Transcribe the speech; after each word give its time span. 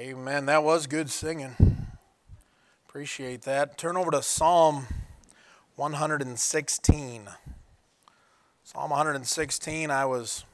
Amen. 0.00 0.46
That 0.46 0.62
was 0.62 0.86
good 0.86 1.10
singing. 1.10 1.56
Appreciate 2.88 3.42
that. 3.42 3.76
Turn 3.76 3.96
over 3.96 4.12
to 4.12 4.22
Psalm 4.22 4.86
116. 5.74 7.28
Psalm 8.62 8.90
116, 8.90 9.90
I 9.90 10.04
was. 10.04 10.44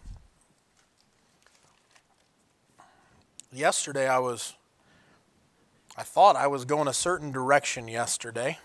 Yesterday, 3.53 4.09
I 4.09 4.18
was. 4.18 4.54
I 5.95 6.04
thought 6.04 6.36
I 6.36 6.46
was 6.46 6.64
going 6.64 6.88
a 6.88 6.95
certain 6.95 7.30
direction 7.30 7.86
yesterday, 7.86 8.56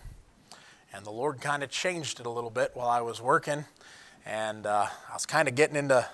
and 0.93 1.05
the 1.05 1.11
Lord 1.11 1.41
kind 1.41 1.61
of 1.61 1.69
changed 1.69 2.21
it 2.21 2.25
a 2.25 2.29
little 2.29 2.49
bit 2.49 2.71
while 2.73 2.87
I 2.87 3.01
was 3.01 3.21
working, 3.21 3.65
and 4.25 4.65
uh, 4.65 4.87
I 5.09 5.13
was 5.13 5.25
kind 5.25 5.49
of 5.49 5.55
getting 5.55 5.75
into 5.75 6.07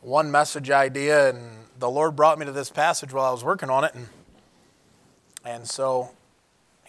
one 0.00 0.30
message 0.30 0.70
idea, 0.70 1.30
and 1.30 1.66
the 1.78 1.90
Lord 1.90 2.16
brought 2.16 2.38
me 2.38 2.46
to 2.46 2.52
this 2.52 2.70
passage 2.70 3.12
while 3.12 3.26
I 3.26 3.30
was 3.30 3.44
working 3.44 3.70
on 3.70 3.84
it, 3.84 3.94
and 3.94 4.08
and 5.44 5.68
so 5.68 6.10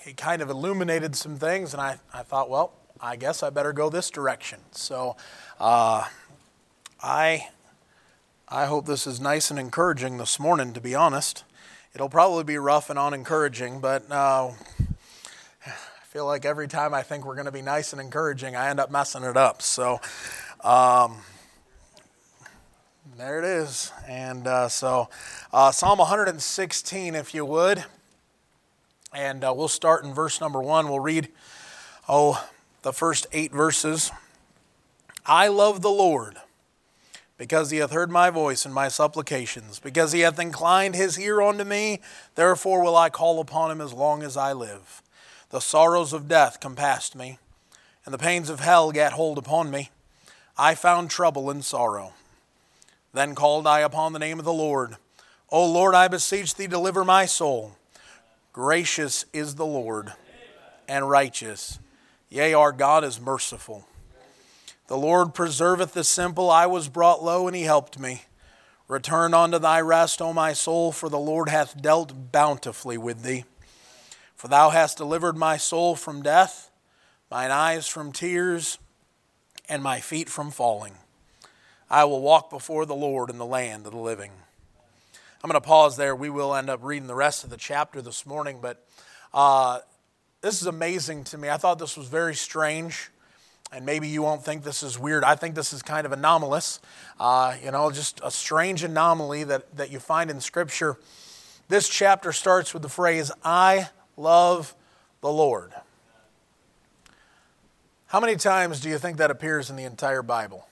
He 0.03 0.13
kind 0.13 0.41
of 0.41 0.49
illuminated 0.49 1.15
some 1.15 1.37
things, 1.37 1.73
and 1.73 1.81
I, 1.81 1.99
I 2.13 2.23
thought, 2.23 2.49
well, 2.49 2.73
I 2.99 3.15
guess 3.15 3.43
I 3.43 3.49
better 3.49 3.73
go 3.73 3.89
this 3.89 4.09
direction. 4.09 4.59
So 4.71 5.15
uh, 5.59 6.05
I 7.01 7.49
I 8.47 8.65
hope 8.65 8.85
this 8.85 9.05
is 9.05 9.19
nice 9.21 9.51
and 9.51 9.59
encouraging 9.59 10.17
this 10.17 10.39
morning. 10.39 10.73
To 10.73 10.81
be 10.81 10.95
honest, 10.95 11.43
it'll 11.93 12.09
probably 12.09 12.43
be 12.43 12.57
rough 12.57 12.89
and 12.89 12.97
unencouraging, 12.97 13.81
but. 13.81 14.09
Uh, 14.11 14.51
I 15.65 16.13
feel 16.13 16.25
like 16.25 16.43
every 16.43 16.67
time 16.67 16.93
I 16.93 17.03
think 17.03 17.25
we're 17.25 17.35
going 17.35 17.45
to 17.45 17.53
be 17.53 17.61
nice 17.61 17.93
and 17.93 18.01
encouraging, 18.01 18.53
I 18.53 18.69
end 18.69 18.81
up 18.81 18.91
messing 18.91 19.23
it 19.23 19.37
up. 19.37 19.61
So, 19.61 20.01
um, 20.59 21.19
there 23.17 23.39
it 23.39 23.45
is. 23.45 23.91
And 24.07 24.47
uh, 24.47 24.69
so, 24.69 25.09
uh, 25.51 25.71
Psalm 25.71 25.99
116, 25.99 27.15
if 27.15 27.33
you 27.33 27.45
would. 27.45 27.83
And 29.13 29.43
uh, 29.43 29.53
we'll 29.55 29.67
start 29.67 30.03
in 30.03 30.13
verse 30.13 30.39
number 30.39 30.61
one. 30.61 30.87
We'll 30.87 30.99
read, 30.99 31.29
oh, 32.07 32.47
the 32.81 32.93
first 32.93 33.27
eight 33.31 33.51
verses. 33.51 34.11
I 35.25 35.47
love 35.47 35.81
the 35.81 35.89
Lord 35.89 36.37
because 37.37 37.71
he 37.71 37.77
hath 37.77 37.91
heard 37.91 38.11
my 38.11 38.29
voice 38.29 38.65
and 38.65 38.73
my 38.73 38.87
supplications, 38.87 39.79
because 39.79 40.11
he 40.11 40.19
hath 40.19 40.39
inclined 40.39 40.93
his 40.93 41.19
ear 41.19 41.41
unto 41.41 41.63
me, 41.63 41.99
therefore 42.35 42.83
will 42.83 42.95
I 42.95 43.09
call 43.09 43.39
upon 43.39 43.71
him 43.71 43.81
as 43.81 43.93
long 43.93 44.21
as 44.21 44.37
I 44.37 44.53
live. 44.53 45.01
The 45.49 45.59
sorrows 45.59 46.13
of 46.13 46.27
death 46.27 46.59
compassed 46.59 47.15
me, 47.15 47.39
and 48.05 48.13
the 48.13 48.19
pains 48.19 48.47
of 48.47 48.59
hell 48.59 48.91
gat 48.91 49.13
hold 49.13 49.39
upon 49.39 49.71
me. 49.71 49.89
I 50.55 50.75
found 50.75 51.09
trouble 51.09 51.49
and 51.49 51.65
sorrow. 51.65 52.13
Then 53.13 53.35
called 53.35 53.67
I 53.67 53.79
upon 53.79 54.13
the 54.13 54.19
name 54.19 54.39
of 54.39 54.45
the 54.45 54.53
Lord. 54.53 54.95
O 55.49 55.65
Lord, 55.69 55.95
I 55.95 56.07
beseech 56.07 56.55
thee, 56.55 56.67
deliver 56.67 57.03
my 57.03 57.25
soul. 57.25 57.75
Gracious 58.53 59.25
is 59.33 59.55
the 59.55 59.65
Lord, 59.65 60.13
and 60.87 61.09
righteous. 61.09 61.79
Yea, 62.29 62.53
our 62.53 62.71
God 62.71 63.03
is 63.03 63.19
merciful. 63.19 63.87
The 64.87 64.97
Lord 64.97 65.33
preserveth 65.33 65.93
the 65.93 66.03
simple. 66.03 66.49
I 66.49 66.65
was 66.65 66.89
brought 66.89 67.23
low, 67.23 67.47
and 67.47 67.55
he 67.55 67.63
helped 67.63 67.99
me. 67.99 68.23
Return 68.87 69.33
unto 69.33 69.57
thy 69.57 69.79
rest, 69.79 70.21
O 70.21 70.33
my 70.33 70.51
soul, 70.51 70.91
for 70.91 71.07
the 71.07 71.19
Lord 71.19 71.47
hath 71.47 71.81
dealt 71.81 72.31
bountifully 72.33 72.97
with 72.97 73.23
thee. 73.23 73.45
For 74.35 74.49
thou 74.49 74.69
hast 74.69 74.97
delivered 74.97 75.37
my 75.37 75.55
soul 75.55 75.95
from 75.95 76.21
death, 76.21 76.71
mine 77.29 77.51
eyes 77.51 77.87
from 77.87 78.11
tears, 78.11 78.79
and 79.69 79.81
my 79.81 80.01
feet 80.01 80.27
from 80.27 80.51
falling. 80.51 80.95
I 81.91 82.05
will 82.05 82.21
walk 82.21 82.49
before 82.49 82.85
the 82.85 82.95
Lord 82.95 83.29
in 83.29 83.37
the 83.37 83.45
land 83.45 83.85
of 83.85 83.91
the 83.91 83.99
living. 83.99 84.31
I'm 85.43 85.49
going 85.49 85.61
to 85.61 85.67
pause 85.67 85.97
there. 85.97 86.15
We 86.15 86.29
will 86.29 86.55
end 86.55 86.69
up 86.69 86.79
reading 86.81 87.07
the 87.07 87.15
rest 87.15 87.43
of 87.43 87.49
the 87.49 87.57
chapter 87.57 88.01
this 88.01 88.25
morning, 88.25 88.59
but 88.61 88.87
uh, 89.33 89.79
this 90.39 90.61
is 90.61 90.67
amazing 90.67 91.25
to 91.25 91.37
me. 91.37 91.49
I 91.49 91.57
thought 91.57 91.79
this 91.79 91.97
was 91.97 92.07
very 92.07 92.33
strange, 92.33 93.09
and 93.73 93.85
maybe 93.85 94.07
you 94.07 94.21
won't 94.21 94.41
think 94.41 94.63
this 94.63 94.83
is 94.83 94.97
weird. 94.97 95.25
I 95.25 95.35
think 95.35 95.53
this 95.53 95.73
is 95.73 95.81
kind 95.81 96.05
of 96.05 96.13
anomalous, 96.13 96.79
uh, 97.19 97.55
you 97.61 97.71
know, 97.71 97.91
just 97.91 98.21
a 98.23 98.31
strange 98.31 98.85
anomaly 98.85 99.43
that, 99.43 99.75
that 99.75 99.91
you 99.91 99.99
find 99.99 100.31
in 100.31 100.39
Scripture. 100.39 100.95
This 101.67 101.89
chapter 101.89 102.31
starts 102.31 102.73
with 102.73 102.83
the 102.83 102.89
phrase, 102.89 103.33
I 103.43 103.89
love 104.15 104.75
the 105.19 105.29
Lord. 105.29 105.73
How 108.07 108.21
many 108.21 108.37
times 108.37 108.79
do 108.79 108.87
you 108.87 108.97
think 108.97 109.17
that 109.17 109.29
appears 109.29 109.69
in 109.69 109.75
the 109.75 109.83
entire 109.83 110.21
Bible? 110.21 110.65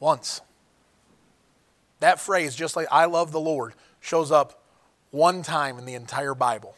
Once. 0.00 0.40
That 2.00 2.20
phrase, 2.20 2.54
just 2.54 2.76
like 2.76 2.88
I 2.90 3.06
love 3.06 3.32
the 3.32 3.40
Lord, 3.40 3.74
shows 4.00 4.30
up 4.30 4.62
one 5.10 5.42
time 5.42 5.78
in 5.78 5.86
the 5.86 5.94
entire 5.94 6.34
Bible. 6.34 6.74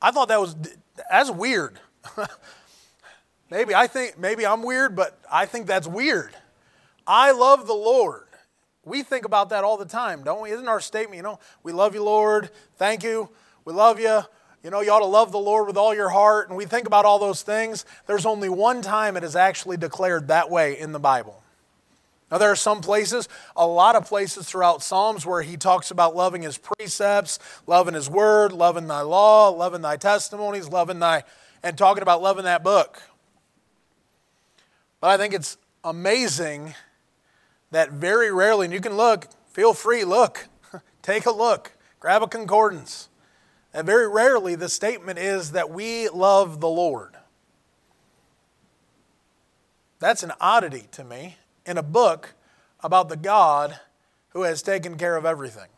I 0.00 0.10
thought 0.10 0.28
that 0.28 0.40
was 0.40 0.56
that's 1.10 1.30
weird. 1.30 1.78
maybe 3.50 3.74
I 3.74 3.86
think 3.86 4.18
maybe 4.18 4.44
I'm 4.44 4.62
weird, 4.62 4.96
but 4.96 5.20
I 5.30 5.46
think 5.46 5.66
that's 5.66 5.86
weird. 5.86 6.34
I 7.06 7.30
love 7.30 7.66
the 7.66 7.74
Lord. 7.74 8.26
We 8.84 9.04
think 9.04 9.24
about 9.24 9.50
that 9.50 9.62
all 9.62 9.76
the 9.76 9.84
time, 9.84 10.24
don't 10.24 10.42
we? 10.42 10.50
Isn't 10.50 10.66
our 10.66 10.80
statement, 10.80 11.16
you 11.16 11.22
know, 11.22 11.38
we 11.62 11.72
love 11.72 11.94
you, 11.94 12.02
Lord. 12.02 12.50
Thank 12.76 13.04
you. 13.04 13.30
We 13.64 13.72
love 13.72 14.00
you. 14.00 14.22
You 14.62 14.70
know, 14.70 14.80
you 14.80 14.92
ought 14.92 15.00
to 15.00 15.06
love 15.06 15.32
the 15.32 15.38
Lord 15.38 15.66
with 15.66 15.76
all 15.76 15.94
your 15.94 16.10
heart, 16.10 16.48
and 16.48 16.56
we 16.56 16.66
think 16.66 16.86
about 16.86 17.04
all 17.04 17.18
those 17.18 17.42
things. 17.42 17.84
There's 18.06 18.24
only 18.24 18.48
one 18.48 18.80
time 18.80 19.16
it 19.16 19.24
is 19.24 19.34
actually 19.34 19.76
declared 19.76 20.28
that 20.28 20.50
way 20.50 20.78
in 20.78 20.92
the 20.92 21.00
Bible. 21.00 21.42
Now, 22.30 22.38
there 22.38 22.50
are 22.50 22.56
some 22.56 22.80
places, 22.80 23.28
a 23.56 23.66
lot 23.66 23.96
of 23.96 24.06
places 24.06 24.46
throughout 24.46 24.82
Psalms 24.82 25.26
where 25.26 25.42
he 25.42 25.56
talks 25.56 25.90
about 25.90 26.16
loving 26.16 26.42
his 26.42 26.56
precepts, 26.56 27.38
loving 27.66 27.92
his 27.92 28.08
word, 28.08 28.52
loving 28.52 28.86
thy 28.86 29.02
law, 29.02 29.50
loving 29.50 29.82
thy 29.82 29.96
testimonies, 29.96 30.68
loving 30.68 30.98
thy, 30.98 31.24
and 31.62 31.76
talking 31.76 32.02
about 32.02 32.22
loving 32.22 32.44
that 32.44 32.62
book. 32.62 33.02
But 35.00 35.10
I 35.10 35.16
think 35.16 35.34
it's 35.34 35.58
amazing 35.82 36.74
that 37.72 37.90
very 37.90 38.32
rarely, 38.32 38.66
and 38.66 38.72
you 38.72 38.80
can 38.80 38.96
look, 38.96 39.26
feel 39.50 39.74
free, 39.74 40.04
look, 40.04 40.46
take 41.02 41.26
a 41.26 41.32
look, 41.32 41.72
grab 42.00 42.22
a 42.22 42.28
concordance. 42.28 43.08
And 43.74 43.86
very 43.86 44.08
rarely 44.08 44.54
the 44.54 44.68
statement 44.68 45.18
is 45.18 45.52
that 45.52 45.70
we 45.70 46.08
love 46.08 46.60
the 46.60 46.68
Lord. 46.68 47.16
That's 49.98 50.22
an 50.22 50.32
oddity 50.40 50.88
to 50.92 51.04
me 51.04 51.36
in 51.64 51.78
a 51.78 51.82
book 51.82 52.34
about 52.80 53.08
the 53.08 53.16
God 53.16 53.78
who 54.30 54.42
has 54.42 54.60
taken 54.60 54.98
care 54.98 55.16
of 55.16 55.24
everything. 55.24 55.68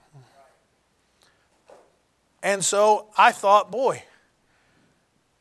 And 2.43 2.65
so 2.65 3.07
I 3.17 3.33
thought, 3.33 3.71
boy, 3.71 4.03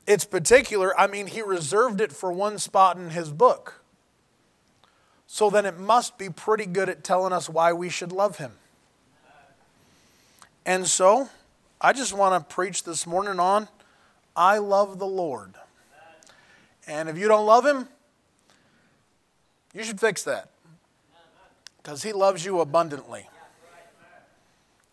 it's 0.06 0.25
particular. 0.25 0.97
I 1.00 1.08
mean, 1.08 1.28
he 1.28 1.42
reserved 1.42 2.02
it 2.02 2.12
for 2.12 2.31
one 2.31 2.59
spot 2.59 2.97
in 2.97 3.12
his 3.12 3.31
book. 3.31 3.81
So 5.28 5.50
then 5.50 5.66
it 5.66 5.80
must 5.80 6.18
be 6.18 6.30
pretty 6.30 6.66
good 6.66 6.90
at 6.90 7.03
telling 7.03 7.34
us 7.34 7.50
why 7.50 7.74
we 7.74 7.90
should 7.90 8.12
love 8.12 8.38
him. 8.38 8.52
And 10.66 10.88
so 10.88 11.30
I 11.85 11.91
just 11.91 12.13
want 12.13 12.49
to 12.49 12.55
preach 12.55 12.85
this 12.85 13.05
morning 13.05 13.41
on 13.41 13.67
I 14.38 14.59
love 14.59 14.99
the 14.99 15.05
Lord. 15.05 15.53
And 16.88 17.09
if 17.09 17.17
you 17.17 17.27
don't 17.27 17.45
love 17.45 17.66
Him, 17.66 17.89
you 19.73 19.83
should 19.83 19.99
fix 19.99 20.23
that. 20.23 20.49
Because 21.77 22.01
He 22.01 22.13
loves 22.13 22.45
you 22.45 22.61
abundantly. 22.61 23.27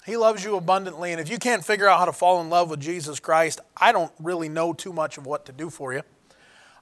He 0.05 0.17
loves 0.17 0.43
you 0.43 0.57
abundantly. 0.57 1.13
And 1.13 1.21
if 1.21 1.31
you 1.31 1.39
can't 1.39 1.65
figure 1.65 1.87
out 1.87 2.01
how 2.01 2.07
to 2.07 2.13
fall 2.13 2.41
in 2.41 2.51
love 2.51 2.69
with 2.69 2.81
Jesus 2.81 3.21
Christ, 3.21 3.61
I 3.77 3.93
don't 3.93 4.13
really 4.19 4.49
know 4.49 4.73
too 4.73 4.93
much 4.93 5.17
of 5.17 5.27
what 5.27 5.47
to 5.47 5.53
do 5.53 5.71
for 5.71 5.93
you. 5.93 6.03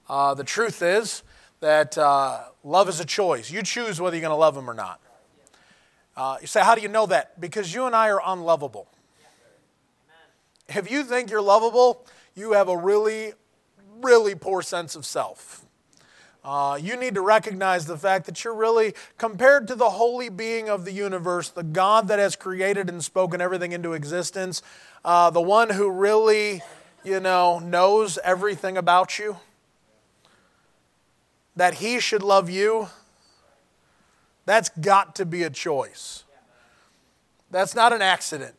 Uh, 0.08 0.32
the 0.32 0.44
truth 0.44 0.80
is 0.80 1.22
that 1.60 1.98
uh, 1.98 2.44
love 2.64 2.88
is 2.88 2.98
a 2.98 3.04
choice. 3.04 3.50
You 3.50 3.62
choose 3.62 4.00
whether 4.00 4.16
you're 4.16 4.22
going 4.22 4.30
to 4.30 4.36
love 4.36 4.56
Him 4.56 4.70
or 4.70 4.74
not. 4.74 5.00
Uh, 6.16 6.38
you 6.40 6.46
say, 6.46 6.62
How 6.62 6.74
do 6.74 6.80
you 6.80 6.88
know 6.88 7.04
that? 7.04 7.38
Because 7.38 7.74
you 7.74 7.84
and 7.84 7.94
I 7.94 8.08
are 8.08 8.22
unlovable. 8.24 8.88
If 10.68 10.90
you 10.90 11.02
think 11.02 11.30
you're 11.30 11.40
lovable, 11.40 12.06
you 12.34 12.52
have 12.52 12.68
a 12.68 12.76
really, 12.76 13.32
really 14.00 14.34
poor 14.34 14.62
sense 14.62 14.94
of 14.94 15.06
self. 15.06 15.64
Uh, 16.44 16.78
you 16.80 16.96
need 16.96 17.14
to 17.14 17.20
recognize 17.20 17.86
the 17.86 17.96
fact 17.96 18.26
that 18.26 18.44
you're 18.44 18.54
really, 18.54 18.94
compared 19.18 19.66
to 19.68 19.74
the 19.74 19.90
holy 19.90 20.28
being 20.28 20.68
of 20.68 20.84
the 20.84 20.92
universe, 20.92 21.50
the 21.50 21.62
God 21.62 22.08
that 22.08 22.18
has 22.18 22.36
created 22.36 22.88
and 22.88 23.02
spoken 23.02 23.40
everything 23.40 23.72
into 23.72 23.92
existence, 23.92 24.62
uh, 25.04 25.30
the 25.30 25.40
one 25.40 25.70
who 25.70 25.90
really, 25.90 26.62
you 27.04 27.20
know, 27.20 27.58
knows 27.58 28.18
everything 28.22 28.76
about 28.76 29.18
you, 29.18 29.36
that 31.56 31.74
he 31.74 31.98
should 31.98 32.22
love 32.22 32.48
you, 32.48 32.88
that's 34.46 34.68
got 34.68 35.14
to 35.16 35.26
be 35.26 35.42
a 35.42 35.50
choice. 35.50 36.24
That's 37.50 37.74
not 37.74 37.92
an 37.92 38.00
accident. 38.00 38.54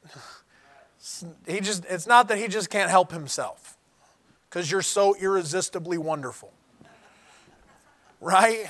He 1.48 1.60
just, 1.60 1.86
it's 1.90 2.08
not 2.08 2.28
that 2.28 2.38
he 2.38 2.48
just 2.48 2.70
can't 2.70 2.90
help 2.90 3.12
himself 3.12 3.78
because 4.50 4.70
you're 4.72 4.82
so 4.82 5.16
irresistibly 5.16 5.98
wonderful. 5.98 6.52
Right? 8.22 8.68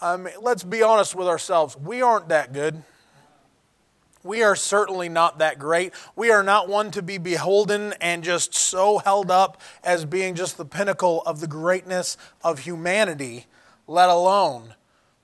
I 0.00 0.16
mean, 0.16 0.34
let's 0.40 0.64
be 0.64 0.82
honest 0.82 1.14
with 1.14 1.28
ourselves. 1.28 1.76
We 1.76 2.02
aren't 2.02 2.28
that 2.28 2.52
good. 2.52 2.82
We 4.22 4.42
are 4.42 4.56
certainly 4.56 5.10
not 5.10 5.38
that 5.38 5.58
great. 5.58 5.92
We 6.16 6.30
are 6.30 6.42
not 6.42 6.66
one 6.66 6.90
to 6.92 7.02
be 7.02 7.18
beholden 7.18 7.92
and 8.00 8.24
just 8.24 8.54
so 8.54 8.98
held 8.98 9.30
up 9.30 9.60
as 9.82 10.06
being 10.06 10.34
just 10.34 10.56
the 10.56 10.64
pinnacle 10.64 11.22
of 11.26 11.40
the 11.40 11.46
greatness 11.46 12.16
of 12.42 12.60
humanity, 12.60 13.46
let 13.86 14.08
alone 14.08 14.74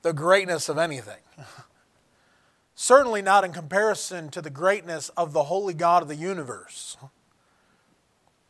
the 0.03 0.13
greatness 0.13 0.69
of 0.69 0.77
anything. 0.77 1.21
certainly 2.81 3.21
not 3.21 3.45
in 3.45 3.53
comparison 3.53 4.31
to 4.31 4.41
the 4.41 4.49
greatness 4.49 5.11
of 5.11 5.35
the 5.35 5.45
holy 5.45 5.75
God 5.75 6.01
of 6.01 6.09
the 6.09 6.17
universe. 6.17 6.97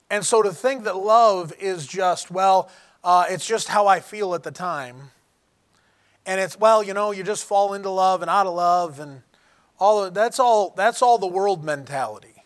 And 0.08 0.24
so 0.24 0.40
to 0.40 0.52
think 0.52 0.84
that 0.84 0.94
love 0.94 1.52
is 1.58 1.84
just, 1.84 2.30
well, 2.30 2.70
uh, 3.02 3.24
it's 3.28 3.44
just 3.44 3.66
how 3.66 3.88
I 3.88 3.98
feel 3.98 4.32
at 4.36 4.44
the 4.44 4.52
time. 4.52 5.10
And 6.24 6.40
it's, 6.40 6.56
well, 6.56 6.80
you 6.80 6.94
know, 6.94 7.10
you 7.10 7.24
just 7.24 7.44
fall 7.44 7.74
into 7.74 7.90
love 7.90 8.22
and 8.22 8.30
out 8.30 8.46
of 8.46 8.54
love 8.54 9.00
and 9.00 9.22
all 9.80 10.04
of, 10.04 10.14
that's 10.14 10.38
all 10.38 10.74
that's 10.76 11.02
all 11.02 11.18
the 11.18 11.26
world 11.26 11.64
mentality. 11.64 12.44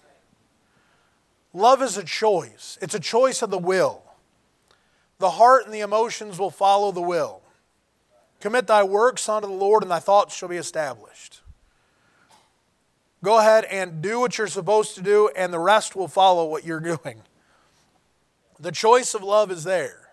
Love 1.52 1.82
is 1.82 1.98
a 1.98 2.04
choice. 2.04 2.78
It's 2.80 2.94
a 2.94 3.00
choice 3.00 3.42
of 3.42 3.50
the 3.50 3.58
will. 3.58 4.02
The 5.18 5.32
heart 5.32 5.66
and 5.66 5.74
the 5.74 5.80
emotions 5.80 6.38
will 6.38 6.50
follow 6.50 6.92
the 6.92 7.02
will. 7.02 7.42
Commit 8.40 8.68
thy 8.68 8.84
works 8.84 9.28
unto 9.28 9.48
the 9.48 9.54
Lord, 9.54 9.82
and 9.82 9.90
thy 9.90 9.98
thoughts 9.98 10.34
shall 10.34 10.48
be 10.48 10.56
established. 10.56 11.42
Go 13.24 13.38
ahead 13.38 13.64
and 13.64 14.02
do 14.02 14.20
what 14.20 14.36
you're 14.36 14.46
supposed 14.46 14.94
to 14.96 15.02
do, 15.02 15.30
and 15.34 15.50
the 15.50 15.58
rest 15.58 15.96
will 15.96 16.08
follow 16.08 16.44
what 16.44 16.64
you're 16.64 16.78
doing. 16.78 17.22
The 18.60 18.70
choice 18.70 19.14
of 19.14 19.22
love 19.22 19.50
is 19.50 19.64
there. 19.64 20.10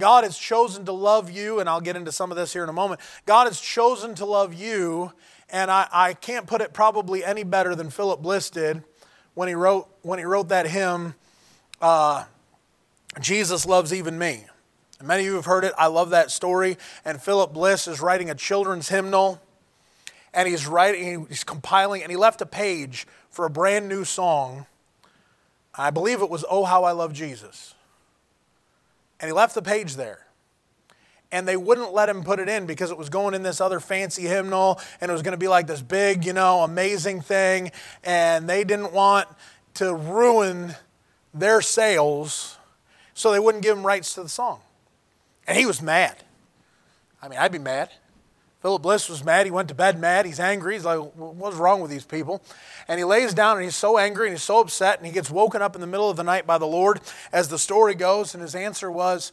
God 0.00 0.24
has 0.24 0.38
chosen 0.38 0.86
to 0.86 0.92
love 0.92 1.30
you, 1.30 1.60
and 1.60 1.68
I'll 1.68 1.82
get 1.82 1.94
into 1.94 2.10
some 2.10 2.30
of 2.30 2.38
this 2.38 2.54
here 2.54 2.62
in 2.62 2.70
a 2.70 2.72
moment. 2.72 3.02
God 3.26 3.48
has 3.48 3.60
chosen 3.60 4.14
to 4.14 4.24
love 4.24 4.54
you, 4.54 5.12
and 5.50 5.70
I, 5.70 5.86
I 5.92 6.14
can't 6.14 6.46
put 6.46 6.62
it 6.62 6.72
probably 6.72 7.22
any 7.22 7.44
better 7.44 7.74
than 7.74 7.90
Philip 7.90 8.22
Bliss 8.22 8.48
did 8.48 8.82
when 9.34 9.48
he 9.48 9.54
wrote, 9.54 9.86
when 10.00 10.18
he 10.18 10.24
wrote 10.24 10.48
that 10.48 10.66
hymn, 10.66 11.14
uh, 11.82 12.24
Jesus 13.20 13.66
Loves 13.66 13.92
Even 13.92 14.18
Me. 14.18 14.46
And 14.98 15.06
many 15.06 15.24
of 15.24 15.26
you 15.26 15.34
have 15.34 15.44
heard 15.44 15.64
it. 15.64 15.74
I 15.76 15.88
love 15.88 16.08
that 16.10 16.30
story. 16.30 16.78
And 17.04 17.20
Philip 17.20 17.52
Bliss 17.52 17.86
is 17.86 18.00
writing 18.00 18.30
a 18.30 18.34
children's 18.34 18.88
hymnal, 18.88 19.42
and 20.34 20.48
he's 20.48 20.66
writing, 20.66 21.26
he's 21.28 21.44
compiling, 21.44 22.02
and 22.02 22.10
he 22.10 22.16
left 22.16 22.40
a 22.40 22.46
page 22.46 23.06
for 23.30 23.44
a 23.44 23.50
brand 23.50 23.88
new 23.88 24.04
song. 24.04 24.66
I 25.74 25.90
believe 25.90 26.20
it 26.20 26.30
was 26.30 26.44
Oh 26.50 26.64
How 26.64 26.84
I 26.84 26.92
Love 26.92 27.12
Jesus. 27.12 27.74
And 29.20 29.28
he 29.28 29.32
left 29.32 29.54
the 29.54 29.62
page 29.62 29.96
there 29.96 30.24
and 31.34 31.48
they 31.48 31.56
wouldn't 31.56 31.92
let 31.92 32.08
him 32.08 32.22
put 32.22 32.38
it 32.38 32.48
in 32.48 32.64
because 32.64 32.92
it 32.92 32.96
was 32.96 33.08
going 33.08 33.34
in 33.34 33.42
this 33.42 33.60
other 33.60 33.80
fancy 33.80 34.22
hymnal 34.22 34.80
and 35.00 35.10
it 35.10 35.12
was 35.12 35.22
going 35.22 35.32
to 35.32 35.38
be 35.38 35.48
like 35.48 35.66
this 35.66 35.82
big, 35.82 36.24
you 36.24 36.32
know, 36.32 36.60
amazing 36.60 37.20
thing. 37.20 37.72
And 38.04 38.48
they 38.48 38.62
didn't 38.62 38.92
want 38.92 39.26
to 39.74 39.92
ruin 39.94 40.76
their 41.32 41.60
sales, 41.60 42.56
so 43.14 43.32
they 43.32 43.40
wouldn't 43.40 43.64
give 43.64 43.76
him 43.76 43.84
rights 43.84 44.14
to 44.14 44.22
the 44.22 44.28
song. 44.28 44.60
And 45.48 45.58
he 45.58 45.66
was 45.66 45.82
mad. 45.82 46.16
I 47.20 47.26
mean, 47.26 47.40
I'd 47.40 47.50
be 47.50 47.58
mad. 47.58 47.90
Philip 48.64 48.80
Bliss 48.80 49.10
was 49.10 49.22
mad. 49.22 49.44
He 49.44 49.52
went 49.52 49.68
to 49.68 49.74
bed 49.74 50.00
mad. 50.00 50.24
He's 50.24 50.40
angry. 50.40 50.72
He's 50.72 50.86
like, 50.86 50.98
what's 51.16 51.56
wrong 51.56 51.82
with 51.82 51.90
these 51.90 52.06
people? 52.06 52.42
And 52.88 52.96
he 52.96 53.04
lays 53.04 53.34
down 53.34 53.58
and 53.58 53.64
he's 53.64 53.76
so 53.76 53.98
angry 53.98 54.28
and 54.28 54.34
he's 54.34 54.42
so 54.42 54.60
upset 54.60 54.96
and 54.96 55.06
he 55.06 55.12
gets 55.12 55.30
woken 55.30 55.60
up 55.60 55.74
in 55.74 55.82
the 55.82 55.86
middle 55.86 56.08
of 56.08 56.16
the 56.16 56.24
night 56.24 56.46
by 56.46 56.56
the 56.56 56.64
Lord 56.64 57.02
as 57.30 57.48
the 57.48 57.58
story 57.58 57.94
goes. 57.94 58.32
And 58.32 58.42
his 58.42 58.54
answer 58.54 58.90
was, 58.90 59.32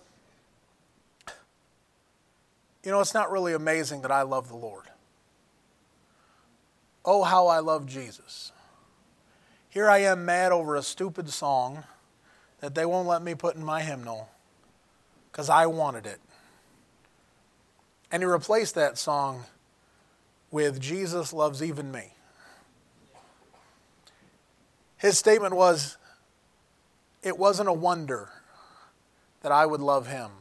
you 2.83 2.91
know, 2.91 2.99
it's 2.99 3.13
not 3.13 3.31
really 3.31 3.53
amazing 3.53 4.01
that 4.01 4.11
I 4.11 4.23
love 4.23 4.49
the 4.49 4.57
Lord. 4.57 4.87
Oh, 7.05 7.23
how 7.23 7.47
I 7.47 7.59
love 7.59 7.85
Jesus. 7.85 8.51
Here 9.69 9.89
I 9.89 9.99
am 9.99 10.25
mad 10.25 10.51
over 10.51 10.75
a 10.75 10.83
stupid 10.83 11.29
song 11.29 11.85
that 12.59 12.75
they 12.75 12.85
won't 12.85 13.07
let 13.07 13.21
me 13.21 13.33
put 13.33 13.55
in 13.55 13.63
my 13.63 13.81
hymnal 13.81 14.27
because 15.31 15.49
I 15.49 15.67
wanted 15.67 16.05
it. 16.05 16.19
And 18.11 18.21
he 18.21 18.27
replaced 18.27 18.75
that 18.75 18.97
song 18.97 19.45
with 20.51 20.79
Jesus 20.81 21.31
Loves 21.31 21.63
Even 21.63 21.91
Me. 21.91 22.13
His 24.97 25.17
statement 25.17 25.55
was, 25.55 25.97
It 27.23 27.39
wasn't 27.39 27.69
a 27.69 27.73
wonder 27.73 28.29
that 29.41 29.51
I 29.51 29.65
would 29.65 29.81
love 29.81 30.07
him. 30.07 30.31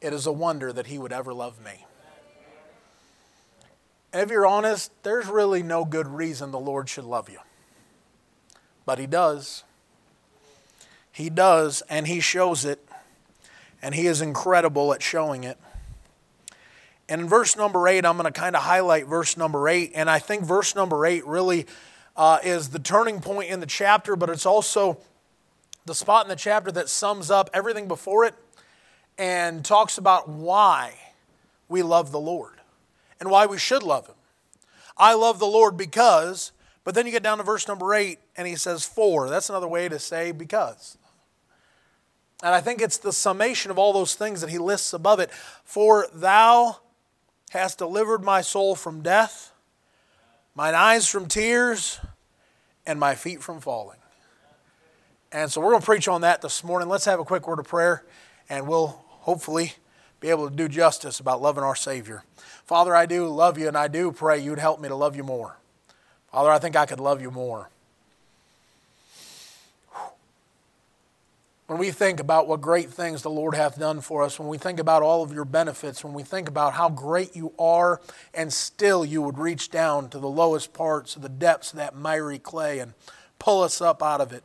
It 0.00 0.12
is 0.12 0.26
a 0.26 0.32
wonder 0.32 0.72
that 0.72 0.86
he 0.86 0.98
would 0.98 1.12
ever 1.12 1.34
love 1.34 1.62
me. 1.62 1.86
If 4.12 4.30
you're 4.30 4.46
honest, 4.46 4.92
there's 5.02 5.26
really 5.26 5.62
no 5.62 5.84
good 5.84 6.06
reason 6.06 6.52
the 6.52 6.58
Lord 6.58 6.88
should 6.88 7.04
love 7.04 7.28
you. 7.28 7.40
But 8.86 8.98
he 8.98 9.06
does. 9.06 9.64
He 11.10 11.30
does, 11.30 11.82
and 11.88 12.06
he 12.06 12.20
shows 12.20 12.64
it. 12.64 12.86
And 13.82 13.94
he 13.94 14.06
is 14.06 14.20
incredible 14.20 14.92
at 14.92 15.02
showing 15.02 15.42
it. 15.42 15.58
And 17.08 17.20
in 17.20 17.28
verse 17.28 17.56
number 17.56 17.86
eight, 17.86 18.04
I'm 18.04 18.16
going 18.16 18.32
to 18.32 18.38
kind 18.38 18.56
of 18.56 18.62
highlight 18.62 19.06
verse 19.06 19.36
number 19.36 19.68
eight. 19.68 19.92
And 19.94 20.08
I 20.08 20.18
think 20.18 20.44
verse 20.44 20.74
number 20.74 21.04
eight 21.04 21.26
really 21.26 21.66
uh, 22.16 22.38
is 22.42 22.70
the 22.70 22.78
turning 22.78 23.20
point 23.20 23.50
in 23.50 23.60
the 23.60 23.66
chapter, 23.66 24.16
but 24.16 24.30
it's 24.30 24.46
also 24.46 24.98
the 25.84 25.94
spot 25.94 26.24
in 26.24 26.30
the 26.30 26.36
chapter 26.36 26.72
that 26.72 26.88
sums 26.88 27.30
up 27.30 27.50
everything 27.52 27.88
before 27.88 28.24
it 28.24 28.34
and 29.18 29.64
talks 29.64 29.98
about 29.98 30.28
why 30.28 30.94
we 31.68 31.82
love 31.82 32.10
the 32.10 32.20
Lord 32.20 32.60
and 33.20 33.30
why 33.30 33.46
we 33.46 33.58
should 33.58 33.82
love 33.82 34.06
Him. 34.06 34.14
I 34.96 35.14
love 35.14 35.38
the 35.38 35.46
Lord 35.46 35.76
because, 35.76 36.52
but 36.84 36.94
then 36.94 37.04
you 37.04 37.12
get 37.12 37.22
down 37.22 37.38
to 37.38 37.44
verse 37.44 37.68
number 37.68 37.94
eight 37.94 38.18
and 38.36 38.46
he 38.46 38.56
says, 38.56 38.86
for. 38.86 39.28
That's 39.28 39.50
another 39.50 39.68
way 39.68 39.88
to 39.88 39.98
say 39.98 40.32
because. 40.32 40.96
And 42.42 42.54
I 42.54 42.60
think 42.60 42.80
it's 42.80 42.98
the 42.98 43.12
summation 43.12 43.70
of 43.70 43.78
all 43.78 43.92
those 43.92 44.14
things 44.14 44.40
that 44.40 44.50
he 44.50 44.58
lists 44.58 44.92
above 44.92 45.20
it. 45.20 45.30
For 45.64 46.08
thou 46.12 46.78
hast 47.54 47.78
delivered 47.78 48.22
my 48.22 48.40
soul 48.40 48.74
from 48.74 49.00
death, 49.00 49.52
mine 50.54 50.74
eyes 50.74 51.08
from 51.08 51.26
tears, 51.26 52.00
and 52.84 53.00
my 53.00 53.14
feet 53.14 53.42
from 53.42 53.60
falling. 53.60 53.98
And 55.32 55.50
so 55.50 55.60
we're 55.60 55.70
going 55.70 55.80
to 55.80 55.86
preach 55.86 56.06
on 56.06 56.20
that 56.20 56.42
this 56.42 56.62
morning. 56.62 56.88
Let's 56.88 57.06
have 57.06 57.20
a 57.20 57.24
quick 57.24 57.48
word 57.48 57.58
of 57.58 57.66
prayer, 57.66 58.04
and 58.48 58.68
we'll 58.68 58.88
hopefully 59.08 59.72
be 60.20 60.30
able 60.30 60.48
to 60.48 60.54
do 60.54 60.68
justice 60.68 61.20
about 61.20 61.40
loving 61.40 61.64
our 61.64 61.76
Savior. 61.76 62.24
Father, 62.64 62.94
I 62.94 63.06
do 63.06 63.26
love 63.28 63.56
you, 63.56 63.68
and 63.68 63.76
I 63.76 63.88
do 63.88 64.12
pray 64.12 64.38
you'd 64.38 64.58
help 64.58 64.80
me 64.80 64.88
to 64.88 64.94
love 64.94 65.16
you 65.16 65.24
more. 65.24 65.56
Father, 66.30 66.50
I 66.50 66.58
think 66.58 66.76
I 66.76 66.86
could 66.86 67.00
love 67.00 67.22
you 67.22 67.30
more. 67.30 67.70
When 71.66 71.78
we 71.78 71.90
think 71.90 72.20
about 72.20 72.46
what 72.46 72.60
great 72.60 72.90
things 72.90 73.22
the 73.22 73.30
Lord 73.30 73.54
hath 73.54 73.78
done 73.78 74.02
for 74.02 74.22
us, 74.22 74.38
when 74.38 74.48
we 74.48 74.58
think 74.58 74.78
about 74.78 75.02
all 75.02 75.22
of 75.22 75.32
your 75.32 75.46
benefits, 75.46 76.04
when 76.04 76.12
we 76.12 76.22
think 76.22 76.46
about 76.46 76.74
how 76.74 76.90
great 76.90 77.34
you 77.34 77.54
are, 77.58 78.02
and 78.34 78.52
still 78.52 79.02
you 79.02 79.22
would 79.22 79.38
reach 79.38 79.70
down 79.70 80.10
to 80.10 80.18
the 80.18 80.28
lowest 80.28 80.74
parts 80.74 81.16
of 81.16 81.22
the 81.22 81.30
depths 81.30 81.72
of 81.72 81.78
that 81.78 81.96
miry 81.96 82.38
clay 82.38 82.80
and 82.80 82.92
pull 83.38 83.62
us 83.62 83.80
up 83.80 84.02
out 84.02 84.20
of 84.20 84.32
it. 84.32 84.44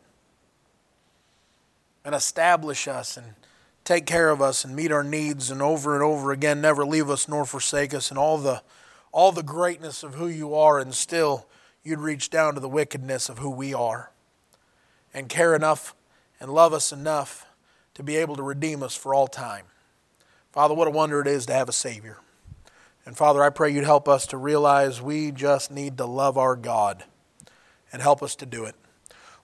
And 2.05 2.15
establish 2.15 2.87
us 2.87 3.17
and 3.17 3.33
take 3.83 4.05
care 4.05 4.29
of 4.29 4.41
us 4.41 4.63
and 4.63 4.73
meet 4.73 4.91
our 4.91 5.03
needs 5.03 5.51
and 5.51 5.61
over 5.61 5.95
and 5.95 6.03
over 6.03 6.31
again 6.31 6.61
never 6.61 6.85
leave 6.85 7.09
us 7.09 7.27
nor 7.27 7.43
forsake 7.43 7.93
us. 7.93 8.09
And 8.09 8.17
all 8.17 8.37
the 8.37 8.63
all 9.11 9.31
the 9.31 9.43
greatness 9.43 10.03
of 10.03 10.15
who 10.15 10.27
you 10.27 10.55
are 10.55 10.79
and 10.79 10.93
still 10.93 11.47
you'd 11.83 11.99
reach 11.99 12.29
down 12.29 12.53
to 12.53 12.59
the 12.59 12.69
wickedness 12.69 13.27
of 13.27 13.39
who 13.39 13.49
we 13.49 13.73
are. 13.73 14.11
And 15.13 15.27
care 15.27 15.53
enough 15.53 15.93
and 16.39 16.51
love 16.51 16.73
us 16.73 16.91
enough 16.91 17.45
to 17.93 18.03
be 18.03 18.15
able 18.15 18.35
to 18.35 18.43
redeem 18.43 18.81
us 18.83 18.95
for 18.95 19.13
all 19.13 19.27
time. 19.27 19.65
Father, 20.51 20.73
what 20.73 20.87
a 20.87 20.91
wonder 20.91 21.21
it 21.21 21.27
is 21.27 21.45
to 21.47 21.53
have 21.53 21.69
a 21.69 21.73
Savior. 21.73 22.17
And 23.05 23.17
Father, 23.17 23.43
I 23.43 23.49
pray 23.49 23.71
you'd 23.71 23.83
help 23.83 24.07
us 24.07 24.27
to 24.27 24.37
realize 24.37 25.01
we 25.01 25.31
just 25.31 25.71
need 25.71 25.97
to 25.97 26.05
love 26.05 26.37
our 26.37 26.55
God 26.55 27.03
and 27.91 28.01
help 28.01 28.21
us 28.21 28.35
to 28.35 28.45
do 28.45 28.65
it. 28.65 28.75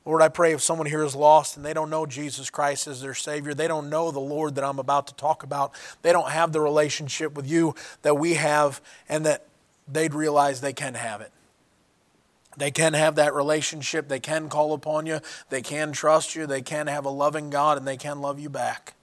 Lord, 0.06 0.22
I 0.22 0.30
pray 0.30 0.54
if 0.54 0.62
someone 0.62 0.86
here 0.86 1.04
is 1.04 1.16
lost 1.16 1.58
and 1.58 1.66
they 1.66 1.74
don't 1.74 1.90
know 1.90 2.06
Jesus 2.06 2.52
Christ 2.52 2.86
as 2.86 3.02
their 3.02 3.16
Savior, 3.16 3.56
they 3.56 3.68
don't 3.68 3.90
know 3.90 4.12
the 4.12 4.20
Lord 4.20 4.54
that 4.56 4.64
I'm 4.64 4.78
about 4.78 5.08
to 5.08 5.16
talk 5.16 5.42
about, 5.42 5.72
they 6.04 6.12
don't 6.12 6.30
have 6.30 6.52
the 6.52 6.62
relationship 6.62 7.34
with 7.34 7.50
you 7.50 7.74
that 8.04 8.16
we 8.16 8.36
have, 8.36 8.82
and 9.10 9.26
that 9.26 9.48
they'd 9.88 10.14
realize 10.14 10.62
they 10.62 10.74
can 10.74 10.94
have 10.94 11.22
it. 11.22 11.32
They 12.58 12.72
can 12.72 12.94
have 12.94 13.16
that 13.16 13.34
relationship, 13.34 14.08
they 14.08 14.20
can 14.20 14.50
call 14.50 14.74
upon 14.74 15.06
you, 15.06 15.20
they 15.50 15.62
can 15.62 15.92
trust 15.92 16.36
you, 16.36 16.48
they 16.48 16.62
can 16.62 16.88
have 16.88 17.06
a 17.06 17.10
loving 17.10 17.50
God, 17.50 17.78
and 17.78 17.88
they 17.88 17.98
can 17.98 18.22
love 18.22 18.40
you 18.40 18.50
back. 18.50 18.94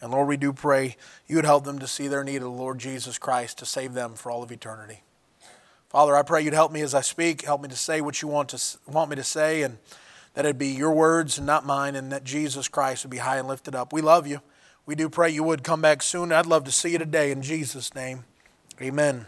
And 0.00 0.12
Lord, 0.12 0.28
we 0.28 0.36
do 0.36 0.52
pray 0.52 0.96
you 1.26 1.36
would 1.36 1.44
help 1.44 1.64
them 1.64 1.78
to 1.78 1.86
see 1.86 2.08
their 2.08 2.22
need 2.22 2.36
of 2.36 2.42
the 2.42 2.50
Lord 2.50 2.78
Jesus 2.78 3.18
Christ 3.18 3.58
to 3.58 3.66
save 3.66 3.94
them 3.94 4.14
for 4.14 4.30
all 4.30 4.42
of 4.42 4.52
eternity. 4.52 5.02
Father, 5.88 6.16
I 6.16 6.22
pray 6.22 6.42
you'd 6.42 6.54
help 6.54 6.72
me 6.72 6.80
as 6.82 6.94
I 6.94 7.00
speak, 7.00 7.42
help 7.42 7.62
me 7.62 7.68
to 7.68 7.76
say 7.76 8.00
what 8.00 8.20
you 8.20 8.28
want, 8.28 8.50
to, 8.50 8.78
want 8.86 9.10
me 9.10 9.16
to 9.16 9.24
say, 9.24 9.62
and 9.62 9.78
that 10.34 10.44
it 10.44 10.58
be 10.58 10.68
your 10.68 10.92
words 10.92 11.38
and 11.38 11.46
not 11.46 11.64
mine, 11.64 11.94
and 11.94 12.10
that 12.12 12.24
Jesus 12.24 12.68
Christ 12.68 13.04
would 13.04 13.10
be 13.10 13.18
high 13.18 13.38
and 13.38 13.48
lifted 13.48 13.74
up. 13.74 13.92
We 13.92 14.02
love 14.02 14.26
you. 14.26 14.40
We 14.86 14.94
do 14.94 15.08
pray 15.08 15.30
you 15.30 15.44
would 15.44 15.62
come 15.62 15.80
back 15.80 16.02
soon. 16.02 16.32
I'd 16.32 16.46
love 16.46 16.64
to 16.64 16.72
see 16.72 16.90
you 16.90 16.98
today 16.98 17.30
in 17.30 17.42
Jesus' 17.42 17.94
name. 17.94 18.24
Amen. 18.82 19.26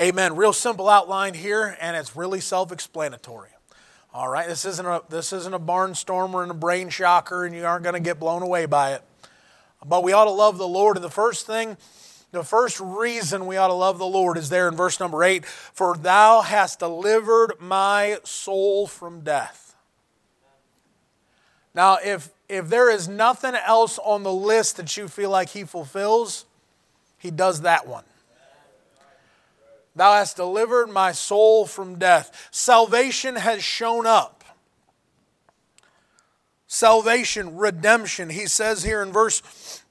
Amen. 0.00 0.36
Real 0.36 0.52
simple 0.52 0.88
outline 0.88 1.34
here, 1.34 1.76
and 1.80 1.96
it's 1.96 2.14
really 2.14 2.38
self 2.38 2.70
explanatory. 2.70 3.50
All 4.14 4.28
right, 4.28 4.46
this 4.46 4.64
isn't 4.64 4.86
a 4.86 5.02
this 5.08 5.32
isn't 5.32 5.52
a 5.52 5.58
barnstormer 5.58 6.42
and 6.42 6.52
a 6.52 6.54
brain 6.54 6.88
shocker, 6.88 7.44
and 7.44 7.54
you 7.54 7.64
aren't 7.64 7.82
going 7.82 7.94
to 7.94 8.00
get 8.00 8.20
blown 8.20 8.42
away 8.42 8.66
by 8.66 8.92
it. 8.92 9.02
But 9.84 10.04
we 10.04 10.12
ought 10.12 10.26
to 10.26 10.30
love 10.30 10.56
the 10.56 10.68
Lord, 10.68 10.96
and 10.96 11.04
the 11.04 11.10
first 11.10 11.46
thing, 11.46 11.76
the 12.30 12.44
first 12.44 12.78
reason 12.78 13.46
we 13.46 13.56
ought 13.56 13.68
to 13.68 13.74
love 13.74 13.98
the 13.98 14.06
Lord 14.06 14.38
is 14.38 14.50
there 14.50 14.68
in 14.68 14.76
verse 14.76 15.00
number 15.00 15.24
eight. 15.24 15.44
For 15.44 15.96
Thou 15.96 16.42
hast 16.42 16.78
delivered 16.78 17.54
my 17.60 18.18
soul 18.22 18.86
from 18.86 19.22
death. 19.22 19.74
Now, 21.74 21.98
if 22.04 22.30
if 22.48 22.68
there 22.68 22.88
is 22.88 23.08
nothing 23.08 23.56
else 23.56 23.98
on 23.98 24.22
the 24.22 24.32
list 24.32 24.76
that 24.76 24.96
you 24.96 25.08
feel 25.08 25.30
like 25.30 25.48
he 25.48 25.64
fulfills, 25.64 26.44
he 27.18 27.32
does 27.32 27.62
that 27.62 27.88
one. 27.88 28.04
Thou 29.98 30.14
hast 30.14 30.36
delivered 30.36 30.88
my 30.88 31.12
soul 31.12 31.66
from 31.66 31.98
death. 31.98 32.48
Salvation 32.50 33.36
has 33.36 33.62
shown 33.64 34.06
up. 34.06 34.44
Salvation, 36.66 37.56
redemption. 37.56 38.30
He 38.30 38.46
says 38.46 38.84
here 38.84 39.02
in 39.02 39.12
verse 39.12 39.82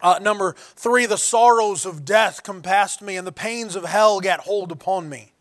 uh, 0.00 0.18
number 0.22 0.54
three 0.56 1.06
the 1.06 1.18
sorrows 1.18 1.84
of 1.84 2.04
death 2.04 2.42
compassed 2.42 3.02
me, 3.02 3.16
and 3.16 3.26
the 3.26 3.32
pains 3.32 3.74
of 3.74 3.84
hell 3.84 4.20
got 4.20 4.40
hold 4.40 4.70
upon 4.70 5.08
me. 5.08 5.32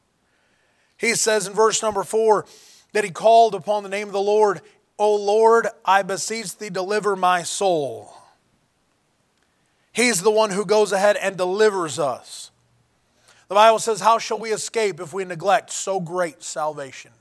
He 0.98 1.16
says 1.16 1.48
in 1.48 1.54
verse 1.54 1.82
number 1.82 2.04
four 2.04 2.46
that 2.94 3.04
he 3.04 3.12
called 3.12 3.54
upon 3.56 3.84
the 3.84 3.90
name 3.90 4.08
of 4.08 4.14
the 4.14 4.20
Lord 4.20 4.62
O 4.98 5.16
Lord, 5.16 5.68
I 5.84 6.02
beseech 6.02 6.58
thee, 6.58 6.70
deliver 6.70 7.16
my 7.16 7.44
soul. 7.44 8.14
He's 9.92 10.22
the 10.22 10.32
one 10.32 10.52
who 10.52 10.66
goes 10.66 10.92
ahead 10.92 11.18
and 11.18 11.38
delivers 11.38 12.00
us. 12.00 12.52
The 13.48 13.56
Bible 13.56 13.80
says, 13.80 14.02
How 14.02 14.18
shall 14.20 14.40
we 14.40 14.52
escape 14.52 15.00
if 15.00 15.14
we 15.14 15.26
neglect 15.26 15.72
so 15.72 16.00
great 16.00 16.44
salvation? 16.44 17.12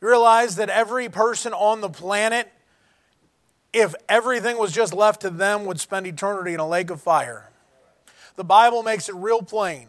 You 0.00 0.08
realize 0.08 0.56
that 0.56 0.70
every 0.70 1.08
person 1.08 1.52
on 1.52 1.80
the 1.80 1.88
planet, 1.88 2.50
if 3.72 3.94
everything 4.08 4.58
was 4.58 4.72
just 4.72 4.94
left 4.94 5.22
to 5.22 5.30
them, 5.30 5.64
would 5.64 5.80
spend 5.80 6.06
eternity 6.06 6.54
in 6.54 6.60
a 6.60 6.68
lake 6.68 6.90
of 6.90 7.00
fire. 7.00 7.50
The 8.36 8.44
Bible 8.44 8.82
makes 8.82 9.08
it 9.08 9.14
real 9.16 9.42
plain 9.42 9.88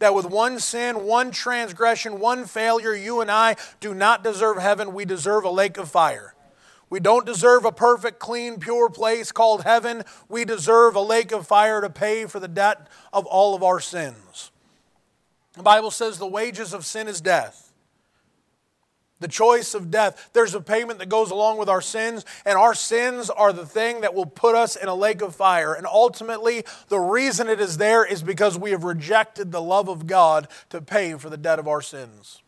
that 0.00 0.14
with 0.14 0.26
one 0.26 0.58
sin, 0.58 1.04
one 1.04 1.30
transgression, 1.30 2.18
one 2.18 2.44
failure, 2.44 2.92
you 2.92 3.20
and 3.20 3.30
I 3.30 3.54
do 3.78 3.94
not 3.94 4.24
deserve 4.24 4.58
heaven. 4.58 4.92
We 4.92 5.04
deserve 5.04 5.44
a 5.44 5.50
lake 5.50 5.78
of 5.78 5.88
fire. 5.88 6.34
We 6.92 7.00
don't 7.00 7.24
deserve 7.24 7.64
a 7.64 7.72
perfect, 7.72 8.18
clean, 8.18 8.58
pure 8.58 8.90
place 8.90 9.32
called 9.32 9.62
heaven. 9.62 10.02
We 10.28 10.44
deserve 10.44 10.94
a 10.94 11.00
lake 11.00 11.32
of 11.32 11.46
fire 11.46 11.80
to 11.80 11.88
pay 11.88 12.26
for 12.26 12.38
the 12.38 12.48
debt 12.48 12.86
of 13.14 13.24
all 13.24 13.54
of 13.54 13.62
our 13.62 13.80
sins. 13.80 14.50
The 15.54 15.62
Bible 15.62 15.90
says 15.90 16.18
the 16.18 16.26
wages 16.26 16.74
of 16.74 16.84
sin 16.84 17.08
is 17.08 17.22
death 17.22 17.72
the 19.20 19.28
choice 19.28 19.72
of 19.74 19.90
death. 19.90 20.30
There's 20.32 20.54
a 20.54 20.60
payment 20.60 20.98
that 20.98 21.08
goes 21.08 21.30
along 21.30 21.56
with 21.56 21.68
our 21.68 21.80
sins, 21.80 22.24
and 22.44 22.58
our 22.58 22.74
sins 22.74 23.30
are 23.30 23.52
the 23.52 23.64
thing 23.64 24.00
that 24.00 24.14
will 24.14 24.26
put 24.26 24.56
us 24.56 24.74
in 24.74 24.88
a 24.88 24.94
lake 24.94 25.22
of 25.22 25.34
fire. 25.34 25.72
And 25.72 25.86
ultimately, 25.86 26.64
the 26.88 26.98
reason 26.98 27.48
it 27.48 27.60
is 27.60 27.76
there 27.76 28.04
is 28.04 28.22
because 28.22 28.58
we 28.58 28.72
have 28.72 28.82
rejected 28.82 29.52
the 29.52 29.62
love 29.62 29.88
of 29.88 30.08
God 30.08 30.48
to 30.70 30.82
pay 30.82 31.14
for 31.14 31.30
the 31.30 31.36
debt 31.36 31.60
of 31.60 31.68
our 31.68 31.80
sins. 31.80 32.41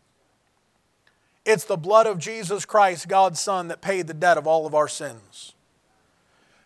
It's 1.45 1.65
the 1.65 1.77
blood 1.77 2.07
of 2.07 2.19
Jesus 2.19 2.65
Christ, 2.65 3.09
God's 3.09 3.41
Son, 3.41 3.69
that 3.69 3.81
paid 3.81 4.07
the 4.07 4.15
debt 4.15 4.39
of 4.39 4.47
all 4.47 4.67
of 4.67 4.75
our 4.75 4.89
sins. 4.89 5.55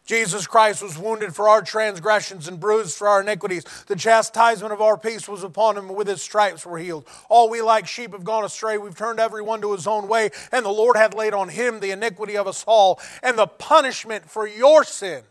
Jesus 0.09 0.47
Christ 0.47 0.83
was 0.83 0.97
wounded 0.97 1.35
for 1.35 1.51
our 1.51 1.61
transgressions 1.61 2.49
and 2.49 2.59
bruised 2.59 2.97
for 2.97 3.09
our 3.09 3.21
iniquities. 3.21 3.65
The 3.89 3.95
chastisement 3.95 4.73
of 4.73 4.81
our 4.81 4.97
peace 4.97 5.29
was 5.29 5.43
upon 5.43 5.77
him, 5.77 5.89
and 5.89 5.97
with 5.99 6.09
his 6.09 6.23
stripes 6.23 6.65
were 6.65 6.79
healed. 6.79 7.07
All 7.29 7.51
we 7.51 7.61
like 7.61 7.87
sheep 7.87 8.13
have 8.13 8.25
gone 8.25 8.43
astray. 8.43 8.79
We've 8.79 8.97
turned 8.97 9.21
every 9.21 9.43
one 9.43 9.61
to 9.61 9.73
his 9.73 9.87
own 9.87 10.09
way, 10.09 10.31
and 10.51 10.65
the 10.65 10.71
Lord 10.71 10.97
hath 10.97 11.13
laid 11.13 11.35
on 11.35 11.51
him 11.51 11.81
the 11.81 11.91
iniquity 11.91 12.39
of 12.39 12.47
us 12.47 12.65
all. 12.67 12.99
And 13.23 13.39
the 13.39 13.47
punishment 13.47 14.31
for 14.31 14.47
your 14.47 14.83
sin 14.83 15.25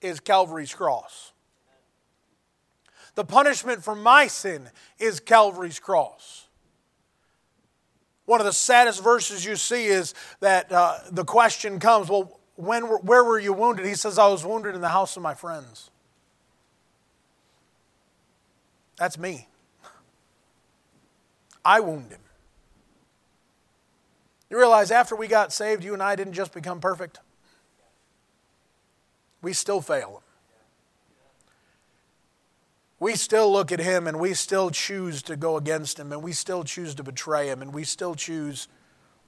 is 0.00 0.18
Calvary's 0.18 0.72
cross. 0.72 1.32
The 3.16 3.24
punishment 3.24 3.84
for 3.84 3.94
my 3.94 4.28
sin 4.28 4.70
is 4.98 5.20
Calvary's 5.20 5.78
cross. 5.78 6.47
One 8.28 8.40
of 8.40 8.44
the 8.44 8.52
saddest 8.52 9.02
verses 9.02 9.42
you 9.42 9.56
see 9.56 9.86
is 9.86 10.12
that 10.40 10.70
uh, 10.70 10.98
the 11.10 11.24
question 11.24 11.80
comes, 11.80 12.10
well, 12.10 12.38
when, 12.56 12.82
where 12.82 13.24
were 13.24 13.38
you 13.38 13.54
wounded? 13.54 13.86
He 13.86 13.94
says, 13.94 14.18
I 14.18 14.26
was 14.26 14.44
wounded 14.44 14.74
in 14.74 14.82
the 14.82 14.90
house 14.90 15.16
of 15.16 15.22
my 15.22 15.32
friends. 15.32 15.90
That's 18.98 19.16
me. 19.16 19.48
I 21.64 21.80
wound 21.80 22.10
him. 22.10 22.20
You 24.50 24.58
realize 24.58 24.90
after 24.90 25.16
we 25.16 25.26
got 25.26 25.50
saved, 25.50 25.82
you 25.82 25.94
and 25.94 26.02
I 26.02 26.14
didn't 26.14 26.34
just 26.34 26.52
become 26.52 26.80
perfect. 26.80 27.20
We 29.40 29.54
still 29.54 29.80
fail. 29.80 30.22
We 33.00 33.14
still 33.14 33.50
look 33.52 33.70
at 33.70 33.78
him 33.78 34.06
and 34.06 34.18
we 34.18 34.34
still 34.34 34.70
choose 34.70 35.22
to 35.22 35.36
go 35.36 35.56
against 35.56 35.98
him 35.98 36.12
and 36.12 36.22
we 36.22 36.32
still 36.32 36.64
choose 36.64 36.94
to 36.96 37.04
betray 37.04 37.48
him 37.48 37.62
and 37.62 37.72
we 37.72 37.84
still 37.84 38.14
choose 38.14 38.66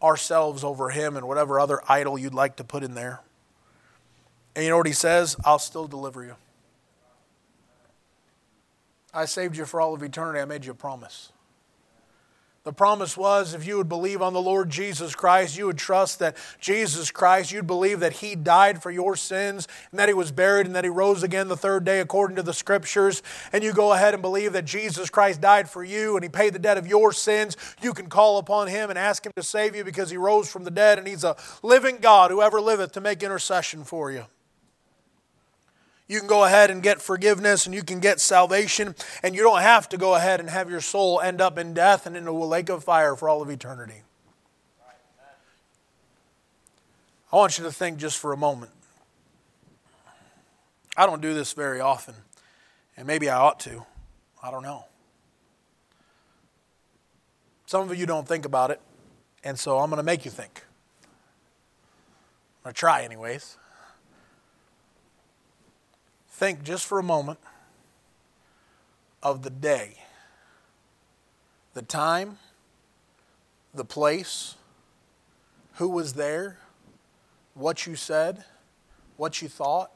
ourselves 0.03 0.65
over 0.65 0.91
him 0.91 1.17
and 1.17 1.29
whatever 1.29 1.61
other 1.61 1.81
idol 1.89 2.19
you'd 2.19 2.35
like 2.35 2.57
to 2.57 2.65
put 2.65 2.83
in 2.83 2.95
there. 2.95 3.21
And 4.57 4.65
you 4.65 4.71
know 4.71 4.79
what 4.79 4.87
he 4.87 4.93
says? 4.93 5.37
I'll 5.45 5.61
still 5.61 5.87
deliver 5.87 6.25
you. 6.25 6.35
I 9.15 9.25
saved 9.25 9.57
you 9.57 9.65
for 9.65 9.81
all 9.81 9.95
of 9.95 10.03
eternity. 10.03 10.41
I 10.41 10.45
made 10.45 10.65
you 10.65 10.73
a 10.73 10.75
promise. 10.75 11.33
The 12.71 12.75
promise 12.75 13.17
was 13.17 13.53
if 13.53 13.67
you 13.67 13.79
would 13.79 13.89
believe 13.89 14.23
on 14.23 14.33
the 14.33 14.41
Lord 14.41 14.71
Jesus 14.71 15.13
Christ, 15.17 15.59
you 15.59 15.67
would 15.67 15.77
trust 15.77 16.21
that 16.21 16.37
Jesus 16.61 17.11
Christ, 17.11 17.51
you'd 17.51 17.67
believe 17.67 17.99
that 17.99 18.13
He 18.13 18.37
died 18.37 18.81
for 18.81 18.93
your 18.93 19.17
sins 19.17 19.67
and 19.91 19.99
that 19.99 20.09
He 20.09 20.15
was 20.15 20.31
buried 20.31 20.67
and 20.67 20.77
that 20.77 20.85
He 20.85 20.89
rose 20.89 21.25
again 21.25 21.49
the 21.49 21.57
third 21.57 21.85
day 21.85 21.99
according 21.99 22.37
to 22.37 22.45
the 22.45 22.55
Scriptures, 22.55 23.25
and 23.53 23.65
you 23.65 23.73
go 23.73 23.93
ahead 23.93 24.15
and 24.15 24.23
believe 24.23 24.53
that 24.53 24.67
Jesus 24.67 25.11
Christ 25.11 25.41
died 25.41 25.69
for 25.69 25.83
you 25.83 26.15
and 26.15 26.23
He 26.23 26.29
paid 26.29 26.53
the 26.53 26.61
debt 26.61 26.79
of 26.79 26.87
your 26.87 27.13
sins, 27.13 27.57
you 27.83 27.93
can 27.93 28.07
call 28.07 28.39
upon 28.39 28.69
Him 28.69 28.89
and 28.89 28.97
ask 28.97 29.27
Him 29.27 29.33
to 29.35 29.43
save 29.43 29.75
you 29.75 29.83
because 29.83 30.11
He 30.11 30.17
rose 30.17 30.49
from 30.49 30.63
the 30.63 30.71
dead 30.71 30.97
and 30.97 31.09
He's 31.09 31.25
a 31.25 31.35
living 31.65 31.99
God 32.01 32.31
who 32.31 32.41
ever 32.41 32.61
liveth 32.61 32.93
to 32.93 33.01
make 33.01 33.25
intercession 33.25 33.83
for 33.83 34.13
you. 34.13 34.27
You 36.11 36.19
can 36.19 36.27
go 36.27 36.43
ahead 36.43 36.73
and 36.73 36.83
get 36.83 37.01
forgiveness 37.01 37.67
and 37.67 37.75
you 37.75 37.85
can 37.85 38.01
get 38.01 38.19
salvation, 38.19 38.97
and 39.23 39.33
you 39.33 39.45
don't 39.45 39.61
have 39.61 39.89
to 39.91 39.97
go 39.97 40.17
ahead 40.17 40.41
and 40.41 40.51
have 40.51 40.69
your 40.69 40.81
soul 40.81 41.21
end 41.21 41.41
up 41.41 41.57
in 41.57 41.73
death 41.73 42.05
and 42.05 42.17
into 42.17 42.33
a 42.33 42.45
lake 42.45 42.69
of 42.69 42.83
fire 42.83 43.15
for 43.15 43.29
all 43.29 43.41
of 43.41 43.49
eternity. 43.49 44.03
I 47.33 47.37
want 47.37 47.59
you 47.59 47.65
to 47.65 47.71
think 47.71 47.99
just 47.99 48.19
for 48.19 48.33
a 48.33 48.37
moment. 48.37 48.73
I 50.97 51.07
don't 51.07 51.23
do 51.23 51.33
this 51.33 51.53
very 51.53 51.79
often, 51.79 52.17
and 52.97 53.07
maybe 53.07 53.31
I 53.31 53.39
ought 53.39 53.61
to. 53.61 53.87
I 54.43 54.51
don't 54.51 54.65
know. 54.65 54.87
Some 57.67 57.89
of 57.89 57.97
you 57.97 58.07
don't 58.07 58.27
think 58.27 58.45
about 58.45 58.73
it, 58.73 58.81
and 59.45 59.57
so 59.57 59.79
I'm 59.79 59.91
going 59.91 59.99
to 59.99 60.03
make 60.03 60.25
you 60.25 60.33
think. 60.33 60.65
I'm 61.05 62.65
going 62.65 62.75
to 62.75 62.81
try, 62.81 63.05
anyways 63.05 63.59
think 66.41 66.63
just 66.63 66.87
for 66.87 66.99
a 66.99 67.03
moment 67.03 67.39
of 69.23 69.43
the 69.43 69.51
day, 69.51 69.93
the 71.75 71.83
time, 71.83 72.39
the 73.75 73.85
place, 73.85 74.55
who 75.75 75.87
was 75.87 76.15
there, 76.15 76.57
what 77.53 77.87
you 77.87 77.95
said, 77.95 78.43
what 79.19 79.43
you 79.43 79.49
thought, 79.49 79.91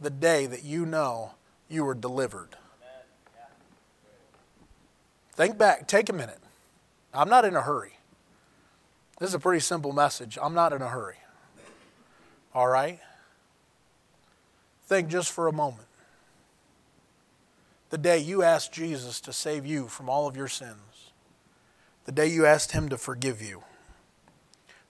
the 0.00 0.10
day 0.10 0.44
that 0.46 0.64
you 0.64 0.84
know 0.84 1.30
you 1.68 1.84
were 1.84 1.94
delivered. 1.94 2.56
Think 5.34 5.56
back, 5.56 5.86
take 5.86 6.08
a 6.08 6.12
minute. 6.12 6.40
I'm 7.14 7.28
not 7.28 7.44
in 7.44 7.54
a 7.54 7.62
hurry. 7.62 7.92
This 9.20 9.28
is 9.28 9.34
a 9.34 9.38
pretty 9.38 9.60
simple 9.60 9.92
message. 9.92 10.36
I'm 10.42 10.54
not 10.54 10.72
in 10.72 10.82
a 10.82 10.88
hurry. 10.88 11.18
All 12.52 12.66
right? 12.66 12.98
Think 14.88 15.08
just 15.08 15.30
for 15.30 15.46
a 15.46 15.52
moment. 15.52 15.86
The 17.90 17.98
day 17.98 18.18
you 18.18 18.42
asked 18.42 18.72
Jesus 18.72 19.20
to 19.20 19.34
save 19.34 19.66
you 19.66 19.86
from 19.86 20.08
all 20.08 20.26
of 20.26 20.34
your 20.34 20.48
sins, 20.48 21.12
the 22.06 22.12
day 22.12 22.26
you 22.26 22.46
asked 22.46 22.72
Him 22.72 22.88
to 22.88 22.96
forgive 22.96 23.42
you, 23.42 23.64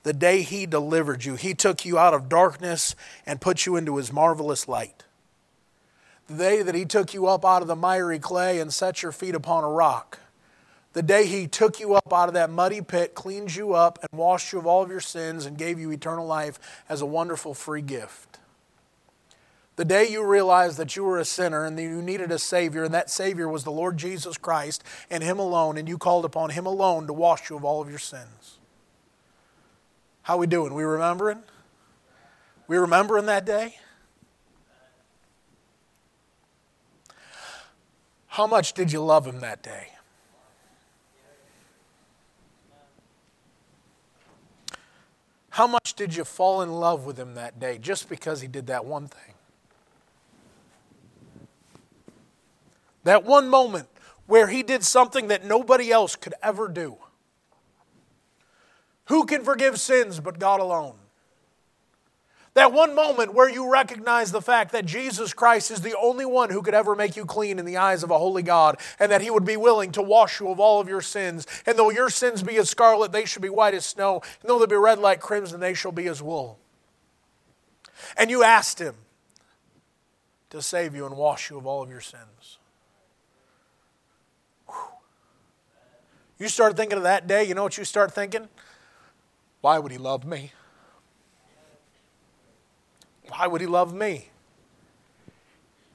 the 0.05 0.13
day 0.13 0.43
He 0.43 0.67
delivered 0.67 1.25
you, 1.25 1.35
He 1.35 1.53
took 1.53 1.85
you 1.85 1.99
out 1.99 2.15
of 2.15 2.29
darkness 2.29 2.95
and 3.27 3.41
put 3.41 3.67
you 3.67 3.75
into 3.75 3.97
His 3.97 4.13
marvelous 4.13 4.69
light. 4.69 5.03
The 6.29 6.37
day 6.37 6.63
that 6.63 6.77
He 6.77 6.85
took 6.85 7.13
you 7.13 7.27
up 7.27 7.45
out 7.45 7.63
of 7.63 7.69
the 7.69 7.75
miry 7.75 8.21
clay 8.21 8.61
and 8.61 8.73
set 8.73 9.03
your 9.03 9.13
feet 9.13 9.35
upon 9.35 9.65
a 9.65 9.71
rock. 9.71 10.21
The 10.93 11.03
day 11.03 11.27
He 11.27 11.49
took 11.49 11.81
you 11.81 11.95
up 11.95 12.13
out 12.13 12.29
of 12.29 12.35
that 12.35 12.51
muddy 12.51 12.83
pit, 12.83 13.17
cleaned 13.17 13.57
you 13.57 13.75
up, 13.75 13.99
and 14.01 14.17
washed 14.17 14.53
you 14.53 14.61
of 14.61 14.67
all 14.67 14.85
of 14.85 14.91
your 14.91 15.01
sins 15.01 15.45
and 15.45 15.59
gave 15.59 15.81
you 15.81 15.91
eternal 15.91 16.27
life 16.27 16.61
as 16.89 17.01
a 17.01 17.07
wonderful 17.07 17.53
free 17.53 17.83
gift 17.83 18.28
The 19.79 19.85
day 19.85 20.09
you 20.09 20.25
realized 20.25 20.77
that 20.79 20.97
you 20.97 21.05
were 21.05 21.21
a 21.21 21.25
sinner 21.25 21.65
and 21.65 21.79
that 21.79 21.83
you 21.83 22.03
needed 22.03 22.33
a 22.33 22.39
Savior, 22.41 22.83
and 22.83 22.93
that 22.93 23.09
Savior 23.11 23.49
was 23.49 23.63
the 23.63 23.71
Lord 23.71 23.97
Jesus 23.97 24.37
Christ 24.37 24.83
and 25.09 25.23
Him 25.23 25.39
alone, 25.39 25.79
and 25.79 25.89
you 25.89 25.97
called 25.97 26.25
upon 26.25 26.51
Him 26.51 26.67
alone 26.67 27.07
to 27.07 27.13
wash 27.13 27.49
you 27.49 27.55
of 27.55 27.65
all 27.65 27.81
of 27.81 27.89
your 27.89 28.01
sins. 28.01 28.59
How 30.23 30.37
we 30.37 30.49
doing? 30.49 30.75
We 30.75 30.83
remembering? 30.83 31.45
We 32.67 32.77
remembering 32.77 33.27
that 33.27 33.47
day? 33.47 33.77
How 38.27 38.49
much 38.49 38.73
did 38.73 38.91
you 38.91 39.01
love 39.01 39.29
Him 39.29 39.39
that 39.43 39.63
day? 39.63 39.91
How 45.51 45.69
much 45.69 45.95
did 45.95 46.17
you 46.17 46.25
fall 46.25 46.63
in 46.63 46.73
love 46.73 47.07
with 47.07 47.17
Him 47.17 47.35
that 47.35 47.61
day 47.61 47.79
just 47.79 48.09
because 48.09 48.41
He 48.41 48.49
did 48.49 48.67
that 48.67 48.85
one 48.85 49.07
thing? 49.07 49.35
That 53.09 53.25
one 53.25 53.49
moment 53.49 53.89
where 54.27 54.49
he 54.49 54.63
did 54.63 54.85
something 54.85 55.29
that 55.29 55.43
nobody 55.43 55.91
else 55.91 56.15
could 56.15 56.35
ever 56.43 56.69
do. 56.69 56.99
Who 59.07 59.25
can 59.25 59.45
forgive 59.45 59.81
sins 59.81 60.21
but 60.21 60.39
God 60.39 60.61
alone? 60.61 60.97
That 62.53 62.71
one 62.71 62.95
moment 62.95 63.33
where 63.33 63.49
you 63.49 63.73
recognize 63.73 64.31
the 64.31 64.43
fact 64.43 64.73
that 64.73 64.85
Jesus 64.85 65.33
Christ 65.33 65.71
is 65.71 65.81
the 65.81 65.97
only 65.97 66.27
one 66.27 66.51
who 66.51 66.61
could 66.61 66.75
ever 66.75 66.95
make 66.95 67.17
you 67.17 67.25
clean 67.25 67.59
in 67.59 67.65
the 67.65 67.79
eyes 67.79 68.03
of 68.03 68.11
a 68.11 68.19
holy 68.19 68.43
God, 68.43 68.77
and 68.99 69.11
that 69.11 69.23
He 69.23 69.31
would 69.31 69.47
be 69.47 69.57
willing 69.57 69.91
to 69.93 70.03
wash 70.03 70.39
you 70.39 70.51
of 70.51 70.61
all 70.61 70.79
of 70.79 70.87
your 70.87 71.01
sins. 71.01 71.47
And 71.65 71.79
though 71.79 71.89
your 71.89 72.11
sins 72.11 72.43
be 72.43 72.59
as 72.59 72.69
scarlet, 72.69 73.11
they 73.11 73.25
shall 73.25 73.41
be 73.41 73.49
white 73.49 73.73
as 73.73 73.87
snow. 73.87 74.21
And 74.43 74.51
though 74.51 74.59
they 74.59 74.67
be 74.67 74.77
red 74.77 74.99
like 74.99 75.21
crimson, 75.21 75.61
they 75.61 75.73
shall 75.73 75.93
be 75.93 76.09
as 76.09 76.23
wool. 76.23 76.59
And 78.19 78.29
you 78.29 78.43
asked 78.43 78.79
Him 78.79 78.97
to 80.51 80.61
save 80.61 80.95
you 80.95 81.07
and 81.07 81.17
wash 81.17 81.49
you 81.49 81.57
of 81.57 81.67
all 81.67 81.83
of 81.83 81.89
your 81.89 82.03
sins. 82.03 82.59
You 86.39 86.49
start 86.49 86.77
thinking 86.77 86.97
of 86.99 87.05
that 87.05 87.27
day, 87.27 87.45
you 87.45 87.55
know 87.55 87.65
what 87.65 87.77
you 87.77 87.85
start 87.85 88.15
thinking? 88.15 88.49
Why 89.61 89.79
would 89.79 89.91
he 89.91 89.99
love 89.99 90.25
me? 90.25 90.53
Why 93.29 93.47
would 93.47 93.61
he 93.61 93.67
love 93.67 93.93
me? 93.93 94.29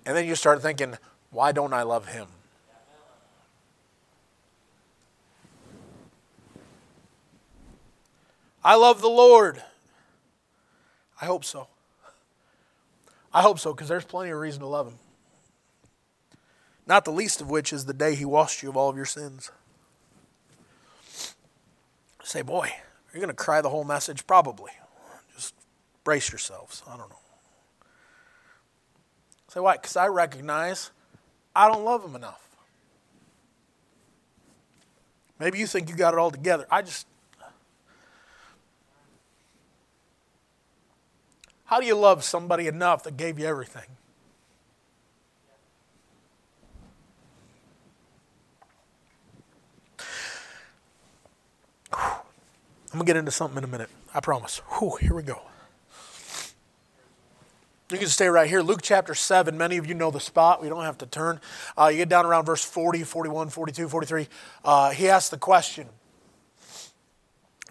And 0.05 0.17
then 0.17 0.25
you 0.25 0.35
start 0.35 0.61
thinking, 0.61 0.97
why 1.31 1.51
don't 1.53 1.73
I 1.73 1.83
love 1.83 2.07
him? 2.07 2.27
I 8.63 8.75
love 8.75 9.01
the 9.01 9.09
Lord. 9.09 9.61
I 11.21 11.25
hope 11.25 11.43
so. 11.43 11.67
I 13.33 13.41
hope 13.41 13.59
so 13.59 13.73
because 13.73 13.87
there's 13.87 14.05
plenty 14.05 14.29
of 14.31 14.39
reason 14.39 14.59
to 14.61 14.67
love 14.67 14.87
him. 14.87 14.99
Not 16.85 17.05
the 17.05 17.11
least 17.11 17.41
of 17.41 17.49
which 17.49 17.73
is 17.73 17.85
the 17.85 17.93
day 17.93 18.15
he 18.15 18.25
washed 18.25 18.61
you 18.61 18.69
of 18.69 18.77
all 18.77 18.89
of 18.89 18.95
your 18.95 19.05
sins. 19.05 19.51
Say, 22.23 22.41
boy, 22.41 22.67
are 22.67 23.13
you 23.13 23.19
going 23.19 23.27
to 23.27 23.33
cry 23.33 23.61
the 23.61 23.69
whole 23.69 23.83
message? 23.83 24.25
Probably. 24.25 24.71
Just 25.35 25.53
brace 26.03 26.31
yourselves. 26.31 26.81
I 26.87 26.97
don't 26.97 27.09
know. 27.09 27.17
Say, 29.49 29.59
why? 29.59 29.73
Because 29.73 29.95
I 29.95 30.07
recognize 30.07 30.91
I 31.55 31.67
don't 31.67 31.83
love 31.83 32.03
him 32.03 32.15
enough. 32.15 32.39
Maybe 35.37 35.59
you 35.59 35.67
think 35.67 35.89
you 35.89 35.95
got 35.95 36.13
it 36.13 36.19
all 36.19 36.31
together. 36.31 36.65
I 36.71 36.81
just. 36.81 37.05
How 41.65 41.79
do 41.79 41.85
you 41.85 41.95
love 41.95 42.23
somebody 42.23 42.67
enough 42.67 43.03
that 43.03 43.17
gave 43.17 43.37
you 43.37 43.45
everything? 43.45 43.97
I'm 52.93 52.99
to 52.99 53.05
get 53.05 53.17
into 53.17 53.31
something 53.31 53.57
in 53.57 53.63
a 53.63 53.67
minute. 53.67 53.89
I 54.13 54.19
promise. 54.19 54.61
Whew, 54.77 54.97
here 55.01 55.15
we 55.15 55.23
go. 55.23 55.41
You 57.91 57.97
can 57.97 58.07
stay 58.07 58.27
right 58.27 58.47
here. 58.47 58.61
Luke 58.61 58.81
chapter 58.83 59.15
7. 59.15 59.57
Many 59.57 59.77
of 59.77 59.87
you 59.87 59.95
know 59.95 60.11
the 60.11 60.19
spot. 60.19 60.61
We 60.61 60.69
don't 60.69 60.83
have 60.83 60.99
to 60.99 61.07
turn. 61.07 61.41
Uh, 61.75 61.87
you 61.87 61.97
get 61.97 62.09
down 62.09 62.27
around 62.27 62.45
verse 62.45 62.63
40, 62.63 63.03
41, 63.03 63.49
42, 63.49 63.89
43. 63.89 64.27
Uh, 64.63 64.91
he 64.91 65.09
asks 65.09 65.29
the 65.29 65.37
question. 65.37 65.87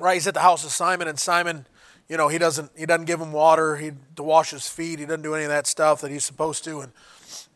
Right? 0.00 0.14
He's 0.14 0.26
at 0.26 0.34
the 0.34 0.40
house 0.40 0.64
of 0.64 0.72
Simon, 0.72 1.06
and 1.06 1.20
Simon, 1.20 1.66
you 2.08 2.16
know, 2.16 2.26
he 2.26 2.38
doesn't 2.38 2.72
he 2.76 2.84
doesn't 2.84 3.04
give 3.04 3.20
him 3.20 3.30
water 3.30 3.76
he, 3.76 3.92
to 4.16 4.22
wash 4.24 4.50
his 4.50 4.68
feet. 4.68 4.98
He 4.98 5.06
doesn't 5.06 5.22
do 5.22 5.34
any 5.34 5.44
of 5.44 5.50
that 5.50 5.68
stuff 5.68 6.00
that 6.00 6.10
he's 6.10 6.24
supposed 6.24 6.64
to. 6.64 6.80
And 6.80 6.92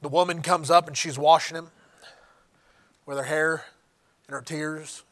the 0.02 0.08
woman 0.08 0.40
comes 0.40 0.70
up 0.70 0.86
and 0.86 0.96
she's 0.96 1.18
washing 1.18 1.56
him 1.56 1.68
with 3.06 3.18
her 3.18 3.24
hair 3.24 3.64
and 4.28 4.34
her 4.34 4.42
tears. 4.42 5.02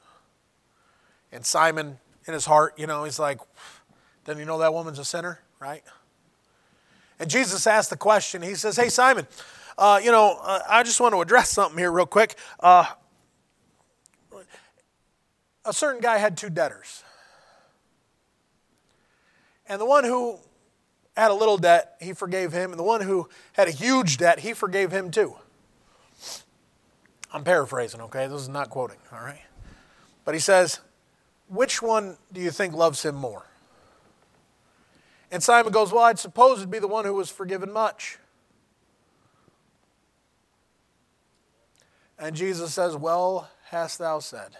And 1.32 1.44
Simon 1.44 1.98
in 2.26 2.34
his 2.34 2.44
heart, 2.44 2.78
you 2.78 2.86
know, 2.86 3.04
he's 3.04 3.18
like, 3.18 3.40
then 4.24 4.38
you 4.38 4.44
know 4.44 4.58
that 4.58 4.72
woman's 4.72 4.98
a 4.98 5.04
sinner, 5.04 5.40
right? 5.60 5.82
And 7.18 7.30
Jesus 7.30 7.66
asked 7.66 7.90
the 7.90 7.96
question. 7.96 8.42
He 8.42 8.54
says, 8.54 8.76
Hey, 8.76 8.88
Simon, 8.88 9.26
uh, 9.76 10.00
you 10.02 10.10
know, 10.10 10.38
uh, 10.42 10.60
I 10.68 10.82
just 10.82 11.00
want 11.00 11.14
to 11.14 11.20
address 11.20 11.50
something 11.50 11.78
here 11.78 11.92
real 11.92 12.06
quick. 12.06 12.36
Uh, 12.60 12.86
a 15.64 15.72
certain 15.72 16.00
guy 16.00 16.18
had 16.18 16.36
two 16.36 16.50
debtors. 16.50 17.02
And 19.66 19.80
the 19.80 19.86
one 19.86 20.04
who 20.04 20.38
had 21.16 21.30
a 21.30 21.34
little 21.34 21.56
debt, 21.56 21.96
he 22.00 22.12
forgave 22.12 22.52
him. 22.52 22.70
And 22.70 22.78
the 22.78 22.84
one 22.84 23.00
who 23.00 23.28
had 23.54 23.68
a 23.68 23.70
huge 23.70 24.18
debt, 24.18 24.40
he 24.40 24.52
forgave 24.52 24.90
him 24.90 25.10
too. 25.10 25.36
I'm 27.32 27.44
paraphrasing, 27.44 28.00
okay? 28.02 28.26
This 28.26 28.42
is 28.42 28.48
not 28.48 28.70
quoting, 28.70 28.98
all 29.12 29.20
right? 29.20 29.42
But 30.24 30.34
he 30.34 30.40
says, 30.40 30.80
which 31.48 31.82
one 31.82 32.16
do 32.32 32.40
you 32.40 32.50
think 32.50 32.74
loves 32.74 33.04
him 33.04 33.14
more? 33.14 33.46
And 35.30 35.42
Simon 35.42 35.72
goes, 35.72 35.92
Well, 35.92 36.04
I'd 36.04 36.18
suppose 36.18 36.58
it'd 36.58 36.70
be 36.70 36.78
the 36.78 36.88
one 36.88 37.04
who 37.04 37.14
was 37.14 37.30
forgiven 37.30 37.72
much. 37.72 38.18
And 42.18 42.36
Jesus 42.36 42.72
says, 42.72 42.96
Well, 42.96 43.50
hast 43.64 43.98
thou 43.98 44.20
said. 44.20 44.56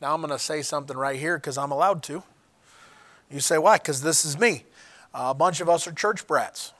Now 0.00 0.12
I'm 0.12 0.20
going 0.20 0.30
to 0.30 0.38
say 0.38 0.62
something 0.62 0.96
right 0.96 1.18
here 1.18 1.38
because 1.38 1.56
I'm 1.56 1.70
allowed 1.70 2.02
to. 2.04 2.22
You 3.30 3.40
say, 3.40 3.58
Why? 3.58 3.78
Because 3.78 4.02
this 4.02 4.24
is 4.24 4.38
me. 4.38 4.64
a 5.14 5.34
bunch 5.34 5.60
of 5.60 5.68
us 5.68 5.86
are 5.86 5.92
church 5.92 6.26
brats. 6.26 6.72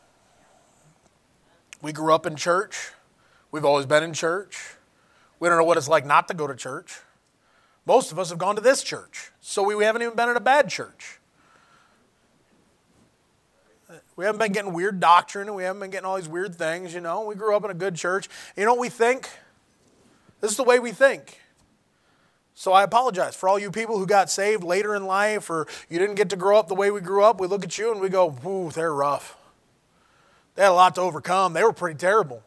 We 1.81 1.93
grew 1.93 2.13
up 2.13 2.27
in 2.27 2.37
church, 2.37 2.91
we've 3.53 3.65
always 3.65 3.87
been 3.87 4.03
in 4.03 4.13
church. 4.13 4.76
We 5.39 5.49
don't 5.49 5.59
know 5.59 5.65
what 5.65 5.77
it's 5.77 5.89
like 5.89 6.07
not 6.07 6.29
to 6.29 6.35
go 6.35 6.47
to 6.47 6.55
church. 6.55 7.01
Most 7.85 8.11
of 8.11 8.19
us 8.19 8.31
have 8.31 8.39
gone 8.39 8.57
to 8.57 8.61
this 8.61 8.83
church, 8.83 9.31
so 9.41 9.63
we, 9.63 9.85
haven't 9.85 10.03
even 10.03 10.17
been 10.17 10.29
in 10.29 10.37
a 10.37 10.41
bad 10.41 10.69
church. 10.69 11.21
We 14.17 14.25
haven't 14.25 14.41
been 14.41 14.53
getting 14.53 14.73
weird 14.73 14.99
doctrine 14.99 15.47
and 15.47 15.57
we 15.57 15.63
haven't 15.63 15.81
been 15.81 15.91
getting 15.91 16.07
all 16.07 16.17
these 16.17 16.29
weird 16.29 16.57
things, 16.57 16.93
you 16.93 17.01
know. 17.01 17.25
We 17.25 17.35
grew 17.35 17.55
up 17.55 17.65
in 17.65 17.71
a 17.71 17.75
good 17.75 17.95
church. 17.95 18.29
You 18.57 18.65
know 18.65 18.73
what 18.73 18.81
we 18.81 18.89
think? 18.89 19.29
This 20.41 20.51
is 20.51 20.57
the 20.57 20.65
way 20.65 20.81
we 20.81 20.91
think. 20.91 21.41
So 22.55 22.73
I 22.73 22.83
apologize 22.83 23.37
for 23.37 23.49
all 23.49 23.59
you 23.59 23.71
people 23.71 23.99
who 23.99 24.07
got 24.07 24.31
saved 24.31 24.65
later 24.65 24.97
in 24.97 25.07
life 25.07 25.51
or 25.51 25.69
you 25.89 25.99
didn't 25.99 26.15
get 26.17 26.31
to 26.31 26.37
grow 26.37 26.59
up 26.59 26.69
the 26.69 26.75
way 26.75 26.91
we 26.91 27.01
grew 27.01 27.23
up. 27.23 27.39
We 27.39 27.47
look 27.47 27.63
at 27.63 27.77
you 27.79 27.93
and 27.93 28.01
we 28.01 28.09
go, 28.09 28.37
ooh, 28.45 28.71
they're 28.71 28.95
rough. 28.95 29.37
They 30.55 30.63
had 30.63 30.71
a 30.71 30.75
lot 30.75 30.95
to 30.95 31.03
overcome. 31.03 31.53
They 31.53 31.63
were 31.63 31.73
pretty 31.73 31.99
terrible 31.99 32.43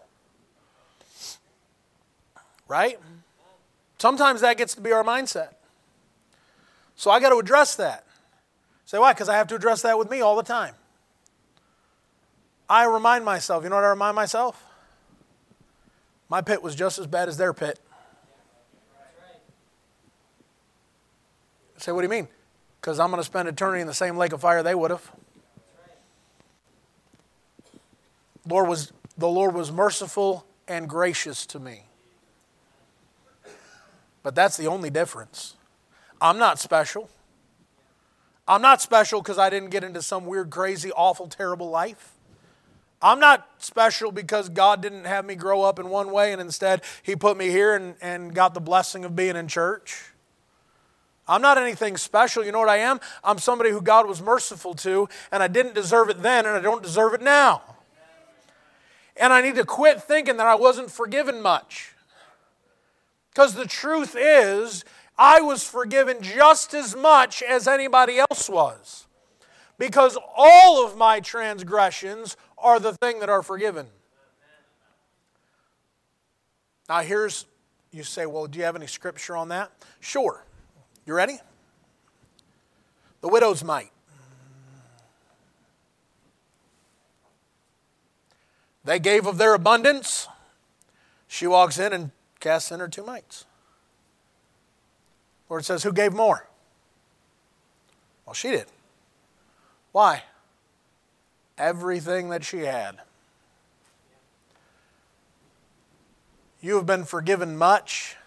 right? 2.69 2.97
Sometimes 3.97 4.39
that 4.39 4.57
gets 4.57 4.75
to 4.75 4.81
be 4.81 4.93
our 4.93 5.03
mindset. 5.03 5.49
So 6.95 7.11
I 7.11 7.19
got 7.19 7.29
to 7.29 7.37
address 7.37 7.75
that. 7.75 8.05
Say 8.85 8.97
why? 8.97 9.11
Because 9.11 9.27
I 9.27 9.35
have 9.35 9.47
to 9.47 9.55
address 9.55 9.81
that 9.81 9.97
with 9.97 10.09
me 10.09 10.21
all 10.21 10.37
the 10.37 10.43
time. 10.43 10.75
I 12.69 12.85
remind 12.85 13.25
myself, 13.25 13.63
you 13.63 13.69
know 13.69 13.75
what 13.75 13.83
I 13.83 13.89
remind 13.89 14.15
myself? 14.15 14.63
My 16.29 16.41
pit 16.41 16.61
was 16.61 16.75
just 16.75 16.99
as 16.99 17.07
bad 17.07 17.27
as 17.27 17.37
their 17.37 17.53
pit. 17.53 17.79
say, 21.77 21.91
what 21.93 22.01
do 22.01 22.05
you 22.05 22.09
mean? 22.09 22.27
Because 22.79 22.99
I'm 22.99 23.09
going 23.09 23.21
to 23.21 23.25
spend 23.25 23.47
eternity 23.47 23.81
in 23.81 23.87
the 23.87 23.93
same 23.93 24.17
lake 24.17 24.33
of 24.33 24.41
fire 24.41 24.61
they 24.61 24.75
would 24.75 24.91
have. 24.91 25.11
Lord 28.47 28.67
was, 28.67 28.91
the 29.17 29.29
Lord 29.29 29.53
was 29.53 29.71
merciful 29.71 30.45
and 30.67 30.89
gracious 30.89 31.45
to 31.47 31.59
me. 31.59 31.83
But 34.23 34.35
that's 34.35 34.57
the 34.57 34.67
only 34.67 34.89
difference. 34.89 35.55
I'm 36.21 36.37
not 36.37 36.59
special. 36.59 37.09
I'm 38.47 38.61
not 38.61 38.81
special 38.81 39.21
because 39.21 39.37
I 39.37 39.49
didn't 39.49 39.69
get 39.69 39.83
into 39.83 40.01
some 40.01 40.25
weird, 40.25 40.49
crazy, 40.49 40.91
awful, 40.91 41.27
terrible 41.27 41.69
life. 41.69 42.13
I'm 43.01 43.19
not 43.19 43.47
special 43.59 44.11
because 44.11 44.49
God 44.49 44.81
didn't 44.81 45.05
have 45.05 45.23
me 45.23 45.35
grow 45.35 45.61
up 45.61 45.79
in 45.79 45.89
one 45.89 46.11
way 46.11 46.33
and 46.33 46.41
instead 46.41 46.81
He 47.01 47.15
put 47.15 47.37
me 47.37 47.49
here 47.49 47.75
and, 47.75 47.95
and 48.01 48.33
got 48.33 48.53
the 48.53 48.59
blessing 48.59 49.05
of 49.05 49.15
being 49.15 49.35
in 49.35 49.47
church. 49.47 50.11
I'm 51.27 51.41
not 51.43 51.59
anything 51.59 51.95
special. 51.95 52.43
You 52.43 52.51
know 52.51 52.59
what 52.59 52.69
I 52.69 52.77
am? 52.77 52.99
I'm 53.23 53.37
somebody 53.37 53.69
who 53.69 53.81
God 53.81 54.07
was 54.07 54.19
merciful 54.21 54.73
to, 54.75 55.07
and 55.31 55.43
I 55.43 55.47
didn't 55.47 55.75
deserve 55.75 56.09
it 56.09 56.21
then, 56.23 56.47
and 56.47 56.57
I 56.57 56.59
don't 56.59 56.81
deserve 56.81 57.13
it 57.13 57.21
now. 57.21 57.61
And 59.15 59.31
I 59.31 59.41
need 59.41 59.55
to 59.55 59.63
quit 59.63 60.01
thinking 60.01 60.37
that 60.37 60.47
I 60.47 60.55
wasn't 60.55 60.89
forgiven 60.89 61.41
much. 61.41 61.93
Because 63.31 63.53
the 63.53 63.65
truth 63.65 64.15
is, 64.17 64.83
I 65.17 65.41
was 65.41 65.63
forgiven 65.63 66.21
just 66.21 66.73
as 66.73 66.95
much 66.95 67.43
as 67.43 67.67
anybody 67.67 68.19
else 68.19 68.49
was. 68.49 69.05
Because 69.77 70.17
all 70.35 70.85
of 70.85 70.97
my 70.97 71.19
transgressions 71.19 72.35
are 72.57 72.79
the 72.79 72.93
thing 72.93 73.19
that 73.19 73.29
are 73.29 73.43
forgiven. 73.43 73.87
Now, 76.89 77.01
here's, 77.01 77.45
you 77.91 78.03
say, 78.03 78.25
well, 78.25 78.47
do 78.47 78.59
you 78.59 78.65
have 78.65 78.75
any 78.75 78.87
scripture 78.87 79.37
on 79.37 79.49
that? 79.49 79.71
Sure. 79.99 80.43
You 81.05 81.13
ready? 81.13 81.39
The 83.21 83.27
widow's 83.27 83.63
mite. 83.63 83.91
They 88.83 88.99
gave 88.99 89.27
of 89.27 89.37
their 89.37 89.53
abundance. 89.53 90.27
She 91.27 91.45
walks 91.45 91.77
in 91.77 91.93
and 91.93 92.11
casts 92.39 92.71
in 92.71 92.79
her 92.79 92.87
two 92.87 93.03
mites. 93.03 93.45
Lord 95.49 95.65
says, 95.65 95.83
Who 95.83 95.91
gave 95.91 96.13
more? 96.13 96.47
Well, 98.25 98.33
she 98.33 98.51
did. 98.51 98.65
Why? 99.91 100.23
Everything 101.57 102.29
that 102.29 102.43
she 102.43 102.59
had. 102.59 102.99
You 106.61 106.75
have 106.75 106.85
been 106.85 107.05
forgiven 107.05 107.57
much 107.57 108.17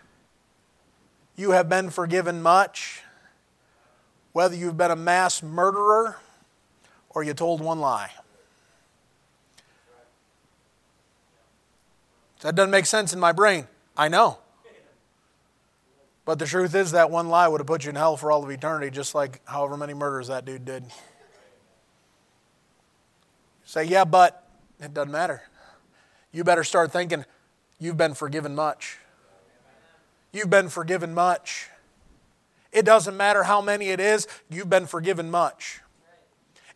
you 1.37 1.53
have 1.53 1.69
been 1.69 1.91
forgiven 1.91 2.43
much, 2.43 3.03
whether 4.33 4.55
you've 4.55 4.77
been 4.77 4.91
a 4.91 4.97
mass 4.97 5.43
murderer 5.43 6.17
or 7.11 7.23
you 7.23 7.35
told 7.35 7.61
one 7.61 7.81
lie. 7.81 8.11
That 12.41 12.55
doesn't 12.55 12.71
make 12.71 12.87
sense 12.87 13.13
in 13.13 13.21
my 13.21 13.33
brain. 13.33 13.69
I 13.97 14.09
know. 14.09 14.39
But 16.25 16.39
the 16.39 16.47
truth 16.47 16.75
is, 16.75 16.93
that 16.93 17.11
one 17.11 17.29
lie 17.29 17.49
would 17.49 17.61
have 17.61 17.67
put 17.67 17.85
you 17.85 17.91
in 17.91 17.97
hell 17.97 18.17
for 18.17 18.31
all 18.31 18.45
of 18.45 18.51
eternity, 18.51 18.91
just 18.91 19.15
like 19.15 19.41
however 19.47 19.77
many 19.77 19.93
murders 19.93 20.29
that 20.29 20.45
dude 20.45 20.65
did. 20.65 20.85
Say, 23.65 23.85
yeah, 23.85 24.05
but 24.05 24.49
it 24.81 24.95
doesn't 24.95 25.11
matter. 25.11 25.43
You 26.31 26.45
better 26.45 26.65
start 26.65 26.93
thinking, 26.93 27.25
you've 27.79 27.97
been 27.97 28.15
forgiven 28.15 28.55
much. 28.55 28.99
You've 30.33 30.51
been 30.51 30.69
forgiven 30.69 31.13
much. 31.13 31.69
It 32.73 32.85
doesn't 32.85 33.17
matter 33.17 33.43
how 33.43 33.61
many 33.61 33.89
it 33.89 34.01
is, 34.01 34.27
you've 34.49 34.71
been 34.71 34.87
forgiven 34.87 35.31
much. 35.31 35.81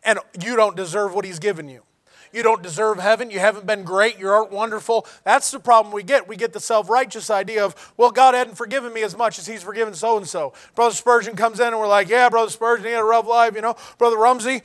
And 0.03 0.19
you 0.39 0.55
don't 0.55 0.75
deserve 0.75 1.13
what 1.13 1.25
He's 1.25 1.39
given 1.39 1.69
you. 1.69 1.83
You 2.31 2.43
don't 2.43 2.61
deserve 2.61 2.99
heaven. 2.99 3.31
You 3.31 3.39
haven't 3.39 3.65
been 3.65 3.83
great. 3.83 4.19
You 4.19 4.29
aren't 4.29 4.51
wonderful. 4.51 5.05
That's 5.23 5.51
the 5.51 5.59
problem 5.59 5.93
we 5.93 6.03
get. 6.03 6.27
We 6.27 6.35
get 6.35 6.53
the 6.53 6.59
self 6.59 6.89
righteous 6.89 7.29
idea 7.29 7.65
of, 7.65 7.93
well, 7.97 8.11
God 8.11 8.33
hadn't 8.33 8.55
forgiven 8.55 8.93
me 8.93 9.03
as 9.03 9.17
much 9.17 9.39
as 9.39 9.47
He's 9.47 9.63
forgiven 9.63 9.93
so 9.93 10.17
and 10.17 10.27
so. 10.27 10.53
Brother 10.75 10.95
Spurgeon 10.95 11.35
comes 11.35 11.59
in 11.59 11.67
and 11.67 11.79
we're 11.79 11.87
like, 11.87 12.09
yeah, 12.09 12.29
Brother 12.29 12.51
Spurgeon, 12.51 12.85
he 12.85 12.91
had 12.91 13.01
a 13.01 13.05
rough 13.05 13.27
life, 13.27 13.55
you 13.55 13.61
know. 13.61 13.75
Brother 13.97 14.17
Rumsey, 14.17 14.61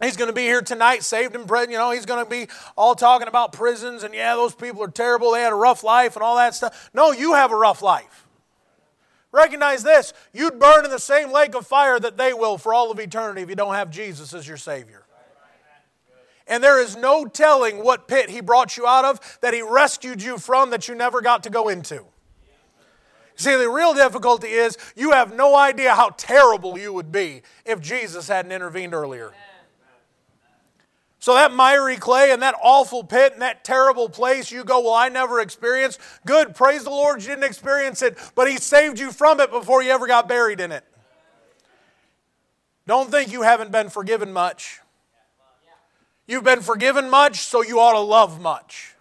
He's 0.00 0.16
going 0.16 0.28
to 0.28 0.34
be 0.34 0.42
here 0.42 0.62
tonight, 0.62 1.02
saved 1.02 1.34
in 1.34 1.44
prison. 1.44 1.72
You 1.72 1.78
know, 1.78 1.90
he's 1.90 2.06
going 2.06 2.24
to 2.24 2.30
be 2.30 2.46
all 2.76 2.94
talking 2.94 3.26
about 3.26 3.52
prisons 3.52 4.04
and 4.04 4.14
yeah, 4.14 4.34
those 4.36 4.54
people 4.54 4.82
are 4.82 4.90
terrible. 4.90 5.32
They 5.32 5.42
had 5.42 5.52
a 5.52 5.56
rough 5.56 5.82
life 5.82 6.14
and 6.14 6.22
all 6.22 6.36
that 6.36 6.54
stuff. 6.54 6.90
No, 6.94 7.10
you 7.10 7.34
have 7.34 7.50
a 7.50 7.56
rough 7.56 7.82
life. 7.82 8.26
Recognize 9.32 9.82
this 9.82 10.14
you'd 10.32 10.58
burn 10.58 10.84
in 10.84 10.90
the 10.90 10.98
same 10.98 11.32
lake 11.32 11.54
of 11.54 11.66
fire 11.66 11.98
that 11.98 12.16
they 12.16 12.32
will 12.32 12.58
for 12.58 12.72
all 12.72 12.90
of 12.90 12.98
eternity 12.98 13.42
if 13.42 13.48
you 13.48 13.56
don't 13.56 13.74
have 13.74 13.90
Jesus 13.90 14.32
as 14.32 14.46
your 14.46 14.56
Savior. 14.56 15.04
And 16.48 16.64
there 16.64 16.80
is 16.80 16.96
no 16.96 17.26
telling 17.26 17.84
what 17.84 18.08
pit 18.08 18.30
He 18.30 18.40
brought 18.40 18.76
you 18.76 18.86
out 18.86 19.04
of, 19.04 19.38
that 19.42 19.54
He 19.54 19.62
rescued 19.62 20.22
you 20.22 20.38
from, 20.38 20.70
that 20.70 20.88
you 20.88 20.94
never 20.94 21.20
got 21.20 21.42
to 21.44 21.50
go 21.50 21.68
into. 21.68 22.04
See, 23.36 23.54
the 23.54 23.70
real 23.70 23.94
difficulty 23.94 24.48
is 24.48 24.76
you 24.96 25.12
have 25.12 25.32
no 25.32 25.54
idea 25.54 25.94
how 25.94 26.10
terrible 26.16 26.76
you 26.76 26.92
would 26.92 27.12
be 27.12 27.42
if 27.64 27.80
Jesus 27.80 28.26
hadn't 28.26 28.50
intervened 28.50 28.94
earlier. 28.94 29.32
So 31.20 31.34
that 31.34 31.52
miry 31.52 31.96
clay 31.96 32.30
and 32.32 32.42
that 32.42 32.54
awful 32.62 33.04
pit 33.04 33.34
and 33.34 33.42
that 33.42 33.64
terrible 33.64 34.08
place, 34.08 34.50
you 34.50 34.64
go, 34.64 34.80
Well, 34.80 34.94
I 34.94 35.08
never 35.08 35.40
experienced. 35.40 36.00
Good, 36.26 36.54
praise 36.54 36.84
the 36.84 36.90
Lord, 36.90 37.22
you 37.22 37.28
didn't 37.28 37.44
experience 37.44 38.02
it, 38.02 38.18
but 38.34 38.50
He 38.50 38.56
saved 38.56 38.98
you 38.98 39.12
from 39.12 39.38
it 39.38 39.50
before 39.50 39.82
you 39.82 39.90
ever 39.90 40.06
got 40.06 40.28
buried 40.28 40.58
in 40.58 40.72
it. 40.72 40.84
Don't 42.86 43.10
think 43.10 43.30
you 43.30 43.42
haven't 43.42 43.70
been 43.70 43.90
forgiven 43.90 44.32
much. 44.32 44.80
You've 46.28 46.44
been 46.44 46.60
forgiven 46.60 47.08
much, 47.08 47.38
so 47.38 47.62
you 47.62 47.80
ought 47.80 47.94
to 47.94 48.00
love 48.00 48.38
much. 48.38 48.94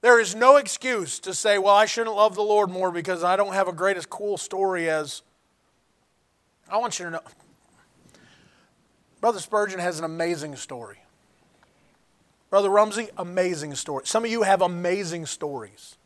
There 0.00 0.20
is 0.20 0.34
no 0.34 0.56
excuse 0.56 1.20
to 1.20 1.32
say, 1.32 1.56
Well, 1.56 1.74
I 1.74 1.86
shouldn't 1.86 2.16
love 2.16 2.34
the 2.34 2.42
Lord 2.42 2.68
more 2.68 2.90
because 2.90 3.22
I 3.22 3.36
don't 3.36 3.54
have 3.54 3.68
a 3.68 3.72
great 3.72 3.96
as 3.96 4.04
cool 4.04 4.36
story 4.36 4.90
as. 4.90 5.22
I 6.68 6.78
want 6.78 6.98
you 6.98 7.06
to 7.06 7.10
know 7.12 7.20
Brother 9.20 9.38
Spurgeon 9.38 9.78
has 9.78 9.98
an 9.98 10.04
amazing 10.04 10.56
story. 10.56 10.98
Brother 12.50 12.68
Rumsey, 12.68 13.08
amazing 13.16 13.74
story. 13.76 14.02
Some 14.04 14.24
of 14.24 14.30
you 14.30 14.42
have 14.42 14.62
amazing 14.62 15.26
stories. 15.26 15.96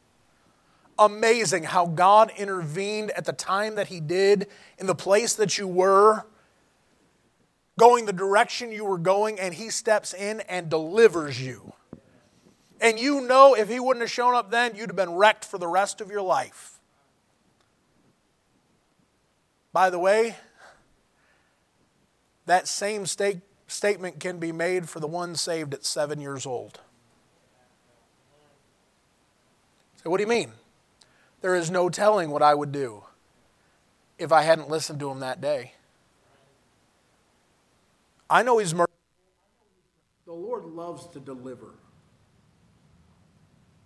Amazing 0.98 1.64
how 1.64 1.86
God 1.86 2.30
intervened 2.36 3.10
at 3.12 3.24
the 3.24 3.32
time 3.32 3.76
that 3.76 3.88
He 3.88 4.00
did, 4.00 4.48
in 4.78 4.86
the 4.86 4.94
place 4.94 5.34
that 5.34 5.56
you 5.56 5.66
were, 5.66 6.26
going 7.78 8.04
the 8.04 8.12
direction 8.12 8.70
you 8.70 8.84
were 8.84 8.98
going, 8.98 9.40
and 9.40 9.54
He 9.54 9.70
steps 9.70 10.12
in 10.12 10.40
and 10.42 10.68
delivers 10.68 11.40
you. 11.40 11.72
And 12.80 12.98
you 12.98 13.22
know 13.22 13.54
if 13.54 13.70
He 13.70 13.80
wouldn't 13.80 14.02
have 14.02 14.10
shown 14.10 14.34
up 14.34 14.50
then, 14.50 14.76
you'd 14.76 14.90
have 14.90 14.96
been 14.96 15.14
wrecked 15.14 15.46
for 15.46 15.56
the 15.56 15.66
rest 15.66 16.02
of 16.02 16.10
your 16.10 16.20
life. 16.20 16.78
By 19.72 19.88
the 19.88 19.98
way, 19.98 20.36
that 22.46 22.66
same 22.66 23.06
state, 23.06 23.40
statement 23.66 24.18
can 24.20 24.38
be 24.38 24.52
made 24.52 24.88
for 24.88 25.00
the 25.00 25.06
one 25.06 25.36
saved 25.36 25.72
at 25.72 25.84
seven 25.84 26.20
years 26.20 26.46
old. 26.46 26.80
So, 30.02 30.10
what 30.10 30.16
do 30.16 30.22
you 30.22 30.28
mean? 30.28 30.52
There 31.40 31.54
is 31.54 31.70
no 31.70 31.88
telling 31.88 32.30
what 32.30 32.42
I 32.42 32.54
would 32.54 32.72
do 32.72 33.04
if 34.18 34.32
I 34.32 34.42
hadn't 34.42 34.68
listened 34.68 34.98
to 35.00 35.10
him 35.10 35.20
that 35.20 35.40
day. 35.40 35.74
I 38.30 38.42
know 38.42 38.58
he's 38.58 38.74
merciful. 38.74 38.94
The 40.26 40.32
Lord 40.32 40.66
loves 40.66 41.06
to 41.08 41.20
deliver. 41.20 41.74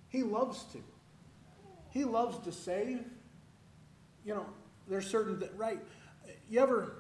He 0.09 0.23
loves 0.23 0.65
to. 0.73 0.79
He 1.91 2.05
loves 2.05 2.39
to 2.45 2.53
save. 2.53 3.05
You 4.25 4.35
know, 4.35 4.47
there's 4.89 5.07
certain 5.07 5.39
that 5.41 5.57
right. 5.57 5.81
You 6.51 6.61
ever 6.61 6.95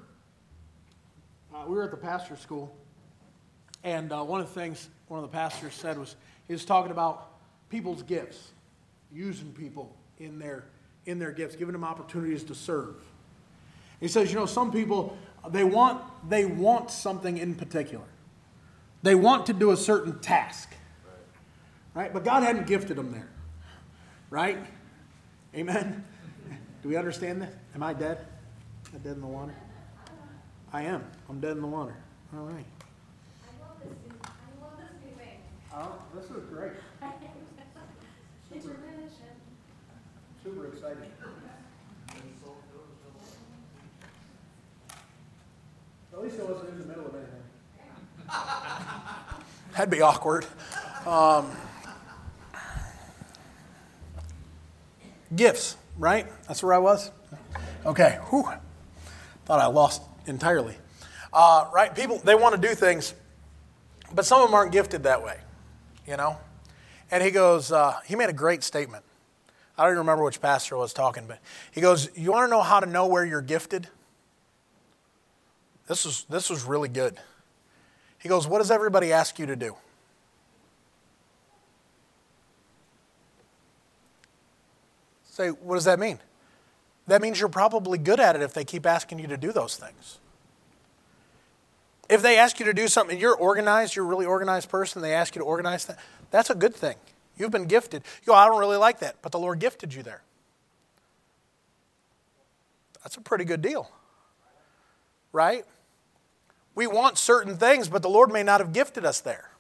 uh, 1.54 1.64
we 1.66 1.74
were 1.74 1.84
at 1.84 1.90
the 1.90 1.96
pastor 1.96 2.36
school, 2.36 2.74
and 3.84 4.12
uh, 4.12 4.22
one 4.22 4.40
of 4.40 4.46
the 4.46 4.60
things 4.60 4.88
one 5.08 5.22
of 5.22 5.30
the 5.30 5.34
pastors 5.36 5.74
said 5.74 5.98
was 5.98 6.16
he 6.46 6.52
was 6.52 6.64
talking 6.64 6.90
about 6.90 7.32
people's 7.68 8.02
gifts, 8.02 8.52
using 9.12 9.52
people 9.52 9.94
in 10.18 10.38
their 10.38 10.64
in 11.06 11.18
their 11.18 11.32
gifts, 11.32 11.56
giving 11.56 11.72
them 11.72 11.84
opportunities 11.84 12.44
to 12.44 12.54
serve. 12.54 12.96
He 14.00 14.08
says, 14.08 14.32
you 14.32 14.38
know, 14.38 14.46
some 14.46 14.72
people 14.72 15.16
they 15.50 15.64
want 15.64 16.02
they 16.28 16.44
want 16.44 16.90
something 16.90 17.38
in 17.38 17.54
particular. 17.54 18.04
They 19.02 19.14
want 19.14 19.46
to 19.46 19.52
do 19.52 19.70
a 19.72 19.76
certain 19.76 20.20
task. 20.20 20.72
Right? 21.94 22.12
But 22.12 22.24
God 22.24 22.42
hadn't 22.42 22.66
gifted 22.66 22.96
them 22.96 23.12
there. 23.12 23.28
Right? 24.30 24.58
Amen. 25.54 26.04
Do 26.82 26.88
we 26.88 26.96
understand 26.96 27.42
this? 27.42 27.54
Am 27.74 27.82
I 27.82 27.92
dead? 27.92 28.18
Am 28.88 28.94
I 28.94 28.98
dead 28.98 29.14
in 29.14 29.20
the 29.20 29.26
water? 29.26 29.54
I 30.72 30.82
am. 30.82 31.04
I'm 31.28 31.40
dead 31.40 31.52
in 31.52 31.60
the 31.60 31.66
water. 31.66 31.94
All 32.34 32.44
right. 32.44 32.64
Oh, 35.74 35.94
this 36.14 36.24
is 36.26 36.44
great. 36.50 36.72
Super, 38.50 38.76
super 40.44 40.66
exciting. 40.66 41.12
At 46.12 46.22
least 46.22 46.31
Wasn't 46.48 46.68
in 46.70 46.78
the 46.78 46.84
middle 46.84 47.06
of 47.06 47.14
anything. 47.14 47.42
That'd 49.72 49.90
be 49.90 50.00
awkward. 50.00 50.46
Um, 51.06 51.50
gifts, 55.34 55.76
right? 55.98 56.26
That's 56.46 56.62
where 56.62 56.74
I 56.74 56.78
was? 56.78 57.10
Okay. 57.86 58.18
Whew. 58.30 58.48
Thought 59.44 59.60
I 59.60 59.66
lost 59.66 60.02
entirely. 60.26 60.76
Uh, 61.32 61.68
right? 61.72 61.94
People, 61.94 62.18
they 62.18 62.34
want 62.34 62.54
to 62.54 62.60
do 62.60 62.74
things, 62.74 63.14
but 64.14 64.26
some 64.26 64.40
of 64.40 64.48
them 64.48 64.54
aren't 64.54 64.72
gifted 64.72 65.04
that 65.04 65.24
way, 65.24 65.38
you 66.06 66.16
know? 66.16 66.36
And 67.10 67.22
he 67.22 67.30
goes, 67.30 67.72
uh, 67.72 67.98
he 68.06 68.16
made 68.16 68.28
a 68.28 68.34
great 68.34 68.62
statement. 68.62 69.04
I 69.76 69.84
don't 69.84 69.92
even 69.92 69.98
remember 70.00 70.24
which 70.24 70.40
pastor 70.40 70.76
was 70.76 70.92
talking, 70.92 71.24
but 71.26 71.38
he 71.72 71.80
goes, 71.80 72.10
You 72.14 72.32
want 72.32 72.46
to 72.46 72.50
know 72.50 72.60
how 72.60 72.80
to 72.80 72.86
know 72.86 73.06
where 73.06 73.24
you're 73.24 73.40
gifted? 73.40 73.88
This 75.92 76.06
was, 76.06 76.24
this 76.30 76.48
was 76.48 76.64
really 76.64 76.88
good. 76.88 77.18
He 78.18 78.26
goes, 78.26 78.46
What 78.46 78.60
does 78.60 78.70
everybody 78.70 79.12
ask 79.12 79.38
you 79.38 79.44
to 79.44 79.54
do? 79.54 79.76
Say, 85.24 85.48
what 85.50 85.74
does 85.74 85.84
that 85.84 85.98
mean? 85.98 86.18
That 87.08 87.20
means 87.20 87.38
you're 87.38 87.50
probably 87.50 87.98
good 87.98 88.20
at 88.20 88.36
it 88.36 88.40
if 88.40 88.54
they 88.54 88.64
keep 88.64 88.86
asking 88.86 89.18
you 89.18 89.26
to 89.26 89.36
do 89.36 89.52
those 89.52 89.76
things. 89.76 90.18
If 92.08 92.22
they 92.22 92.38
ask 92.38 92.58
you 92.58 92.64
to 92.64 92.72
do 92.72 92.88
something, 92.88 93.18
you're 93.18 93.36
organized, 93.36 93.94
you're 93.94 94.06
a 94.06 94.08
really 94.08 94.24
organized 94.24 94.70
person, 94.70 95.02
they 95.02 95.12
ask 95.12 95.34
you 95.34 95.40
to 95.40 95.44
organize 95.44 95.84
that, 95.84 95.98
that's 96.30 96.48
a 96.48 96.54
good 96.54 96.74
thing. 96.74 96.96
You've 97.36 97.50
been 97.50 97.66
gifted. 97.66 98.02
You 98.22 98.28
go, 98.28 98.34
I 98.34 98.46
don't 98.46 98.58
really 98.58 98.78
like 98.78 99.00
that, 99.00 99.16
but 99.20 99.30
the 99.30 99.38
Lord 99.38 99.58
gifted 99.58 99.92
you 99.92 100.02
there. 100.02 100.22
That's 103.02 103.18
a 103.18 103.20
pretty 103.20 103.44
good 103.44 103.60
deal. 103.60 103.90
Right? 105.34 105.66
We 106.74 106.86
want 106.86 107.18
certain 107.18 107.56
things, 107.56 107.88
but 107.88 108.02
the 108.02 108.08
Lord 108.08 108.32
may 108.32 108.42
not 108.42 108.60
have 108.60 108.72
gifted 108.72 109.04
us 109.04 109.20
there. 109.20 109.50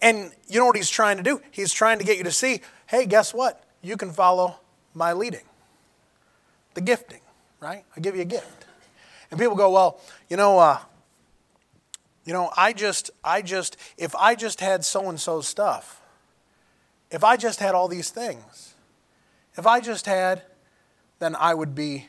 And 0.00 0.32
you 0.48 0.60
know 0.60 0.66
what 0.66 0.76
He's 0.76 0.90
trying 0.90 1.16
to 1.16 1.22
do? 1.22 1.40
He's 1.50 1.72
trying 1.72 1.98
to 1.98 2.04
get 2.04 2.18
you 2.18 2.24
to 2.24 2.32
see 2.32 2.60
hey, 2.86 3.06
guess 3.06 3.32
what? 3.34 3.64
You 3.82 3.96
can 3.96 4.12
follow 4.12 4.60
my 4.94 5.12
leading, 5.12 5.44
the 6.74 6.80
gifting, 6.80 7.20
right? 7.58 7.84
I 7.96 8.00
give 8.00 8.14
you 8.14 8.22
a 8.22 8.26
gift. 8.26 8.66
And 9.30 9.40
people 9.40 9.56
go, 9.56 9.70
well, 9.70 10.00
you 10.28 10.36
know, 10.36 10.58
uh, 10.58 10.78
you 12.24 12.32
know, 12.32 12.50
I 12.56 12.72
just, 12.72 13.10
I 13.24 13.42
just, 13.42 13.76
if 13.98 14.14
I 14.14 14.34
just 14.34 14.60
had 14.60 14.84
so 14.84 15.08
and 15.08 15.20
so 15.20 15.40
stuff, 15.40 16.00
if 17.10 17.24
I 17.24 17.36
just 17.36 17.60
had 17.60 17.74
all 17.74 17.88
these 17.88 18.10
things, 18.10 18.74
if 19.56 19.66
I 19.66 19.80
just 19.80 20.06
had, 20.06 20.42
then 21.18 21.36
I 21.36 21.54
would 21.54 21.74
be. 21.74 22.08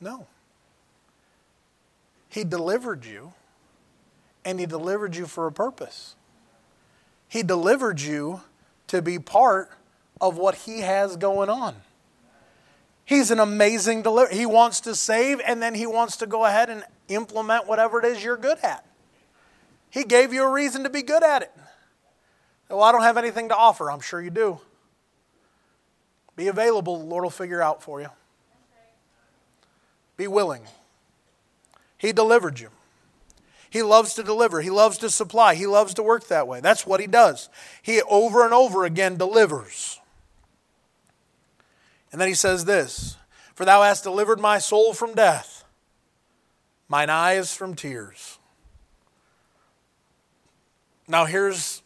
No. 0.00 0.26
He 2.32 2.44
delivered 2.44 3.04
you, 3.04 3.34
and 4.42 4.58
He 4.58 4.64
delivered 4.64 5.14
you 5.14 5.26
for 5.26 5.46
a 5.46 5.52
purpose. 5.52 6.14
He 7.28 7.42
delivered 7.42 8.00
you 8.00 8.40
to 8.86 9.02
be 9.02 9.18
part 9.18 9.70
of 10.18 10.38
what 10.38 10.54
He 10.54 10.80
has 10.80 11.18
going 11.18 11.50
on. 11.50 11.76
He's 13.04 13.30
an 13.30 13.38
amazing 13.38 14.00
deliverer. 14.00 14.34
He 14.34 14.46
wants 14.46 14.80
to 14.80 14.94
save, 14.94 15.42
and 15.46 15.60
then 15.60 15.74
He 15.74 15.86
wants 15.86 16.16
to 16.16 16.26
go 16.26 16.46
ahead 16.46 16.70
and 16.70 16.84
implement 17.08 17.66
whatever 17.66 17.98
it 17.98 18.06
is 18.06 18.24
you're 18.24 18.38
good 18.38 18.58
at. 18.62 18.86
He 19.90 20.02
gave 20.02 20.32
you 20.32 20.42
a 20.44 20.50
reason 20.50 20.84
to 20.84 20.90
be 20.90 21.02
good 21.02 21.22
at 21.22 21.42
it. 21.42 21.52
Well, 22.70 22.82
I 22.82 22.92
don't 22.92 23.02
have 23.02 23.18
anything 23.18 23.50
to 23.50 23.54
offer. 23.54 23.90
I'm 23.90 24.00
sure 24.00 24.22
you 24.22 24.30
do. 24.30 24.58
Be 26.34 26.48
available, 26.48 26.98
the 26.98 27.04
Lord 27.04 27.24
will 27.24 27.30
figure 27.30 27.60
out 27.60 27.82
for 27.82 28.00
you. 28.00 28.08
Be 30.16 30.26
willing. 30.26 30.62
He 32.02 32.12
delivered 32.12 32.58
you. 32.58 32.70
He 33.70 33.80
loves 33.80 34.14
to 34.14 34.24
deliver. 34.24 34.60
He 34.60 34.70
loves 34.70 34.98
to 34.98 35.08
supply. 35.08 35.54
He 35.54 35.68
loves 35.68 35.94
to 35.94 36.02
work 36.02 36.26
that 36.26 36.48
way. 36.48 36.60
That's 36.60 36.84
what 36.84 36.98
he 36.98 37.06
does. 37.06 37.48
He 37.80 38.02
over 38.02 38.44
and 38.44 38.52
over 38.52 38.84
again 38.84 39.16
delivers. 39.16 40.00
And 42.10 42.20
then 42.20 42.26
he 42.26 42.34
says 42.34 42.64
this 42.64 43.16
For 43.54 43.64
thou 43.64 43.82
hast 43.82 44.02
delivered 44.02 44.40
my 44.40 44.58
soul 44.58 44.92
from 44.92 45.14
death, 45.14 45.64
mine 46.88 47.08
eyes 47.08 47.54
from 47.54 47.76
tears. 47.76 48.40
Now, 51.06 51.24
here's 51.24 51.82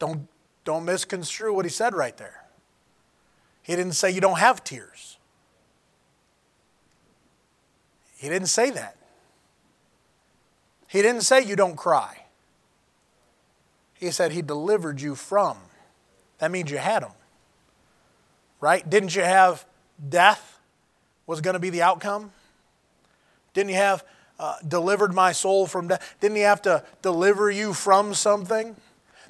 don't, 0.00 0.26
don't 0.64 0.84
misconstrue 0.84 1.54
what 1.54 1.64
he 1.64 1.70
said 1.70 1.94
right 1.94 2.16
there. 2.16 2.42
He 3.62 3.76
didn't 3.76 3.92
say 3.92 4.10
you 4.10 4.20
don't 4.20 4.40
have 4.40 4.64
tears. 4.64 5.11
He 8.22 8.28
didn't 8.28 8.50
say 8.50 8.70
that. 8.70 8.94
He 10.86 11.02
didn't 11.02 11.22
say 11.22 11.42
you 11.42 11.56
don't 11.56 11.74
cry. 11.74 12.26
He 13.94 14.12
said 14.12 14.30
he 14.30 14.42
delivered 14.42 15.00
you 15.00 15.16
from. 15.16 15.56
That 16.38 16.52
means 16.52 16.70
you 16.70 16.78
had 16.78 17.02
them. 17.02 17.10
Right? 18.60 18.88
Didn't 18.88 19.16
you 19.16 19.22
have 19.22 19.66
death 20.08 20.60
was 21.26 21.40
going 21.40 21.54
to 21.54 21.60
be 21.60 21.70
the 21.70 21.82
outcome? 21.82 22.30
Didn't 23.54 23.70
you 23.70 23.76
have 23.76 24.04
uh, 24.38 24.54
delivered 24.68 25.12
my 25.12 25.32
soul 25.32 25.66
from 25.66 25.88
death? 25.88 26.14
Didn't 26.20 26.36
he 26.36 26.42
have 26.42 26.62
to 26.62 26.84
deliver 27.02 27.50
you 27.50 27.74
from 27.74 28.14
something? 28.14 28.76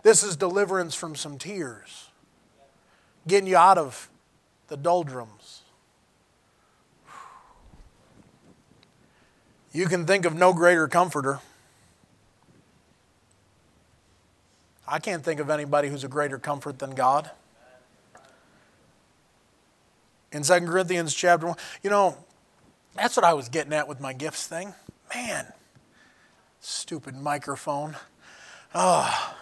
This 0.03 0.23
is 0.23 0.37
deliverance 0.37 0.95
from 0.95 1.17
some 1.17 1.39
tears, 1.39 2.09
getting 3.27 3.49
you 3.49 3.57
out 3.57 3.79
of 3.79 4.11
the 4.69 4.77
doldrums. 4.77 5.62
You 9.73 9.87
can 9.87 10.05
think 10.07 10.27
of 10.27 10.35
no 10.35 10.53
greater 10.53 10.87
comforter. 10.87 11.41
I 14.87 14.99
can't 14.99 15.25
think 15.25 15.41
of 15.41 15.49
anybody 15.49 15.89
who's 15.89 16.05
a 16.05 16.09
greater 16.09 16.39
comfort 16.39 16.79
than 16.79 16.91
God. 16.91 17.31
In 20.31 20.43
2 20.43 20.61
Corinthians 20.61 21.15
chapter 21.15 21.47
1, 21.47 21.57
you 21.83 21.91
know, 21.91 22.17
that's 22.95 23.17
what 23.17 23.25
I 23.25 23.33
was 23.33 23.49
getting 23.49 23.73
at 23.73 23.89
with 23.89 24.01
my 24.01 24.13
gifts 24.13 24.47
thing. 24.47 24.75
Man, 25.15 25.47
stupid 26.61 27.17
microphone. 27.17 27.97
Oh, 28.75 29.35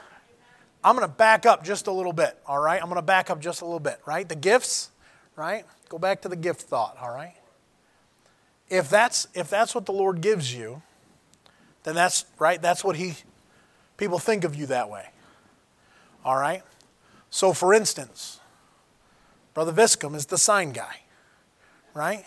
I'm 0.82 0.96
going 0.96 1.06
to 1.06 1.12
back 1.12 1.46
up 1.46 1.64
just 1.64 1.86
a 1.86 1.92
little 1.92 2.12
bit, 2.12 2.38
all 2.46 2.60
right? 2.60 2.80
I'm 2.80 2.88
going 2.88 2.96
to 2.96 3.02
back 3.02 3.30
up 3.30 3.40
just 3.40 3.62
a 3.62 3.64
little 3.64 3.80
bit, 3.80 4.00
right? 4.06 4.28
The 4.28 4.36
gifts, 4.36 4.90
right? 5.36 5.64
Go 5.88 5.98
back 5.98 6.22
to 6.22 6.28
the 6.28 6.36
gift 6.36 6.62
thought, 6.62 6.96
all 7.00 7.12
right? 7.12 7.34
If 8.70 8.88
that's 8.88 9.26
if 9.34 9.50
that's 9.50 9.74
what 9.74 9.84
the 9.84 9.92
Lord 9.92 10.20
gives 10.20 10.54
you, 10.54 10.80
then 11.82 11.94
that's 11.94 12.24
right, 12.38 12.62
that's 12.62 12.84
what 12.84 12.96
he 12.96 13.16
people 13.96 14.18
think 14.18 14.44
of 14.44 14.54
you 14.54 14.66
that 14.66 14.88
way. 14.88 15.10
All 16.24 16.36
right? 16.36 16.62
So 17.28 17.52
for 17.52 17.74
instance, 17.74 18.40
Brother 19.52 19.72
Viscom 19.72 20.14
is 20.14 20.26
the 20.26 20.38
sign 20.38 20.72
guy, 20.72 21.00
right? 21.92 22.24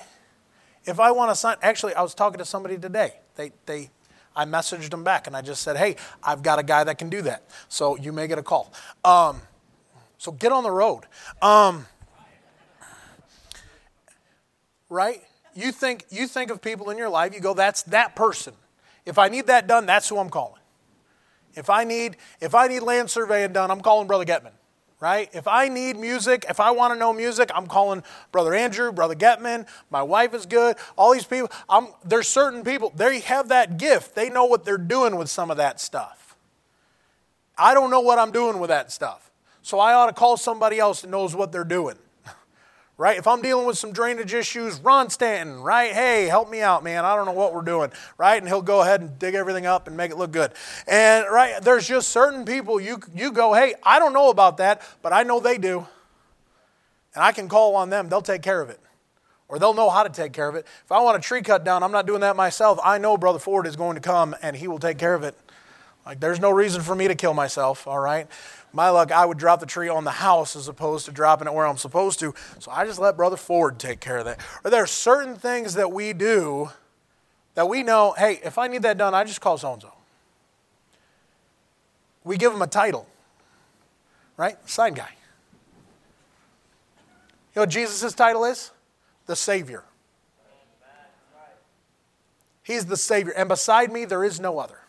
If 0.85 0.99
I 0.99 1.11
want 1.11 1.31
to 1.31 1.35
sign, 1.35 1.55
actually, 1.61 1.93
I 1.95 2.01
was 2.01 2.13
talking 2.13 2.39
to 2.39 2.45
somebody 2.45 2.77
today. 2.77 3.13
They, 3.35 3.51
they 3.65 3.89
I 4.35 4.45
messaged 4.45 4.89
them 4.89 5.03
back 5.03 5.27
and 5.27 5.35
I 5.35 5.41
just 5.41 5.61
said, 5.61 5.77
hey, 5.77 5.95
I've 6.23 6.43
got 6.43 6.59
a 6.59 6.63
guy 6.63 6.83
that 6.83 6.97
can 6.97 7.09
do 7.09 7.21
that. 7.23 7.43
So 7.69 7.95
you 7.97 8.11
may 8.11 8.27
get 8.27 8.37
a 8.37 8.43
call. 8.43 8.73
Um, 9.05 9.41
so 10.17 10.31
get 10.31 10.51
on 10.51 10.63
the 10.63 10.71
road. 10.71 11.05
Um, 11.41 11.85
right? 14.89 15.21
You 15.55 15.71
think, 15.71 16.05
you 16.09 16.27
think 16.27 16.51
of 16.51 16.61
people 16.61 16.89
in 16.89 16.97
your 16.97 17.09
life, 17.09 17.33
you 17.33 17.39
go, 17.39 17.53
that's 17.53 17.83
that 17.83 18.15
person. 18.15 18.53
If 19.05 19.17
I 19.17 19.29
need 19.29 19.47
that 19.47 19.67
done, 19.67 19.85
that's 19.85 20.09
who 20.09 20.17
I'm 20.17 20.29
calling. 20.29 20.61
If 21.55 21.69
I 21.69 21.83
need, 21.83 22.17
if 22.41 22.55
I 22.55 22.67
need 22.67 22.79
land 22.81 23.09
surveying 23.09 23.53
done, 23.53 23.69
I'm 23.69 23.81
calling 23.81 24.07
Brother 24.07 24.25
Getman 24.25 24.53
right? 25.03 25.29
If 25.33 25.49
I 25.49 25.67
need 25.67 25.97
music, 25.97 26.45
if 26.49 26.61
I 26.61 26.71
want 26.71 26.93
to 26.93 26.97
know 26.97 27.11
music, 27.11 27.51
I'm 27.53 27.67
calling 27.67 28.03
Brother 28.31 28.53
Andrew, 28.53 28.89
Brother 28.93 29.15
Getman. 29.15 29.67
My 29.89 30.01
wife 30.01 30.33
is 30.33 30.45
good. 30.45 30.77
All 30.95 31.11
these 31.11 31.25
people, 31.25 31.51
I'm, 31.67 31.87
there's 32.05 32.29
certain 32.29 32.63
people, 32.63 32.89
they 32.95 33.19
have 33.19 33.49
that 33.49 33.77
gift. 33.77 34.15
They 34.15 34.29
know 34.29 34.45
what 34.45 34.63
they're 34.63 34.77
doing 34.77 35.17
with 35.17 35.29
some 35.29 35.51
of 35.51 35.57
that 35.57 35.81
stuff. 35.81 36.37
I 37.57 37.73
don't 37.73 37.91
know 37.91 37.99
what 37.99 38.17
I'm 38.17 38.31
doing 38.31 38.59
with 38.59 38.69
that 38.69 38.93
stuff. 38.93 39.29
So 39.61 39.77
I 39.77 39.93
ought 39.93 40.05
to 40.05 40.13
call 40.13 40.37
somebody 40.37 40.79
else 40.79 41.01
that 41.01 41.09
knows 41.09 41.35
what 41.35 41.51
they're 41.51 41.65
doing 41.65 41.97
right? 42.97 43.17
If 43.17 43.27
I'm 43.27 43.41
dealing 43.41 43.65
with 43.65 43.77
some 43.77 43.91
drainage 43.91 44.33
issues, 44.33 44.79
Ron 44.79 45.09
Stanton, 45.09 45.61
right? 45.61 45.91
Hey, 45.91 46.25
help 46.25 46.49
me 46.49 46.61
out, 46.61 46.83
man. 46.83 47.05
I 47.05 47.15
don't 47.15 47.25
know 47.25 47.31
what 47.31 47.53
we're 47.53 47.61
doing, 47.61 47.91
right? 48.17 48.37
And 48.37 48.47
he'll 48.47 48.61
go 48.61 48.81
ahead 48.81 49.01
and 49.01 49.17
dig 49.17 49.35
everything 49.35 49.65
up 49.65 49.87
and 49.87 49.97
make 49.97 50.11
it 50.11 50.17
look 50.17 50.31
good. 50.31 50.51
And 50.87 51.25
right, 51.31 51.61
there's 51.61 51.87
just 51.87 52.09
certain 52.09 52.45
people 52.45 52.79
you 52.79 52.99
you 53.13 53.31
go, 53.31 53.53
hey, 53.53 53.75
I 53.83 53.99
don't 53.99 54.13
know 54.13 54.29
about 54.29 54.57
that, 54.57 54.81
but 55.01 55.13
I 55.13 55.23
know 55.23 55.39
they 55.39 55.57
do, 55.57 55.87
and 57.15 57.23
I 57.23 57.31
can 57.31 57.49
call 57.49 57.75
on 57.75 57.89
them. 57.89 58.09
They'll 58.09 58.21
take 58.21 58.41
care 58.41 58.61
of 58.61 58.69
it. 58.69 58.79
Or 59.49 59.59
they'll 59.59 59.73
know 59.73 59.89
how 59.89 60.01
to 60.01 60.09
take 60.09 60.33
care 60.33 60.47
of 60.47 60.55
it. 60.55 60.65
If 60.83 60.91
I 60.91 60.99
want 61.01 61.17
a 61.17 61.19
tree 61.19 61.43
cut 61.43 61.63
down, 61.63 61.83
I'm 61.83 61.91
not 61.91 62.07
doing 62.07 62.21
that 62.21 62.35
myself. 62.35 62.79
I 62.83 62.97
know 62.97 63.17
Brother 63.17 63.37
Ford 63.37 63.67
is 63.67 63.75
going 63.75 63.93
to 63.93 64.01
come 64.01 64.35
and 64.41 64.55
he 64.55 64.67
will 64.67 64.79
take 64.79 64.97
care 64.97 65.13
of 65.13 65.21
it. 65.21 65.35
Like, 66.07 66.19
there's 66.19 66.39
no 66.39 66.49
reason 66.49 66.81
for 66.81 66.95
me 66.95 67.07
to 67.07 67.13
kill 67.13 67.33
myself, 67.33 67.87
all 67.87 67.99
right? 67.99 68.27
My 68.75 68.89
luck, 68.89 69.11
I 69.11 69.23
would 69.23 69.37
drop 69.37 69.59
the 69.59 69.67
tree 69.67 69.87
on 69.87 70.03
the 70.03 70.11
house 70.11 70.55
as 70.55 70.67
opposed 70.67 71.05
to 71.05 71.11
dropping 71.11 71.47
it 71.47 71.53
where 71.53 71.67
I'm 71.67 71.77
supposed 71.77 72.19
to. 72.19 72.33
So 72.57 72.71
I 72.71 72.85
just 72.85 72.99
let 72.99 73.15
Brother 73.15 73.37
Ford 73.37 73.77
take 73.77 73.99
care 73.99 74.17
of 74.17 74.25
that. 74.25 74.39
Or 74.63 74.71
there 74.71 74.81
are 74.81 74.87
certain 74.87 75.35
things 75.35 75.75
that 75.75 75.91
we 75.91 76.11
do 76.11 76.71
that 77.53 77.69
we 77.69 77.83
know, 77.83 78.15
hey, 78.17 78.39
if 78.43 78.57
I 78.57 78.67
need 78.67 78.81
that 78.81 78.97
done, 78.97 79.13
I 79.13 79.25
just 79.25 79.41
call 79.41 79.59
so 79.59 79.73
and 79.73 79.81
so. 79.81 79.93
We 82.23 82.35
give 82.37 82.51
them 82.51 82.63
a 82.63 82.67
title, 82.67 83.07
right? 84.37 84.57
Sign 84.67 84.95
guy. 84.95 85.09
You 87.53 87.59
know 87.59 87.61
what 87.63 87.69
Jesus' 87.69 88.13
title 88.13 88.45
is? 88.45 88.71
The 89.27 89.35
Savior. 89.35 89.83
He's 92.63 92.85
the 92.85 92.97
Savior. 92.97 93.33
And 93.33 93.49
beside 93.49 93.91
me, 93.91 94.05
there 94.05 94.23
is 94.23 94.39
no 94.39 94.57
other. 94.57 94.79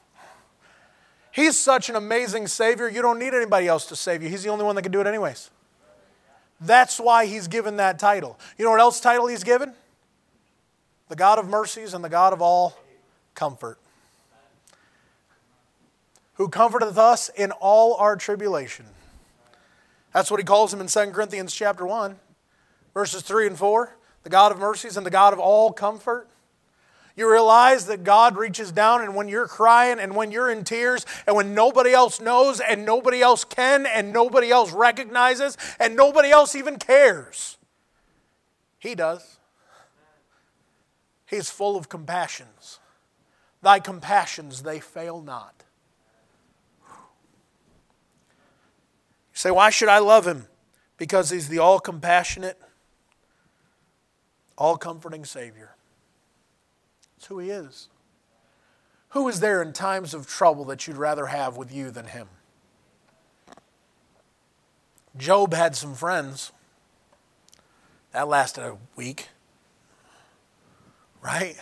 He's 1.34 1.58
such 1.58 1.90
an 1.90 1.96
amazing 1.96 2.46
Savior, 2.46 2.88
you 2.88 3.02
don't 3.02 3.18
need 3.18 3.34
anybody 3.34 3.66
else 3.66 3.86
to 3.86 3.96
save 3.96 4.22
you. 4.22 4.28
He's 4.28 4.44
the 4.44 4.50
only 4.50 4.64
one 4.64 4.76
that 4.76 4.82
can 4.82 4.92
do 4.92 5.00
it, 5.00 5.06
anyways. 5.08 5.50
That's 6.60 7.00
why 7.00 7.26
He's 7.26 7.48
given 7.48 7.76
that 7.78 7.98
title. 7.98 8.38
You 8.56 8.64
know 8.64 8.70
what 8.70 8.78
else 8.78 9.00
title 9.00 9.26
He's 9.26 9.42
given? 9.42 9.72
The 11.08 11.16
God 11.16 11.40
of 11.40 11.48
mercies 11.48 11.92
and 11.92 12.04
the 12.04 12.08
God 12.08 12.32
of 12.32 12.40
all 12.40 12.78
comfort. 13.34 13.78
Who 16.34 16.48
comforteth 16.48 16.96
us 16.96 17.30
in 17.30 17.50
all 17.50 17.94
our 17.94 18.14
tribulation. 18.14 18.86
That's 20.12 20.30
what 20.30 20.38
he 20.38 20.44
calls 20.44 20.72
him 20.72 20.80
in 20.80 20.86
2 20.86 21.10
Corinthians 21.10 21.52
chapter 21.52 21.84
1, 21.84 22.14
verses 22.94 23.22
3 23.22 23.48
and 23.48 23.58
4. 23.58 23.96
The 24.22 24.30
God 24.30 24.52
of 24.52 24.58
mercies 24.58 24.96
and 24.96 25.04
the 25.04 25.10
God 25.10 25.32
of 25.32 25.40
all 25.40 25.72
comfort. 25.72 26.28
You 27.16 27.30
realize 27.30 27.86
that 27.86 28.02
God 28.02 28.36
reaches 28.36 28.72
down, 28.72 29.02
and 29.02 29.14
when 29.14 29.28
you're 29.28 29.46
crying, 29.46 30.00
and 30.00 30.16
when 30.16 30.32
you're 30.32 30.50
in 30.50 30.64
tears, 30.64 31.06
and 31.26 31.36
when 31.36 31.54
nobody 31.54 31.92
else 31.92 32.20
knows, 32.20 32.58
and 32.58 32.84
nobody 32.84 33.22
else 33.22 33.44
can, 33.44 33.86
and 33.86 34.12
nobody 34.12 34.50
else 34.50 34.72
recognizes, 34.72 35.56
and 35.78 35.94
nobody 35.94 36.30
else 36.30 36.56
even 36.56 36.76
cares, 36.76 37.56
He 38.78 38.96
does. 38.96 39.38
He's 41.26 41.50
full 41.50 41.76
of 41.76 41.88
compassions. 41.88 42.80
Thy 43.62 43.78
compassions, 43.78 44.62
they 44.62 44.80
fail 44.80 45.22
not. 45.22 45.62
You 46.82 46.94
say, 49.34 49.50
Why 49.52 49.70
should 49.70 49.88
I 49.88 49.98
love 49.98 50.26
Him? 50.26 50.46
Because 50.96 51.30
He's 51.30 51.48
the 51.48 51.60
all 51.60 51.78
compassionate, 51.78 52.60
all 54.58 54.76
comforting 54.76 55.24
Savior. 55.24 55.73
That's 57.24 57.30
who 57.30 57.38
He 57.38 57.48
is. 57.48 57.88
Who 59.10 59.26
is 59.28 59.40
there 59.40 59.62
in 59.62 59.72
times 59.72 60.12
of 60.12 60.26
trouble 60.26 60.66
that 60.66 60.86
you'd 60.86 60.98
rather 60.98 61.24
have 61.24 61.56
with 61.56 61.72
you 61.72 61.90
than 61.90 62.08
Him? 62.08 62.28
Job 65.16 65.54
had 65.54 65.74
some 65.74 65.94
friends. 65.94 66.52
That 68.12 68.28
lasted 68.28 68.62
a 68.62 68.76
week. 68.94 69.28
Right? 71.22 71.56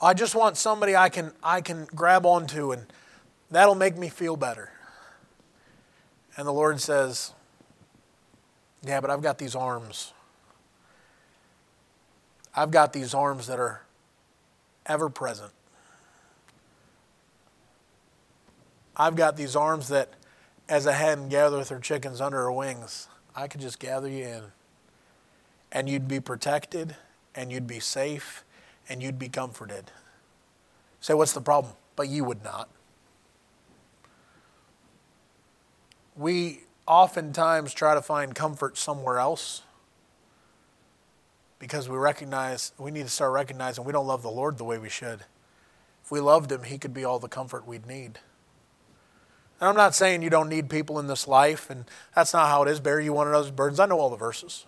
I 0.00 0.14
just 0.14 0.34
want 0.34 0.56
somebody 0.56 0.96
I 0.96 1.10
can 1.10 1.32
I 1.42 1.60
can 1.60 1.86
grab 1.94 2.24
onto 2.24 2.72
and 2.72 2.86
that'll 3.50 3.74
make 3.74 3.98
me 3.98 4.08
feel 4.08 4.36
better. 4.38 4.70
And 6.38 6.46
the 6.46 6.52
Lord 6.54 6.80
says, 6.80 7.34
Yeah, 8.82 9.02
but 9.02 9.10
I've 9.10 9.20
got 9.20 9.36
these 9.36 9.54
arms. 9.54 10.14
I've 12.56 12.70
got 12.70 12.92
these 12.92 13.14
arms 13.14 13.46
that 13.48 13.58
are 13.58 13.82
ever 14.86 15.08
present. 15.08 15.52
I've 18.96 19.16
got 19.16 19.36
these 19.36 19.56
arms 19.56 19.88
that, 19.88 20.10
as 20.68 20.86
a 20.86 20.92
hen 20.92 21.28
gathereth 21.28 21.68
her 21.70 21.80
chickens 21.80 22.20
under 22.20 22.38
her 22.38 22.52
wings, 22.52 23.08
I 23.34 23.48
could 23.48 23.60
just 23.60 23.80
gather 23.80 24.08
you 24.08 24.24
in. 24.24 24.42
And 25.72 25.88
you'd 25.88 26.06
be 26.06 26.20
protected, 26.20 26.94
and 27.34 27.50
you'd 27.50 27.66
be 27.66 27.80
safe, 27.80 28.44
and 28.88 29.02
you'd 29.02 29.18
be 29.18 29.28
comforted. 29.28 29.90
Say, 31.00 31.14
what's 31.14 31.32
the 31.32 31.40
problem? 31.40 31.74
But 31.96 32.08
you 32.08 32.22
would 32.24 32.44
not. 32.44 32.68
We 36.16 36.60
oftentimes 36.86 37.74
try 37.74 37.94
to 37.94 38.02
find 38.02 38.34
comfort 38.34 38.78
somewhere 38.78 39.18
else 39.18 39.62
because 41.58 41.88
we 41.88 41.96
recognize 41.96 42.72
we 42.78 42.90
need 42.90 43.04
to 43.04 43.10
start 43.10 43.32
recognizing 43.32 43.84
we 43.84 43.92
don't 43.92 44.06
love 44.06 44.22
the 44.22 44.30
Lord 44.30 44.58
the 44.58 44.64
way 44.64 44.78
we 44.78 44.88
should. 44.88 45.20
If 46.04 46.10
we 46.10 46.20
loved 46.20 46.52
Him, 46.52 46.64
He 46.64 46.78
could 46.78 46.92
be 46.92 47.04
all 47.04 47.18
the 47.18 47.28
comfort 47.28 47.66
we'd 47.66 47.86
need. 47.86 48.18
And 49.60 49.68
I'm 49.68 49.76
not 49.76 49.94
saying 49.94 50.22
you 50.22 50.30
don't 50.30 50.48
need 50.48 50.68
people 50.68 50.98
in 50.98 51.06
this 51.06 51.26
life, 51.28 51.70
and 51.70 51.84
that's 52.14 52.32
not 52.32 52.48
how 52.48 52.62
it 52.62 52.68
is. 52.68 52.80
Bear 52.80 53.00
you 53.00 53.12
one 53.12 53.28
another's 53.28 53.50
burdens. 53.50 53.80
I 53.80 53.86
know 53.86 53.98
all 53.98 54.10
the 54.10 54.16
verses, 54.16 54.66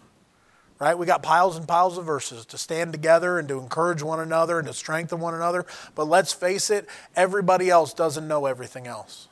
right? 0.79 0.97
We 0.97 1.07
got 1.07 1.23
piles 1.23 1.57
and 1.57 1.69
piles 1.69 1.99
of 1.99 2.07
verses 2.07 2.47
to 2.47 2.59
stand 2.59 2.93
together 2.93 3.39
and 3.39 3.49
to 3.49 3.59
encourage 3.59 4.03
one 4.03 4.21
another 4.21 4.59
and 4.59 4.69
to 4.69 4.73
strengthen 4.73 5.21
one 5.21 5.35
another. 5.35 5.67
But 5.95 6.05
let's 6.05 6.33
face 6.33 6.71
it, 6.71 6.89
everybody 7.15 7.69
else 7.69 7.93
doesn't 7.93 8.27
know 8.27 8.47
everything 8.47 8.87
else. 8.87 9.29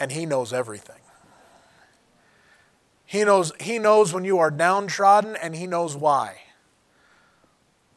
And 0.00 0.10
He 0.10 0.26
knows 0.26 0.52
everything. 0.52 1.03
He 3.14 3.22
knows, 3.22 3.52
he 3.60 3.78
knows 3.78 4.12
when 4.12 4.24
you 4.24 4.40
are 4.40 4.50
downtrodden 4.50 5.36
and 5.36 5.54
He 5.54 5.68
knows 5.68 5.96
why. 5.96 6.38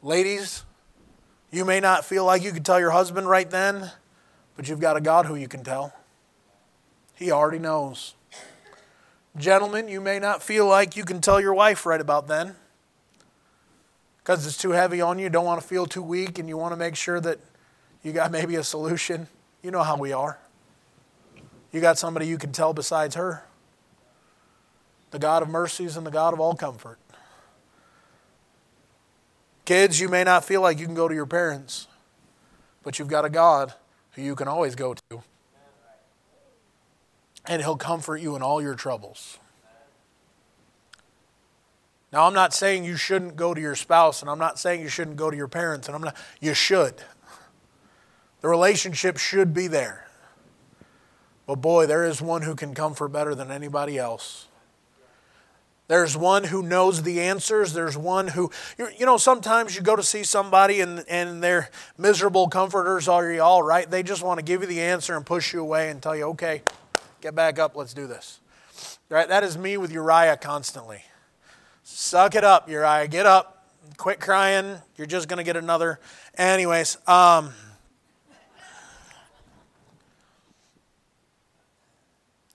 Ladies, 0.00 0.62
you 1.50 1.64
may 1.64 1.80
not 1.80 2.04
feel 2.04 2.24
like 2.24 2.44
you 2.44 2.52
could 2.52 2.64
tell 2.64 2.78
your 2.78 2.92
husband 2.92 3.28
right 3.28 3.50
then, 3.50 3.90
but 4.56 4.68
you've 4.68 4.78
got 4.78 4.96
a 4.96 5.00
God 5.00 5.26
who 5.26 5.34
you 5.34 5.48
can 5.48 5.64
tell. 5.64 5.92
He 7.16 7.32
already 7.32 7.58
knows. 7.58 8.14
Gentlemen, 9.36 9.88
you 9.88 10.00
may 10.00 10.20
not 10.20 10.40
feel 10.40 10.68
like 10.68 10.96
you 10.96 11.04
can 11.04 11.20
tell 11.20 11.40
your 11.40 11.52
wife 11.52 11.84
right 11.84 12.00
about 12.00 12.28
then 12.28 12.54
because 14.18 14.46
it's 14.46 14.56
too 14.56 14.70
heavy 14.70 15.00
on 15.00 15.18
you. 15.18 15.24
You 15.24 15.30
don't 15.30 15.44
want 15.44 15.60
to 15.60 15.66
feel 15.66 15.86
too 15.86 16.00
weak 16.00 16.38
and 16.38 16.48
you 16.48 16.56
want 16.56 16.70
to 16.70 16.76
make 16.76 16.94
sure 16.94 17.18
that 17.18 17.40
you 18.04 18.12
got 18.12 18.30
maybe 18.30 18.54
a 18.54 18.62
solution. 18.62 19.26
You 19.64 19.72
know 19.72 19.82
how 19.82 19.96
we 19.96 20.12
are. 20.12 20.38
You 21.72 21.80
got 21.80 21.98
somebody 21.98 22.28
you 22.28 22.38
can 22.38 22.52
tell 22.52 22.72
besides 22.72 23.16
her 23.16 23.47
the 25.10 25.18
God 25.18 25.42
of 25.42 25.48
mercies 25.48 25.96
and 25.96 26.06
the 26.06 26.10
God 26.10 26.34
of 26.34 26.40
all 26.40 26.54
comfort. 26.54 26.98
Kids, 29.64 30.00
you 30.00 30.08
may 30.08 30.24
not 30.24 30.44
feel 30.44 30.62
like 30.62 30.78
you 30.78 30.86
can 30.86 30.94
go 30.94 31.08
to 31.08 31.14
your 31.14 31.26
parents, 31.26 31.88
but 32.82 32.98
you've 32.98 33.08
got 33.08 33.24
a 33.24 33.30
God 33.30 33.74
who 34.12 34.22
you 34.22 34.34
can 34.34 34.48
always 34.48 34.74
go 34.74 34.94
to. 35.10 35.22
And 37.46 37.62
He'll 37.62 37.76
comfort 37.76 38.16
you 38.18 38.34
in 38.34 38.42
all 38.42 38.62
your 38.62 38.74
troubles. 38.74 39.38
Now, 42.12 42.26
I'm 42.26 42.32
not 42.32 42.54
saying 42.54 42.84
you 42.84 42.96
shouldn't 42.96 43.36
go 43.36 43.52
to 43.52 43.60
your 43.60 43.74
spouse, 43.74 44.22
and 44.22 44.30
I'm 44.30 44.38
not 44.38 44.58
saying 44.58 44.80
you 44.80 44.88
shouldn't 44.88 45.16
go 45.16 45.30
to 45.30 45.36
your 45.36 45.48
parents, 45.48 45.88
and 45.88 45.94
I'm 45.94 46.02
not, 46.02 46.16
you 46.40 46.54
should. 46.54 46.94
The 48.40 48.48
relationship 48.48 49.18
should 49.18 49.52
be 49.52 49.66
there. 49.66 50.06
But 51.46 51.56
boy, 51.56 51.86
there 51.86 52.04
is 52.04 52.22
one 52.22 52.42
who 52.42 52.54
can 52.54 52.74
comfort 52.74 53.08
better 53.08 53.34
than 53.34 53.50
anybody 53.50 53.98
else. 53.98 54.47
There's 55.88 56.16
one 56.16 56.44
who 56.44 56.62
knows 56.62 57.02
the 57.02 57.22
answers. 57.22 57.72
There's 57.72 57.96
one 57.96 58.28
who, 58.28 58.50
you 58.78 59.06
know, 59.06 59.16
sometimes 59.16 59.74
you 59.74 59.80
go 59.80 59.96
to 59.96 60.02
see 60.02 60.22
somebody 60.22 60.82
and, 60.82 61.02
and 61.08 61.42
they're 61.42 61.70
miserable 61.96 62.48
comforters. 62.48 63.08
Are 63.08 63.32
you 63.32 63.40
all 63.40 63.62
right? 63.62 63.90
They 63.90 64.02
just 64.02 64.22
want 64.22 64.38
to 64.38 64.44
give 64.44 64.60
you 64.60 64.66
the 64.68 64.80
answer 64.80 65.16
and 65.16 65.24
push 65.24 65.54
you 65.54 65.60
away 65.60 65.88
and 65.88 66.02
tell 66.02 66.14
you, 66.14 66.24
okay, 66.24 66.62
get 67.22 67.34
back 67.34 67.58
up, 67.58 67.74
let's 67.74 67.94
do 67.94 68.06
this. 68.06 68.38
Right? 69.08 69.26
That 69.26 69.42
is 69.42 69.56
me 69.56 69.78
with 69.78 69.90
Uriah 69.90 70.36
constantly. 70.36 71.02
Suck 71.84 72.34
it 72.34 72.44
up, 72.44 72.68
Uriah. 72.68 73.08
Get 73.08 73.24
up. 73.24 73.54
Quit 73.96 74.20
crying. 74.20 74.76
You're 74.96 75.06
just 75.06 75.26
going 75.26 75.38
to 75.38 75.44
get 75.44 75.56
another. 75.56 75.98
Anyways, 76.36 76.98
um, 77.08 77.52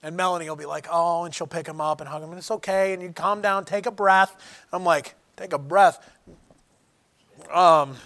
And 0.04 0.18
Melanie 0.18 0.46
will 0.50 0.54
be 0.54 0.66
like, 0.66 0.86
oh, 0.90 1.24
and 1.24 1.34
she'll 1.34 1.46
pick 1.46 1.66
him 1.66 1.80
up 1.80 2.02
and 2.02 2.08
hug 2.08 2.22
him, 2.22 2.28
and 2.28 2.38
it's 2.38 2.50
okay. 2.50 2.92
And 2.92 3.02
you 3.02 3.10
calm 3.10 3.40
down, 3.40 3.64
take 3.64 3.86
a 3.86 3.90
breath. 3.90 4.36
I'm 4.70 4.84
like, 4.84 5.14
take 5.34 5.54
a 5.54 5.58
breath. 5.58 5.98
Um, 7.50 7.96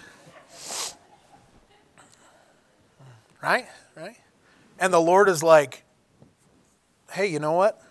right? 3.43 3.67
Right? 3.97 4.15
And 4.79 4.93
the 4.93 5.01
Lord 5.01 5.27
is 5.27 5.43
like, 5.43 5.83
hey, 7.11 7.27
you 7.27 7.37
know 7.37 7.51
what? 7.51 7.81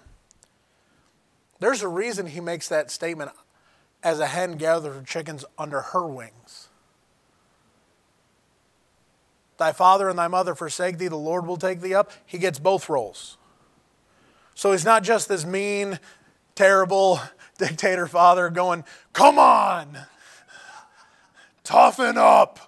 There's 1.61 1.83
a 1.83 1.89
reason 1.89 2.29
he 2.29 2.41
makes 2.41 2.67
that 2.69 2.91
statement 2.91 3.33
as 4.03 4.21
a 4.21 4.27
hen 4.27 4.57
gathers 4.57 4.95
her 4.95 5.03
chickens 5.03 5.45
under 5.59 5.83
her 5.83 6.07
wings. 6.07 6.69
Thy 9.59 9.73
father 9.73 10.09
and 10.09 10.19
thy 10.19 10.29
mother 10.29 10.55
forsake 10.55 10.97
thee, 10.97 11.09
the 11.09 11.17
Lord 11.17 11.47
will 11.47 11.57
take 11.59 11.83
thee 11.83 11.95
up. 11.95 12.11
He 12.25 12.39
gets 12.39 12.59
both 12.59 12.89
roles. 12.89 13.38
So 14.59 14.73
he's 14.73 14.85
not 14.85 15.05
just 15.05 15.29
this 15.29 15.47
mean, 15.47 16.01
terrible 16.57 17.21
dictator 17.59 18.09
father 18.09 18.51
going, 18.51 18.83
Come 19.13 19.39
on, 19.39 19.97
toughen 21.63 22.19
up. 22.19 22.59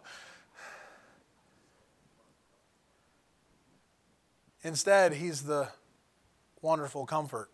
Instead, 4.62 5.14
he's 5.14 5.42
the 5.42 5.66
wonderful 6.62 7.06
comfort. 7.06 7.50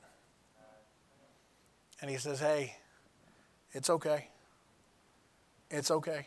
And 2.03 2.11
he 2.11 2.19
says, 2.19 2.39
Hey, 2.39 2.77
it's 3.73 3.89
okay. 3.89 4.29
It's 5.71 5.91
okay. 5.91 6.27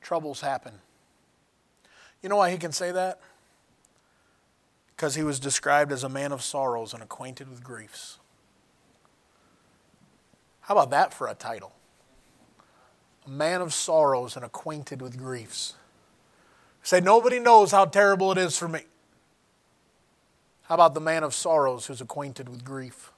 Troubles 0.00 0.40
happen. 0.40 0.72
You 2.22 2.30
know 2.30 2.36
why 2.36 2.50
he 2.50 2.56
can 2.56 2.72
say 2.72 2.90
that? 2.90 3.20
Because 4.98 5.14
he 5.14 5.22
was 5.22 5.38
described 5.38 5.92
as 5.92 6.02
a 6.02 6.08
man 6.08 6.32
of 6.32 6.42
sorrows 6.42 6.92
and 6.92 7.00
acquainted 7.00 7.48
with 7.48 7.62
griefs. 7.62 8.18
How 10.62 10.74
about 10.74 10.90
that 10.90 11.14
for 11.14 11.28
a 11.28 11.34
title? 11.34 11.72
A 13.24 13.30
man 13.30 13.60
of 13.60 13.72
sorrows 13.72 14.34
and 14.34 14.44
acquainted 14.44 15.00
with 15.00 15.16
griefs. 15.16 15.74
Say, 16.82 16.98
nobody 16.98 17.38
knows 17.38 17.70
how 17.70 17.84
terrible 17.84 18.32
it 18.32 18.38
is 18.38 18.58
for 18.58 18.66
me. 18.66 18.80
How 20.62 20.74
about 20.74 20.94
the 20.94 21.00
man 21.00 21.22
of 21.22 21.32
sorrows 21.32 21.86
who's 21.86 22.00
acquainted 22.00 22.48
with 22.48 22.64
grief? 22.64 23.12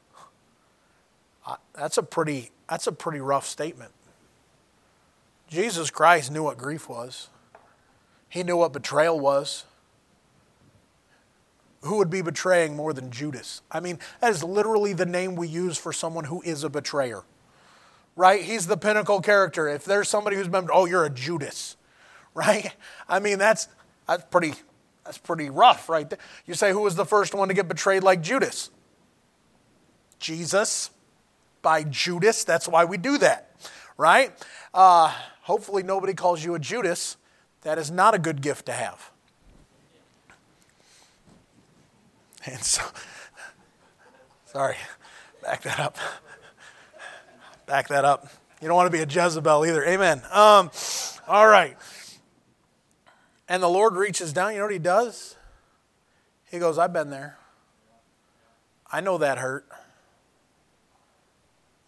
That's 1.74 1.96
a 1.96 2.02
pretty 2.02 2.50
that's 2.68 2.88
a 2.88 2.92
pretty 2.92 3.20
rough 3.20 3.46
statement. 3.46 3.92
Jesus 5.48 5.90
Christ 5.90 6.30
knew 6.30 6.42
what 6.42 6.58
grief 6.58 6.90
was. 6.90 7.30
He 8.28 8.42
knew 8.42 8.58
what 8.58 8.74
betrayal 8.74 9.18
was. 9.18 9.64
Who 11.82 11.96
would 11.96 12.10
be 12.10 12.20
betraying 12.20 12.76
more 12.76 12.92
than 12.92 13.10
Judas? 13.10 13.62
I 13.70 13.80
mean, 13.80 13.98
that 14.20 14.30
is 14.30 14.44
literally 14.44 14.92
the 14.92 15.06
name 15.06 15.34
we 15.34 15.48
use 15.48 15.78
for 15.78 15.92
someone 15.92 16.24
who 16.24 16.42
is 16.42 16.62
a 16.62 16.68
betrayer. 16.68 17.22
Right? 18.16 18.42
He's 18.42 18.66
the 18.66 18.76
pinnacle 18.76 19.20
character. 19.20 19.66
If 19.68 19.84
there's 19.84 20.08
somebody 20.08 20.36
who's 20.36 20.48
been, 20.48 20.68
oh, 20.72 20.84
you're 20.84 21.04
a 21.04 21.10
Judas. 21.10 21.76
Right? 22.32 22.72
I 23.08 23.18
mean, 23.18 23.40
that's 23.40 23.66
that's 24.06 24.22
pretty 24.30 24.54
that's 25.04 25.18
pretty 25.18 25.50
rough, 25.50 25.88
right? 25.88 26.14
You 26.46 26.54
say 26.54 26.70
who 26.70 26.82
was 26.82 26.94
the 26.94 27.04
first 27.04 27.34
one 27.34 27.48
to 27.48 27.54
get 27.54 27.66
betrayed 27.66 28.04
like 28.04 28.22
Judas? 28.22 28.70
Jesus 30.20 30.90
by 31.62 31.82
Judas. 31.82 32.44
That's 32.44 32.68
why 32.68 32.84
we 32.84 32.98
do 32.98 33.18
that, 33.18 33.50
right? 33.96 34.32
Uh, 34.72 35.12
hopefully, 35.42 35.82
nobody 35.82 36.14
calls 36.14 36.44
you 36.44 36.54
a 36.54 36.60
Judas. 36.60 37.16
That 37.62 37.78
is 37.78 37.90
not 37.90 38.14
a 38.14 38.18
good 38.18 38.42
gift 38.42 38.66
to 38.66 38.72
have. 38.72 39.10
And 42.46 42.62
so, 42.62 42.82
sorry, 44.46 44.76
back 45.42 45.62
that 45.62 45.78
up. 45.78 45.98
Back 47.66 47.88
that 47.88 48.04
up. 48.04 48.28
You 48.60 48.68
don't 48.68 48.76
want 48.76 48.90
to 48.90 48.96
be 48.96 49.02
a 49.02 49.06
Jezebel 49.06 49.64
either. 49.66 49.84
Amen. 49.84 50.22
Um, 50.32 50.70
all 51.28 51.46
right. 51.46 51.76
And 53.48 53.62
the 53.62 53.68
Lord 53.68 53.94
reaches 53.94 54.32
down. 54.32 54.52
You 54.52 54.58
know 54.58 54.64
what 54.64 54.72
he 54.72 54.78
does? 54.78 55.36
He 56.50 56.58
goes, 56.58 56.78
I've 56.78 56.92
been 56.92 57.10
there. 57.10 57.36
I 58.90 59.00
know 59.00 59.18
that 59.18 59.38
hurt. 59.38 59.66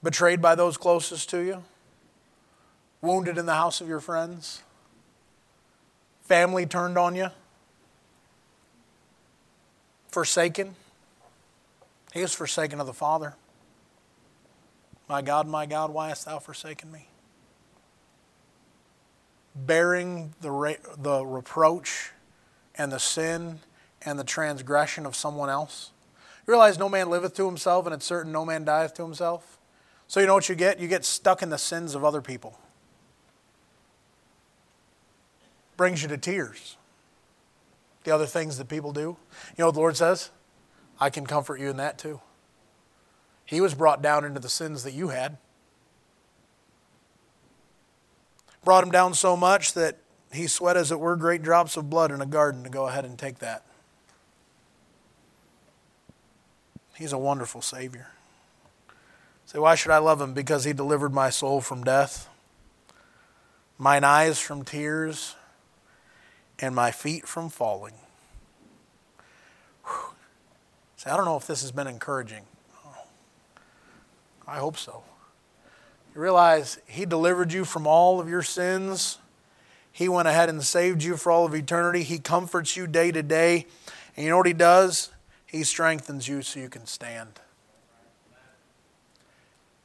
Betrayed 0.02 0.40
by 0.40 0.54
those 0.54 0.76
closest 0.76 1.30
to 1.30 1.38
you? 1.38 1.64
Wounded 3.00 3.38
in 3.38 3.46
the 3.46 3.54
house 3.54 3.80
of 3.80 3.88
your 3.88 4.00
friends? 4.00 4.62
Family 6.22 6.66
turned 6.66 6.96
on 6.96 7.14
you? 7.14 7.28
Forsaken? 10.12 10.76
He 12.12 12.20
is 12.20 12.34
forsaken 12.34 12.78
of 12.78 12.86
the 12.86 12.92
Father. 12.92 13.34
My 15.08 15.22
God, 15.22 15.48
my 15.48 15.66
God, 15.66 15.90
why 15.90 16.08
hast 16.08 16.26
thou 16.26 16.38
forsaken 16.38 16.92
me? 16.92 17.08
Bearing 19.54 20.34
the, 20.40 20.50
re- 20.50 20.76
the 20.98 21.24
reproach 21.24 22.12
and 22.76 22.92
the 22.92 22.98
sin 22.98 23.60
and 24.02 24.18
the 24.18 24.24
transgression 24.24 25.06
of 25.06 25.16
someone 25.16 25.48
else. 25.48 25.90
You 26.46 26.52
realize 26.52 26.78
no 26.78 26.88
man 26.88 27.08
liveth 27.08 27.34
to 27.36 27.46
himself, 27.46 27.86
and 27.86 27.94
it's 27.94 28.04
certain 28.04 28.32
no 28.32 28.44
man 28.44 28.64
dieth 28.64 28.94
to 28.94 29.02
himself? 29.02 29.58
So, 30.08 30.20
you 30.20 30.26
know 30.26 30.34
what 30.34 30.48
you 30.48 30.54
get? 30.54 30.78
You 30.78 30.88
get 30.88 31.04
stuck 31.04 31.42
in 31.42 31.48
the 31.48 31.58
sins 31.58 31.94
of 31.94 32.04
other 32.04 32.20
people. 32.20 32.58
Brings 35.76 36.02
you 36.02 36.08
to 36.08 36.18
tears. 36.18 36.76
The 38.04 38.10
other 38.10 38.26
things 38.26 38.58
that 38.58 38.68
people 38.68 38.92
do. 38.92 39.00
You 39.00 39.16
know 39.58 39.66
what 39.66 39.74
the 39.74 39.80
Lord 39.80 39.96
says? 39.96 40.30
I 41.00 41.10
can 41.10 41.26
comfort 41.26 41.60
you 41.60 41.70
in 41.70 41.76
that 41.76 41.98
too. 41.98 42.20
He 43.44 43.60
was 43.60 43.74
brought 43.74 44.02
down 44.02 44.24
into 44.24 44.40
the 44.40 44.48
sins 44.48 44.82
that 44.84 44.92
you 44.92 45.08
had. 45.08 45.36
Brought 48.64 48.84
him 48.84 48.90
down 48.90 49.14
so 49.14 49.36
much 49.36 49.74
that 49.74 49.98
he 50.32 50.46
sweat, 50.46 50.76
as 50.76 50.90
it 50.90 50.98
were, 50.98 51.16
great 51.16 51.42
drops 51.42 51.76
of 51.76 51.90
blood 51.90 52.10
in 52.10 52.20
a 52.20 52.26
garden 52.26 52.64
to 52.64 52.70
go 52.70 52.86
ahead 52.86 53.04
and 53.04 53.18
take 53.18 53.40
that. 53.40 53.64
He's 56.94 57.12
a 57.12 57.18
wonderful 57.18 57.60
Savior. 57.60 58.08
Say, 59.44 59.58
why 59.58 59.74
should 59.74 59.90
I 59.90 59.98
love 59.98 60.20
him? 60.20 60.32
Because 60.32 60.64
he 60.64 60.72
delivered 60.72 61.12
my 61.12 61.28
soul 61.28 61.60
from 61.60 61.84
death, 61.84 62.28
mine 63.76 64.04
eyes 64.04 64.38
from 64.38 64.64
tears, 64.64 65.34
and 66.62 66.74
my 66.74 66.90
feet 66.90 67.26
from 67.26 67.50
falling. 67.50 67.94
Whew. 69.84 70.14
Say, 70.96 71.10
I 71.10 71.16
don't 71.16 71.26
know 71.26 71.36
if 71.36 71.46
this 71.46 71.60
has 71.62 71.72
been 71.72 71.88
encouraging. 71.88 72.44
I 74.46 74.56
hope 74.58 74.76
so. 74.76 75.02
You 76.14 76.20
realize 76.20 76.78
he 76.86 77.04
delivered 77.04 77.52
you 77.52 77.64
from 77.64 77.86
all 77.86 78.20
of 78.20 78.28
your 78.28 78.42
sins. 78.42 79.18
He 79.90 80.08
went 80.08 80.28
ahead 80.28 80.48
and 80.48 80.62
saved 80.62 81.02
you 81.02 81.16
for 81.16 81.32
all 81.32 81.44
of 81.44 81.54
eternity. 81.54 82.02
He 82.02 82.18
comforts 82.18 82.76
you 82.76 82.86
day 82.86 83.12
to 83.12 83.22
day. 83.22 83.66
And 84.16 84.24
you 84.24 84.30
know 84.30 84.36
what 84.36 84.46
he 84.46 84.52
does? 84.52 85.10
He 85.46 85.64
strengthens 85.64 86.28
you 86.28 86.42
so 86.42 86.60
you 86.60 86.68
can 86.68 86.86
stand. 86.86 87.40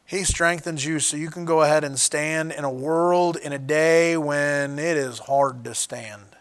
He 0.05 0.23
strengthens 0.23 0.85
you 0.85 0.99
so 0.99 1.17
you 1.17 1.29
can 1.29 1.43
go 1.43 1.61
ahead 1.63 1.83
and 1.83 1.99
stand 1.99 2.53
in 2.53 2.63
a 2.63 2.71
world, 2.71 3.35
in 3.35 3.51
a 3.51 3.59
day 3.59 4.15
when 4.15 4.79
it 4.79 4.95
is 4.95 5.19
hard 5.19 5.65
to 5.65 5.75
stand. 5.75 6.36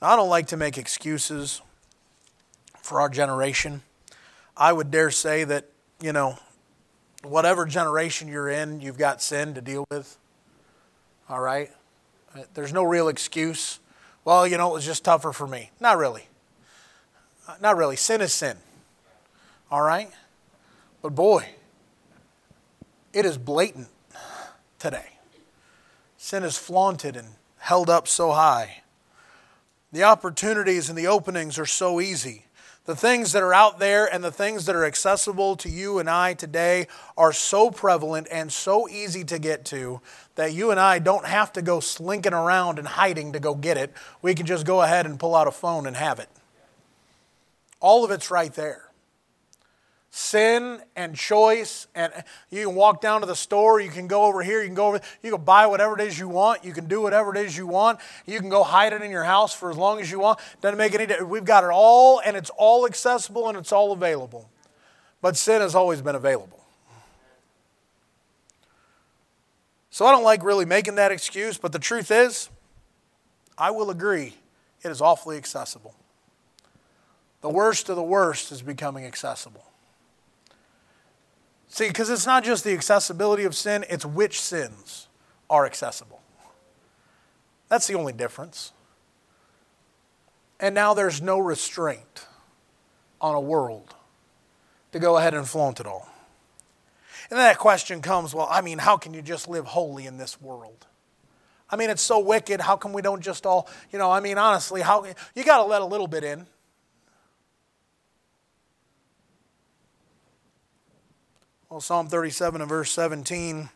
Now, 0.00 0.08
I 0.08 0.16
don't 0.16 0.28
like 0.28 0.46
to 0.48 0.56
make 0.56 0.78
excuses 0.78 1.60
for 2.80 3.00
our 3.00 3.08
generation. 3.08 3.82
I 4.56 4.72
would 4.72 4.90
dare 4.90 5.10
say 5.10 5.44
that, 5.44 5.66
you 6.00 6.12
know, 6.12 6.38
whatever 7.22 7.66
generation 7.66 8.28
you're 8.28 8.48
in, 8.48 8.80
you've 8.80 8.98
got 8.98 9.22
sin 9.22 9.54
to 9.54 9.60
deal 9.60 9.84
with. 9.90 10.16
All 11.28 11.40
right? 11.40 11.70
There's 12.54 12.72
no 12.72 12.82
real 12.82 13.08
excuse. 13.08 13.78
Well, 14.24 14.46
you 14.46 14.56
know, 14.56 14.70
it 14.70 14.74
was 14.74 14.86
just 14.86 15.04
tougher 15.04 15.32
for 15.32 15.46
me. 15.46 15.70
Not 15.80 15.98
really. 15.98 16.28
Not 17.60 17.76
really. 17.76 17.96
Sin 17.96 18.20
is 18.20 18.32
sin. 18.32 18.56
All 19.70 19.82
right? 19.82 20.10
But 21.02 21.14
boy, 21.14 21.48
it 23.12 23.24
is 23.24 23.38
blatant 23.38 23.88
today. 24.78 25.18
Sin 26.16 26.42
is 26.42 26.56
flaunted 26.56 27.16
and 27.16 27.28
held 27.58 27.90
up 27.90 28.06
so 28.08 28.32
high. 28.32 28.82
The 29.92 30.04
opportunities 30.04 30.88
and 30.88 30.96
the 30.96 31.08
openings 31.08 31.58
are 31.58 31.66
so 31.66 32.00
easy. 32.00 32.46
The 32.84 32.96
things 32.96 33.32
that 33.32 33.42
are 33.42 33.54
out 33.54 33.78
there 33.78 34.12
and 34.12 34.24
the 34.24 34.32
things 34.32 34.66
that 34.66 34.74
are 34.74 34.84
accessible 34.84 35.56
to 35.56 35.68
you 35.68 35.98
and 35.98 36.08
I 36.08 36.34
today 36.34 36.86
are 37.16 37.32
so 37.32 37.70
prevalent 37.70 38.26
and 38.30 38.52
so 38.52 38.88
easy 38.88 39.22
to 39.24 39.38
get 39.38 39.64
to 39.66 40.00
that 40.36 40.54
you 40.54 40.70
and 40.70 40.80
I 40.80 40.98
don't 40.98 41.26
have 41.26 41.52
to 41.54 41.62
go 41.62 41.80
slinking 41.80 42.32
around 42.32 42.78
and 42.78 42.88
hiding 42.88 43.32
to 43.32 43.40
go 43.40 43.54
get 43.54 43.76
it. 43.76 43.92
We 44.22 44.34
can 44.34 44.46
just 44.46 44.64
go 44.64 44.82
ahead 44.82 45.06
and 45.06 45.20
pull 45.20 45.36
out 45.36 45.46
a 45.46 45.52
phone 45.52 45.86
and 45.86 45.96
have 45.96 46.18
it. 46.18 46.28
All 47.80 48.04
of 48.04 48.10
it's 48.10 48.30
right 48.30 48.52
there 48.54 48.89
sin 50.12 50.80
and 50.96 51.14
choice 51.14 51.86
and 51.94 52.12
you 52.50 52.66
can 52.66 52.74
walk 52.74 53.00
down 53.00 53.20
to 53.20 53.26
the 53.28 53.36
store 53.36 53.80
you 53.80 53.90
can 53.90 54.08
go 54.08 54.24
over 54.24 54.42
here 54.42 54.60
you 54.60 54.66
can 54.66 54.74
go 54.74 54.88
over 54.88 55.00
you 55.22 55.30
can 55.30 55.44
buy 55.44 55.68
whatever 55.68 55.94
it 55.94 56.00
is 56.04 56.18
you 56.18 56.28
want 56.28 56.64
you 56.64 56.72
can 56.72 56.86
do 56.86 57.00
whatever 57.00 57.34
it 57.34 57.46
is 57.46 57.56
you 57.56 57.64
want 57.64 58.00
you 58.26 58.40
can 58.40 58.48
go 58.48 58.64
hide 58.64 58.92
it 58.92 59.02
in 59.02 59.10
your 59.12 59.22
house 59.22 59.54
for 59.54 59.70
as 59.70 59.76
long 59.76 60.00
as 60.00 60.10
you 60.10 60.18
want 60.18 60.40
doesn't 60.60 60.78
make 60.78 60.94
any 60.94 61.06
difference 61.06 61.30
we've 61.30 61.44
got 61.44 61.62
it 61.62 61.70
all 61.72 62.20
and 62.24 62.36
it's 62.36 62.50
all 62.58 62.86
accessible 62.86 63.48
and 63.48 63.56
it's 63.56 63.70
all 63.70 63.92
available 63.92 64.50
but 65.22 65.36
sin 65.36 65.60
has 65.60 65.74
always 65.74 66.00
been 66.00 66.16
available. 66.16 66.58
So 69.90 70.06
i 70.06 70.10
don't 70.10 70.24
like 70.24 70.42
really 70.42 70.64
making 70.64 70.96
that 70.96 71.12
excuse 71.12 71.56
but 71.56 71.70
the 71.70 71.78
truth 71.78 72.10
is 72.10 72.50
i 73.56 73.70
will 73.70 73.90
agree 73.90 74.34
it 74.82 74.90
is 74.90 75.00
awfully 75.00 75.36
accessible. 75.36 75.94
The 77.42 77.50
worst 77.50 77.88
of 77.88 77.96
the 77.96 78.02
worst 78.02 78.50
is 78.50 78.60
becoming 78.60 79.04
accessible 79.04 79.69
See, 81.70 81.86
because 81.86 82.10
it's 82.10 82.26
not 82.26 82.42
just 82.42 82.64
the 82.64 82.72
accessibility 82.72 83.44
of 83.44 83.54
sin, 83.54 83.84
it's 83.88 84.04
which 84.04 84.40
sins 84.40 85.06
are 85.48 85.64
accessible. 85.64 86.20
That's 87.68 87.86
the 87.86 87.94
only 87.94 88.12
difference. 88.12 88.72
And 90.58 90.74
now 90.74 90.94
there's 90.94 91.22
no 91.22 91.38
restraint 91.38 92.26
on 93.20 93.36
a 93.36 93.40
world 93.40 93.94
to 94.90 94.98
go 94.98 95.16
ahead 95.16 95.32
and 95.32 95.48
flaunt 95.48 95.78
it 95.78 95.86
all. 95.86 96.08
And 97.30 97.38
then 97.38 97.46
that 97.46 97.58
question 97.58 98.02
comes 98.02 98.34
well, 98.34 98.48
I 98.50 98.60
mean, 98.62 98.78
how 98.78 98.96
can 98.96 99.14
you 99.14 99.22
just 99.22 99.48
live 99.48 99.64
holy 99.66 100.06
in 100.06 100.18
this 100.18 100.40
world? 100.42 100.88
I 101.70 101.76
mean, 101.76 101.88
it's 101.88 102.02
so 102.02 102.18
wicked. 102.18 102.60
How 102.60 102.76
come 102.76 102.92
we 102.92 103.00
don't 103.00 103.22
just 103.22 103.46
all, 103.46 103.68
you 103.92 103.98
know, 104.00 104.10
I 104.10 104.18
mean, 104.18 104.38
honestly, 104.38 104.80
how 104.80 105.06
you 105.36 105.44
got 105.44 105.58
to 105.58 105.64
let 105.64 105.82
a 105.82 105.86
little 105.86 106.08
bit 106.08 106.24
in. 106.24 106.48
Well, 111.70 111.80
Psalm 111.80 112.08
37 112.08 112.60
and 112.60 112.68
verse 112.68 112.90
17 112.90 113.68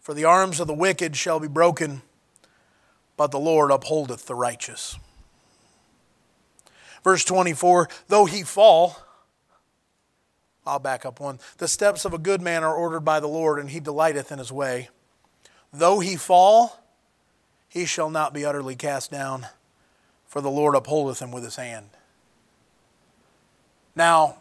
For 0.00 0.12
the 0.12 0.24
arms 0.24 0.58
of 0.58 0.66
the 0.66 0.74
wicked 0.74 1.14
shall 1.14 1.38
be 1.38 1.46
broken, 1.46 2.02
but 3.16 3.30
the 3.30 3.38
Lord 3.38 3.70
upholdeth 3.70 4.26
the 4.26 4.34
righteous. 4.34 4.98
Verse 7.04 7.24
24 7.24 7.88
Though 8.08 8.24
he 8.24 8.42
fall, 8.42 8.96
I'll 10.66 10.80
back 10.80 11.06
up 11.06 11.20
one. 11.20 11.38
The 11.58 11.68
steps 11.68 12.04
of 12.04 12.12
a 12.12 12.18
good 12.18 12.42
man 12.42 12.64
are 12.64 12.74
ordered 12.74 13.04
by 13.04 13.20
the 13.20 13.28
Lord, 13.28 13.60
and 13.60 13.70
he 13.70 13.78
delighteth 13.78 14.32
in 14.32 14.40
his 14.40 14.50
way. 14.50 14.88
Though 15.72 16.00
he 16.00 16.16
fall, 16.16 16.82
he 17.68 17.84
shall 17.84 18.10
not 18.10 18.34
be 18.34 18.44
utterly 18.44 18.74
cast 18.74 19.12
down, 19.12 19.46
for 20.26 20.40
the 20.40 20.50
Lord 20.50 20.74
upholdeth 20.74 21.20
him 21.20 21.30
with 21.30 21.44
his 21.44 21.54
hand. 21.54 21.90
Now, 23.94 24.38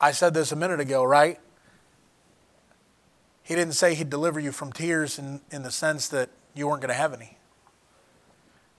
I 0.00 0.12
said 0.12 0.32
this 0.32 0.50
a 0.50 0.56
minute 0.56 0.80
ago, 0.80 1.04
right? 1.04 1.38
He 3.42 3.54
didn't 3.54 3.74
say 3.74 3.94
he'd 3.94 4.10
deliver 4.10 4.40
you 4.40 4.52
from 4.52 4.72
tears 4.72 5.18
in, 5.18 5.40
in 5.50 5.62
the 5.62 5.70
sense 5.70 6.08
that 6.08 6.30
you 6.54 6.68
weren't 6.68 6.80
going 6.80 6.88
to 6.88 6.94
have 6.94 7.12
any. 7.12 7.36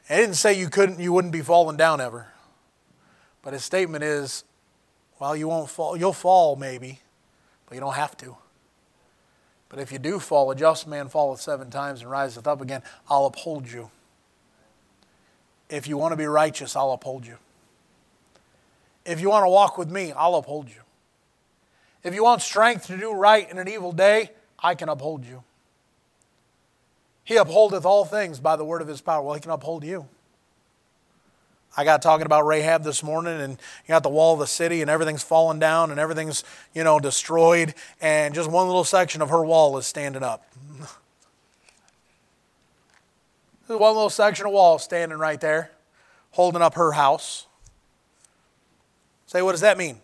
He 0.08 0.16
didn't 0.16 0.36
say 0.36 0.58
you 0.58 0.70
couldn't, 0.70 1.00
you 1.00 1.14
wouldn't 1.14 1.34
be 1.34 1.42
falling 1.42 1.78
down 1.78 2.02
ever. 2.02 2.28
But 3.44 3.54
his 3.54 3.64
statement 3.64 4.04
is, 4.04 4.44
well, 5.20 5.36
you 5.36 5.48
won't 5.48 5.70
fall. 5.70 5.96
You'll 5.96 6.14
fall 6.14 6.56
maybe, 6.56 7.00
but 7.66 7.76
you 7.76 7.82
don't 7.82 7.96
have 7.96 8.18
to. 8.18 8.38
But 9.70 9.80
if 9.80 9.92
you 9.92 10.00
do 10.00 10.20
fall, 10.20 10.52
a 10.52 10.56
just 10.56 10.88
man 10.88 11.08
falleth 11.08 11.40
seven 11.40 11.70
times 11.70 12.02
and 12.02 12.10
riseth 12.10 12.48
up 12.48 12.62
again. 12.62 12.82
I'll 13.10 13.26
uphold 13.26 13.72
you. 13.72 13.90
If 15.70 15.88
you 15.88 15.98
want 15.98 16.12
to 16.12 16.18
be 16.18 16.26
righteous, 16.26 16.76
I'll 16.76 16.92
uphold 16.92 17.26
you. 17.26 17.38
If 19.06 19.22
you 19.22 19.30
want 19.30 19.46
to 19.46 19.50
walk 19.50 19.78
with 19.78 19.90
me, 19.90 20.12
I'll 20.12 20.36
uphold 20.36 20.68
you. 20.70 20.81
If 22.04 22.16
you 22.16 22.24
want 22.24 22.42
strength 22.42 22.88
to 22.88 22.98
do 22.98 23.14
right 23.14 23.50
in 23.50 23.58
an 23.58 23.68
evil 23.68 23.92
day, 23.92 24.32
I 24.60 24.76
can 24.76 24.90
uphold 24.90 25.26
you. 25.26 25.44
He 27.24 27.36
upholdeth 27.36 27.86
all 27.86 28.06
things 28.06 28.40
by 28.40 28.56
the 28.56 28.66
word 28.66 28.82
of 28.82 28.88
his 28.88 29.02
power. 29.02 29.22
Well, 29.22 29.36
he 29.36 29.42
can 29.42 29.52
uphold 29.52 29.84
you. 29.84 30.08
I 31.78 31.86
got 31.86 32.02
talking 32.02 32.26
about 32.26 32.46
Rahab 32.46 32.84
this 32.84 33.02
morning, 33.02 33.40
and 33.40 33.54
you 33.54 33.88
got 33.88 34.04
the 34.04 34.10
wall 34.10 34.34
of 34.34 34.40
the 34.40 34.48
city, 34.48 34.82
and 34.82 34.90
everything's 34.90 35.24
fallen 35.24 35.58
down, 35.58 35.90
and 35.90 36.00
everything's, 36.00 36.44
you 36.74 36.84
know, 36.84 37.00
destroyed, 37.00 37.74
and 38.02 38.36
just 38.36 38.52
one 38.52 38.68
little 38.68 38.84
section 38.84 39.22
of 39.22 39.30
her 39.30 39.46
wall 39.46 39.78
is 39.78 39.86
standing 39.86 40.24
up. 40.24 40.46
There's 43.68 43.80
one 43.80 43.94
little 43.94 44.10
section 44.10 44.46
of 44.48 44.52
wall 44.52 44.80
standing 44.80 45.18
right 45.18 45.40
there, 45.40 45.72
holding 46.32 46.62
up 46.62 46.74
her 46.74 46.92
house. 46.92 47.48
Say, 49.28 49.42
what 49.42 49.54
does 49.54 49.62
that 49.62 49.78
mean? 49.78 50.02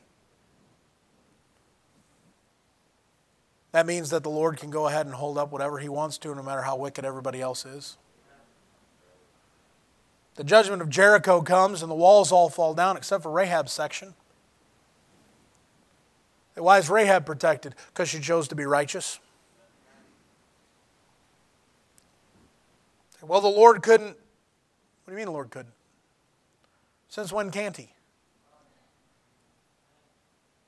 That 3.71 3.85
means 3.85 4.09
that 4.09 4.23
the 4.23 4.29
Lord 4.29 4.57
can 4.57 4.69
go 4.69 4.87
ahead 4.87 5.05
and 5.05 5.15
hold 5.15 5.37
up 5.37 5.51
whatever 5.51 5.79
He 5.79 5.89
wants 5.89 6.17
to, 6.19 6.33
no 6.33 6.41
matter 6.41 6.61
how 6.61 6.75
wicked 6.75 7.05
everybody 7.05 7.41
else 7.41 7.65
is. 7.65 7.97
The 10.35 10.43
judgment 10.43 10.81
of 10.81 10.89
Jericho 10.89 11.41
comes 11.41 11.81
and 11.81 11.89
the 11.89 11.95
walls 11.95 12.31
all 12.31 12.49
fall 12.49 12.73
down 12.73 12.95
except 12.95 13.23
for 13.23 13.31
Rahab's 13.31 13.71
section. 13.71 14.13
Why 16.55 16.77
is 16.77 16.89
Rahab 16.89 17.25
protected? 17.25 17.75
Because 17.87 18.09
she 18.09 18.19
chose 18.19 18.47
to 18.47 18.55
be 18.55 18.65
righteous. 18.65 19.19
Well, 23.21 23.41
the 23.41 23.47
Lord 23.47 23.81
couldn't. 23.81 24.15
What 24.15 25.07
do 25.07 25.11
you 25.11 25.17
mean 25.17 25.25
the 25.25 25.31
Lord 25.31 25.49
couldn't? 25.49 25.73
Since 27.09 27.31
when 27.31 27.51
can't 27.51 27.75
He? 27.75 27.89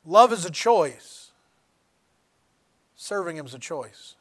Love 0.06 0.34
is 0.34 0.46
a 0.46 0.52
choice. 0.52 1.19
Serving 3.02 3.38
Him 3.38 3.46
is 3.46 3.54
a 3.54 3.60
choice 3.60 4.16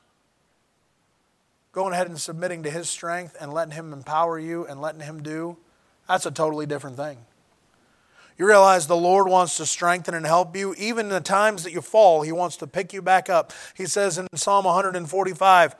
going 1.73 1.93
ahead 1.93 2.09
and 2.09 2.21
submitting 2.21 2.63
to 2.63 2.71
His 2.71 2.89
strength 2.89 3.37
and 3.41 3.53
letting 3.53 3.73
Him 3.73 3.93
empower 3.93 4.39
you 4.39 4.65
and 4.67 4.81
letting 4.81 5.01
Him 5.01 5.23
do, 5.23 5.57
that's 6.07 6.27
a 6.27 6.31
totally 6.31 6.65
different 6.65 6.97
thing. 6.97 7.19
You 8.39 8.47
realize 8.47 8.87
the 8.87 8.97
Lord 8.97 9.29
wants 9.29 9.57
to 9.57 9.67
strengthen 9.67 10.15
and 10.15 10.25
help 10.25 10.57
you. 10.57 10.75
Even 10.79 11.07
in 11.07 11.13
the 11.13 11.21
times 11.21 11.65
that 11.65 11.73
you 11.73 11.81
fall, 11.81 12.23
He 12.23 12.33
wants 12.33 12.57
to 12.59 12.67
pick 12.67 12.93
you 12.93 13.03
back 13.03 13.29
up. 13.29 13.53
He 13.77 13.87
says 13.87 14.17
in 14.17 14.27
Psalm 14.35 14.65
145, 14.65 15.77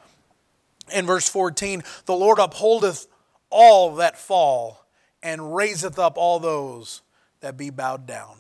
in 0.93 1.07
verse 1.07 1.29
14, 1.29 1.83
The 2.07 2.15
Lord 2.15 2.39
upholdeth 2.39 3.07
all 3.49 3.95
that 3.97 4.19
fall 4.19 4.87
and 5.23 5.55
raiseth 5.55 5.99
up 5.99 6.17
all 6.17 6.41
those 6.41 7.03
that 7.41 7.57
be 7.57 7.71
bowed 7.71 8.07
down. 8.07 8.39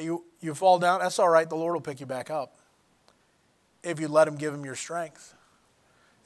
You, 0.00 0.24
you 0.40 0.54
fall 0.54 0.78
down, 0.78 1.00
that's 1.00 1.18
all 1.18 1.28
right. 1.28 1.48
The 1.48 1.56
Lord 1.56 1.74
will 1.74 1.80
pick 1.80 1.98
you 1.98 2.06
back 2.06 2.30
up 2.30 2.56
if 3.82 4.00
you 4.00 4.08
let 4.08 4.28
Him 4.28 4.36
give 4.36 4.54
Him 4.54 4.64
your 4.64 4.74
strength. 4.74 5.34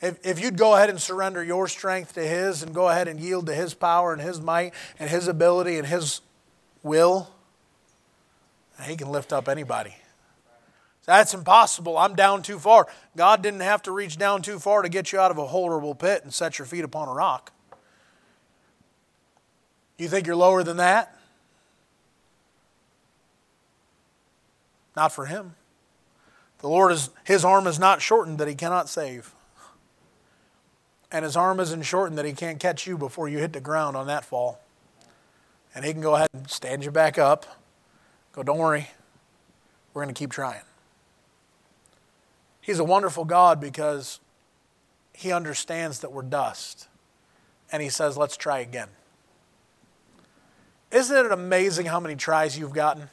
If, 0.01 0.25
if 0.27 0.41
you'd 0.41 0.59
go 0.59 0.75
ahead 0.75 0.91
and 0.91 1.01
surrender 1.01 1.43
your 1.45 1.69
strength 1.69 2.15
to 2.15 2.23
His 2.23 2.63
and 2.63 2.75
go 2.75 2.89
ahead 2.89 3.09
and 3.09 3.21
yield 3.21 3.47
to 3.47 3.55
His 3.55 3.75
power 3.75 4.13
and 4.13 4.21
His 4.21 4.41
might 4.41 4.75
and 4.99 5.09
His 5.09 5.29
ability 5.29 5.79
and 5.79 5.87
His 5.87 6.21
will, 6.83 7.31
He 8.85 8.97
can 8.97 9.11
lift 9.11 9.33
up 9.33 9.49
anybody. 9.49 9.95
That's 11.05 11.35
impossible. 11.35 11.99
I'm 11.99 12.15
down 12.15 12.43
too 12.43 12.59
far. 12.59 12.87
God 13.17 13.43
didn't 13.43 13.61
have 13.61 13.83
to 13.83 13.93
reach 13.93 14.19
down 14.19 14.43
too 14.43 14.59
far 14.59 14.83
to 14.83 14.89
get 14.89 15.13
you 15.13 15.19
out 15.19 15.31
of 15.31 15.39
a 15.39 15.47
horrible 15.47 15.95
pit 15.95 16.23
and 16.23 16.33
set 16.33 16.59
your 16.59 16.67
feet 16.67 16.85
upon 16.85 17.09
a 17.09 17.13
rock. 17.13 17.53
You 19.99 20.09
think 20.09 20.27
you're 20.27 20.37
lower 20.37 20.63
than 20.63 20.77
that? 20.79 21.17
Not 24.97 25.13
for 25.13 25.27
him. 25.27 25.55
The 26.63 26.69
Lord 26.69 26.93
is 26.93 27.11
his 27.25 27.45
arm 27.45 27.67
is 27.67 27.79
not 27.79 28.01
shortened 28.01 28.39
that 28.39 28.49
he 28.49 28.55
cannot 28.55 28.89
save 28.89 29.35
and 31.13 31.27
his 31.27 31.37
arm 31.37 31.61
isn't 31.61 31.83
shortened 31.83 32.17
that 32.17 32.25
he 32.25 32.33
can't 32.33 32.59
catch 32.59 32.87
you 32.87 32.97
before 32.97 33.29
you 33.29 33.39
hit 33.39 33.53
the 33.53 33.61
ground 33.61 33.97
on 33.97 34.07
that 34.07 34.25
fall. 34.25 34.61
And 35.75 35.85
he 35.85 35.93
can 35.93 36.01
go 36.01 36.17
ahead 36.17 36.31
and 36.33 36.51
stand 36.51 36.85
you 36.85 36.91
back 36.91 37.19
up. 37.19 37.61
Go, 38.33 38.43
don't 38.43 38.59
worry, 38.59 38.89
we're 39.93 40.03
going 40.03 40.15
to 40.15 40.19
keep 40.19 40.33
trying. 40.33 40.63
He's 42.63 42.79
a 42.79 42.85
wonderful 42.85 43.27
God 43.27 43.61
because 43.61 44.21
he 45.13 45.33
understands 45.33 46.01
that 46.01 46.13
we're 46.13 46.23
dust. 46.23 46.89
And 47.71 47.83
he 47.83 47.91
says, 47.91 48.17
let's 48.17 48.37
try 48.37 48.61
again. 48.61 48.89
Isn't 50.91 51.27
it 51.27 51.31
amazing 51.31 51.87
how 51.87 52.01
many 52.01 52.17
tries 52.17 52.59
you've 52.59 52.73
gotten? 52.73 53.11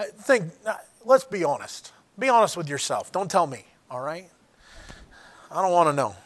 I 0.00 0.04
think 0.04 0.50
uh, 0.64 0.76
let's 1.04 1.24
be 1.24 1.44
honest. 1.44 1.92
Be 2.18 2.30
honest 2.30 2.56
with 2.56 2.70
yourself. 2.70 3.12
Don't 3.12 3.30
tell 3.30 3.46
me, 3.46 3.66
all 3.90 4.00
right? 4.00 4.30
I 5.50 5.60
don't 5.60 5.72
want 5.72 5.90
to 5.90 5.92
know. 5.92 6.16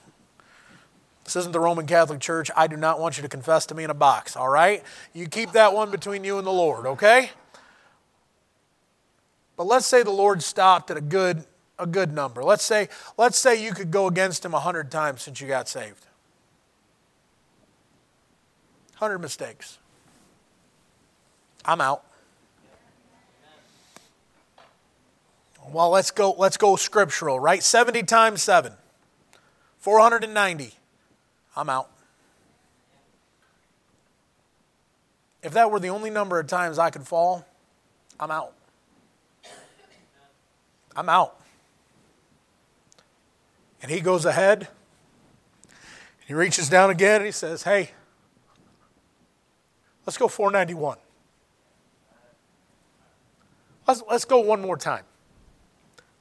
This 1.25 1.35
isn't 1.35 1.51
the 1.51 1.59
Roman 1.59 1.85
Catholic 1.87 2.21
Church. 2.21 2.53
I 2.57 2.69
do 2.69 2.77
not 2.77 3.01
want 3.01 3.17
you 3.17 3.23
to 3.23 3.29
confess 3.29 3.67
to 3.67 3.75
me 3.75 3.83
in 3.83 3.91
a 3.91 3.95
box, 3.95 4.37
all 4.37 4.49
right? 4.49 4.85
You 5.13 5.27
keep 5.27 5.53
that 5.53 5.75
one 5.75 5.91
between 5.91 6.23
you 6.23 6.39
and 6.39 6.47
the 6.47 6.53
Lord, 6.53 6.87
okay? 6.87 7.31
But 9.57 9.67
let's 9.67 9.87
say 9.87 10.05
the 10.05 10.11
Lord 10.11 10.43
stopped 10.43 10.93
at 10.93 10.97
a 10.97 11.01
good 11.01 11.45
a 11.77 11.87
good 11.87 12.13
number. 12.13 12.45
Let's 12.45 12.63
say 12.63 12.89
let's 13.19 13.39
say 13.39 13.61
you 13.61 13.73
could 13.73 13.91
go 13.91 14.07
against 14.07 14.45
him 14.45 14.53
a 14.53 14.63
100 14.63 14.89
times 14.93 15.23
since 15.23 15.41
you 15.41 15.49
got 15.49 15.69
saved. 15.69 16.07
100 18.99 19.19
mistakes. 19.19 19.79
I'm 21.65 21.81
out. 21.81 22.05
Well, 25.75 25.91
let's 25.91 26.13
go, 26.13 26.31
let's 26.39 26.57
go 26.57 26.77
scriptural, 26.77 27.41
right? 27.41 27.61
70 27.61 28.05
times 28.05 28.45
7. 28.45 28.75
490. 29.79 30.73
I'm 31.57 31.69
out. 31.69 31.91
If 35.43 35.53
that 35.53 35.73
were 35.73 35.81
the 35.81 35.89
only 35.89 36.11
number 36.11 36.39
of 36.39 36.47
times 36.47 36.79
I 36.79 36.91
could 36.91 37.09
fall, 37.09 37.45
I'm 38.21 38.31
out. 38.31 38.53
I'm 40.95 41.09
out. 41.09 41.41
And 43.83 43.91
he 43.91 44.01
goes 44.01 44.25
ahead. 44.25 44.69
He 46.25 46.35
reaches 46.35 46.69
down 46.69 46.91
again 46.91 47.17
and 47.17 47.27
he 47.27 47.33
says, 47.33 47.65
Hey, 47.65 47.91
let's 50.07 50.17
go 50.17 50.29
491. 50.29 50.99
Let's, 53.89 54.05
let's 54.09 54.25
go 54.25 54.39
one 54.39 54.63
more 54.63 54.77
time. 54.77 55.03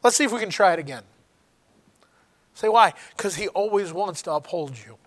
Let's 0.03 0.17
see 0.17 0.25
if 0.25 0.33
we 0.33 0.39
can 0.39 0.49
try 0.49 0.73
it 0.73 0.79
again. 0.79 1.03
Say 2.53 2.69
why? 2.69 2.93
Because 3.15 3.35
he 3.35 3.47
always 3.49 3.93
wants 3.93 4.21
to 4.23 4.33
uphold 4.33 4.77
you. 4.77 4.97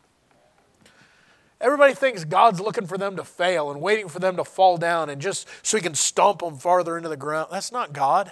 Everybody 1.61 1.95
thinks 1.95 2.25
God's 2.25 2.61
looking 2.61 2.87
for 2.87 2.99
them 2.99 3.17
to 3.17 3.25
fail 3.25 3.71
and 3.71 3.81
waiting 3.81 4.09
for 4.09 4.19
them 4.19 4.37
to 4.37 4.45
fall 4.45 4.77
down 4.77 5.09
and 5.09 5.21
just 5.21 5.49
so 5.63 5.77
he 5.77 5.83
can 5.83 5.95
stomp 5.95 6.41
them 6.41 6.57
farther 6.57 6.97
into 6.97 7.09
the 7.09 7.17
ground. 7.17 7.49
That's 7.51 7.73
not 7.73 7.93
God. 7.93 8.27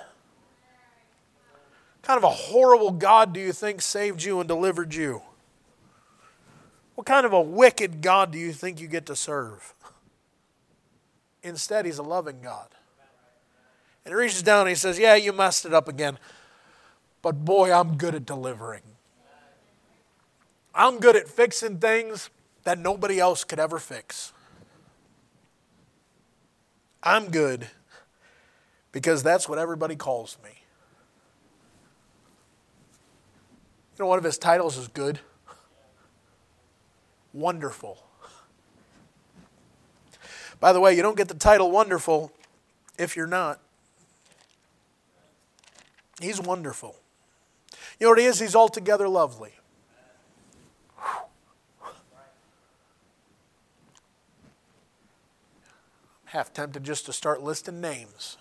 What 1.94 2.02
kind 2.02 2.18
of 2.18 2.24
a 2.24 2.30
horrible 2.30 2.90
God 2.90 3.32
do 3.32 3.40
you 3.40 3.52
think 3.52 3.80
saved 3.80 4.22
you 4.22 4.40
and 4.40 4.48
delivered 4.48 4.94
you? 4.94 5.22
What 6.96 7.06
kind 7.06 7.24
of 7.24 7.32
a 7.32 7.40
wicked 7.40 8.02
God 8.02 8.30
do 8.30 8.38
you 8.38 8.52
think 8.52 8.80
you 8.80 8.88
get 8.88 9.06
to 9.06 9.16
serve? 9.16 9.74
Instead, 11.42 11.86
he's 11.86 11.98
a 11.98 12.02
loving 12.02 12.40
God. 12.42 12.68
And 14.04 14.12
he 14.12 14.16
reaches 14.16 14.42
down 14.42 14.60
and 14.60 14.68
he 14.68 14.74
says, 14.74 14.98
Yeah, 14.98 15.14
you 15.14 15.32
messed 15.32 15.64
it 15.64 15.72
up 15.72 15.88
again 15.88 16.18
but 17.24 17.42
boy, 17.42 17.72
I'm 17.72 17.96
good 17.96 18.14
at 18.14 18.26
delivering. 18.26 18.82
I'm 20.74 20.98
good 20.98 21.16
at 21.16 21.26
fixing 21.26 21.78
things 21.78 22.28
that 22.64 22.78
nobody 22.78 23.18
else 23.18 23.44
could 23.44 23.58
ever 23.58 23.78
fix. 23.78 24.34
I'm 27.02 27.30
good 27.30 27.68
because 28.92 29.22
that's 29.22 29.48
what 29.48 29.58
everybody 29.58 29.96
calls 29.96 30.36
me. 30.44 30.50
You 33.96 34.04
know, 34.04 34.06
one 34.06 34.18
of 34.18 34.24
his 34.24 34.36
titles 34.36 34.76
is 34.76 34.88
good. 34.88 35.18
Wonderful. 37.32 38.04
By 40.60 40.74
the 40.74 40.80
way, 40.80 40.94
you 40.94 41.00
don't 41.00 41.16
get 41.16 41.28
the 41.28 41.34
title 41.34 41.70
wonderful 41.70 42.32
if 42.98 43.16
you're 43.16 43.26
not. 43.26 43.60
He's 46.20 46.38
wonderful. 46.38 46.96
You 47.99 48.07
know 48.07 48.11
what 48.11 48.18
he 48.18 48.26
is? 48.26 48.40
He's 48.40 48.55
altogether 48.55 49.09
lovely. 49.09 49.53
half 56.34 56.53
tempted 56.53 56.82
just 56.82 57.07
to 57.07 57.12
start 57.12 57.45
listing 57.45 57.80
names. 57.80 58.36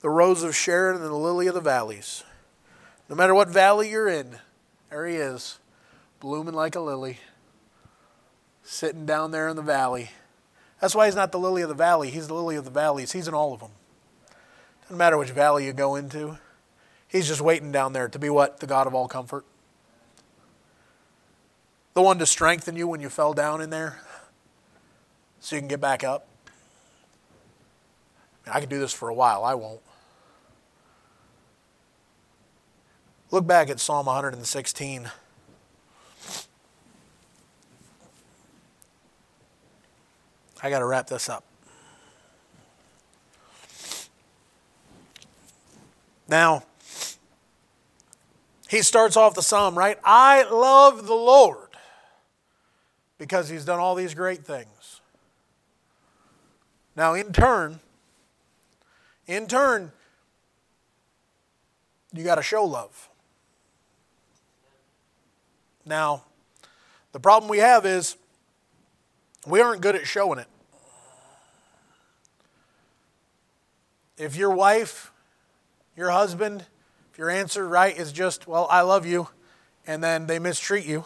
The 0.00 0.08
rose 0.08 0.44
of 0.44 0.54
Sharon 0.54 0.94
and 0.94 1.04
the 1.04 1.12
lily 1.12 1.48
of 1.48 1.54
the 1.54 1.60
valleys. 1.60 2.22
No 3.08 3.16
matter 3.16 3.34
what 3.34 3.48
valley 3.48 3.90
you're 3.90 4.06
in, 4.06 4.38
there 4.90 5.08
he 5.08 5.16
is, 5.16 5.58
blooming 6.20 6.54
like 6.54 6.76
a 6.76 6.80
lily, 6.80 7.18
sitting 8.62 9.06
down 9.06 9.32
there 9.32 9.48
in 9.48 9.56
the 9.56 9.62
valley. 9.62 10.10
That's 10.80 10.94
why 10.94 11.06
he's 11.06 11.16
not 11.16 11.32
the 11.32 11.40
lily 11.40 11.62
of 11.62 11.68
the 11.68 11.74
valley, 11.74 12.10
he's 12.10 12.28
the 12.28 12.34
lily 12.34 12.54
of 12.54 12.64
the 12.64 12.70
valleys. 12.70 13.10
He's 13.10 13.26
in 13.26 13.34
all 13.34 13.52
of 13.52 13.58
them. 13.58 13.72
Doesn't 14.82 14.98
matter 14.98 15.18
which 15.18 15.30
valley 15.30 15.66
you 15.66 15.72
go 15.72 15.96
into, 15.96 16.38
he's 17.08 17.26
just 17.26 17.40
waiting 17.40 17.72
down 17.72 17.92
there 17.92 18.08
to 18.08 18.18
be 18.18 18.30
what? 18.30 18.60
The 18.60 18.66
God 18.66 18.86
of 18.86 18.94
all 18.94 19.08
comfort. 19.08 19.44
The 21.94 22.02
one 22.02 22.18
to 22.18 22.26
strengthen 22.26 22.76
you 22.76 22.86
when 22.86 23.00
you 23.00 23.08
fell 23.08 23.32
down 23.32 23.60
in 23.60 23.70
there 23.70 24.00
so 25.40 25.56
you 25.56 25.60
can 25.60 25.68
get 25.68 25.80
back 25.80 26.04
up? 26.04 26.26
I, 28.46 28.50
mean, 28.50 28.56
I 28.56 28.60
could 28.60 28.68
do 28.68 28.78
this 28.78 28.92
for 28.92 29.08
a 29.08 29.14
while. 29.14 29.44
I 29.44 29.54
won't. 29.54 29.80
Look 33.30 33.46
back 33.46 33.68
at 33.68 33.78
Psalm 33.78 34.06
116. 34.06 35.10
I 40.62 40.70
got 40.70 40.78
to 40.80 40.86
wrap 40.86 41.06
this 41.06 41.28
up. 41.28 41.44
Now, 46.26 46.64
he 48.68 48.82
starts 48.82 49.16
off 49.16 49.34
the 49.34 49.42
psalm, 49.42 49.76
right? 49.76 49.98
I 50.04 50.42
love 50.42 51.06
the 51.06 51.14
Lord 51.14 51.68
because 53.16 53.48
he's 53.48 53.64
done 53.64 53.80
all 53.80 53.94
these 53.94 54.14
great 54.14 54.44
things. 54.44 55.00
Now, 56.94 57.14
in 57.14 57.32
turn, 57.32 57.80
in 59.26 59.46
turn, 59.46 59.90
you 62.12 62.24
got 62.24 62.34
to 62.34 62.42
show 62.42 62.64
love. 62.64 63.08
Now, 65.86 66.24
the 67.12 67.20
problem 67.20 67.48
we 67.48 67.58
have 67.58 67.86
is 67.86 68.16
we 69.46 69.62
aren't 69.62 69.80
good 69.80 69.96
at 69.96 70.06
showing 70.06 70.38
it. 70.38 70.48
If 74.18 74.36
your 74.36 74.50
wife, 74.50 75.10
your 75.96 76.10
husband, 76.10 76.66
your 77.18 77.28
answer 77.28 77.68
right 77.68 77.94
is 77.94 78.12
just, 78.12 78.46
well, 78.46 78.66
I 78.70 78.80
love 78.80 79.04
you, 79.04 79.28
and 79.86 80.02
then 80.02 80.26
they 80.26 80.38
mistreat 80.38 80.86
you, 80.86 81.04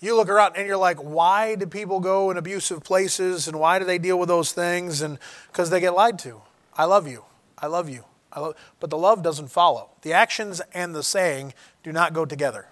you 0.00 0.14
look 0.14 0.28
around 0.28 0.56
and 0.56 0.66
you're 0.66 0.76
like, 0.76 0.98
why 0.98 1.54
do 1.54 1.66
people 1.66 2.00
go 2.00 2.30
in 2.30 2.36
abusive 2.36 2.84
places 2.84 3.48
and 3.48 3.58
why 3.58 3.78
do 3.78 3.84
they 3.84 3.98
deal 3.98 4.18
with 4.18 4.28
those 4.28 4.52
things? 4.52 5.00
And 5.00 5.18
because 5.48 5.70
they 5.70 5.80
get 5.80 5.94
lied 5.94 6.18
to. 6.20 6.42
I 6.76 6.84
love 6.84 7.08
you. 7.08 7.24
I 7.58 7.66
love 7.66 7.88
you. 7.88 8.04
I 8.32 8.40
love, 8.40 8.56
but 8.78 8.90
the 8.90 8.98
love 8.98 9.22
doesn't 9.22 9.48
follow. 9.48 9.88
The 10.02 10.12
actions 10.12 10.60
and 10.74 10.94
the 10.94 11.02
saying 11.02 11.54
do 11.82 11.92
not 11.92 12.12
go 12.12 12.26
together. 12.26 12.66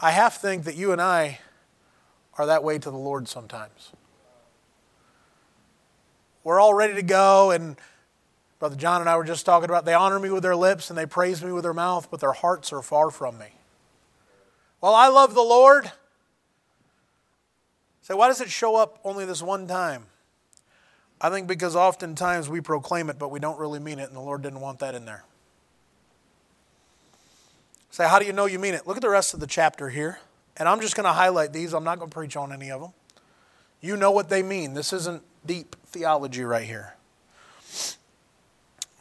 I 0.00 0.10
half 0.10 0.40
think 0.40 0.64
that 0.64 0.74
you 0.74 0.90
and 0.90 1.00
I 1.00 1.38
are 2.36 2.46
that 2.46 2.64
way 2.64 2.78
to 2.78 2.90
the 2.90 2.96
Lord 2.96 3.28
sometimes. 3.28 3.92
We're 6.44 6.60
all 6.60 6.74
ready 6.74 6.94
to 6.94 7.02
go 7.02 7.50
and 7.50 7.76
Brother 8.58 8.76
John 8.76 9.00
and 9.00 9.10
I 9.10 9.16
were 9.16 9.24
just 9.24 9.44
talking 9.44 9.68
about 9.68 9.84
they 9.84 9.94
honor 9.94 10.20
me 10.20 10.30
with 10.30 10.44
their 10.44 10.54
lips 10.54 10.88
and 10.88 10.96
they 10.96 11.06
praise 11.06 11.42
me 11.42 11.50
with 11.50 11.64
their 11.64 11.74
mouth, 11.74 12.08
but 12.10 12.20
their 12.20 12.32
hearts 12.32 12.72
are 12.72 12.80
far 12.80 13.10
from 13.10 13.36
me. 13.38 13.48
Well, 14.80 14.94
I 14.94 15.08
love 15.08 15.34
the 15.34 15.42
Lord. 15.42 15.86
Say, 18.02 18.14
so 18.14 18.16
why 18.16 18.28
does 18.28 18.40
it 18.40 18.50
show 18.50 18.76
up 18.76 19.00
only 19.04 19.24
this 19.24 19.42
one 19.42 19.66
time? 19.66 20.04
I 21.20 21.30
think 21.30 21.46
because 21.46 21.74
oftentimes 21.74 22.48
we 22.48 22.60
proclaim 22.60 23.10
it, 23.10 23.18
but 23.18 23.30
we 23.30 23.40
don't 23.40 23.58
really 23.58 23.78
mean 23.78 23.98
it, 23.98 24.08
and 24.08 24.16
the 24.16 24.20
Lord 24.20 24.42
didn't 24.42 24.60
want 24.60 24.80
that 24.80 24.94
in 24.94 25.04
there. 25.04 25.24
Say, 27.90 28.08
how 28.08 28.18
do 28.18 28.26
you 28.26 28.32
know 28.32 28.46
you 28.46 28.58
mean 28.58 28.74
it? 28.74 28.86
Look 28.86 28.96
at 28.96 29.02
the 29.02 29.08
rest 29.08 29.34
of 29.34 29.40
the 29.40 29.46
chapter 29.46 29.88
here. 29.88 30.18
And 30.56 30.68
I'm 30.68 30.80
just 30.80 30.96
going 30.96 31.04
to 31.04 31.12
highlight 31.12 31.52
these. 31.52 31.72
I'm 31.72 31.84
not 31.84 31.98
going 31.98 32.10
to 32.10 32.14
preach 32.14 32.36
on 32.36 32.52
any 32.52 32.70
of 32.70 32.80
them. 32.80 32.92
You 33.80 33.96
know 33.96 34.10
what 34.10 34.28
they 34.28 34.42
mean. 34.42 34.74
This 34.74 34.92
isn't 34.92 35.22
deep 35.44 35.76
theology 35.86 36.42
right 36.42 36.66
here. 36.66 36.94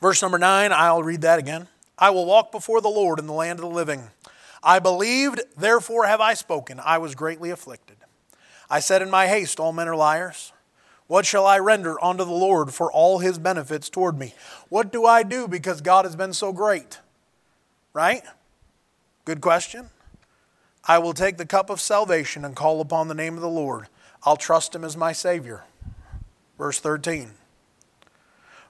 Verse 0.02 0.22
number 0.22 0.40
nine, 0.40 0.72
I'll 0.74 1.04
read 1.04 1.22
that 1.22 1.40
again. 1.40 1.68
I 1.98 2.10
will 2.10 2.26
walk 2.26 2.52
before 2.52 2.82
the 2.82 2.90
Lord 2.90 3.20
in 3.20 3.28
the 3.28 3.34
land 3.34 3.60
of 3.60 3.64
the 3.64 3.76
living. 3.76 4.10
I 4.64 4.80
believed, 4.80 5.42
therefore 5.58 6.08
have 6.08 6.22
I 6.22 6.34
spoken. 6.34 6.80
I 6.84 6.98
was 6.98 7.16
greatly 7.16 7.52
afflicted. 7.52 7.98
I 8.70 8.80
said 8.80 9.02
in 9.02 9.10
my 9.10 9.28
haste, 9.28 9.60
All 9.60 9.74
men 9.74 9.88
are 9.88 9.96
liars. 9.96 10.54
What 11.08 11.26
shall 11.26 11.46
I 11.46 11.60
render 11.60 12.02
unto 12.04 12.24
the 12.24 12.32
Lord 12.32 12.74
for 12.74 12.92
all 12.92 13.20
his 13.20 13.38
benefits 13.38 13.90
toward 13.90 14.18
me? 14.18 14.34
What 14.70 14.94
do 14.94 15.06
I 15.06 15.24
do 15.24 15.48
because 15.48 15.82
God 15.82 16.06
has 16.06 16.16
been 16.16 16.34
so 16.34 16.54
great? 16.54 17.00
Right? 17.94 18.24
Good 19.26 19.42
question. 19.42 19.90
I 20.86 21.00
will 21.00 21.14
take 21.14 21.38
the 21.38 21.46
cup 21.46 21.70
of 21.70 21.82
salvation 21.82 22.46
and 22.46 22.56
call 22.56 22.82
upon 22.82 23.08
the 23.08 23.14
name 23.14 23.36
of 23.36 23.42
the 23.42 23.50
Lord. 23.50 23.88
I'll 24.24 24.38
trust 24.38 24.74
him 24.74 24.84
as 24.84 24.96
my 24.96 25.12
Savior. 25.12 25.64
Verse 26.62 26.80
13. 26.80 27.32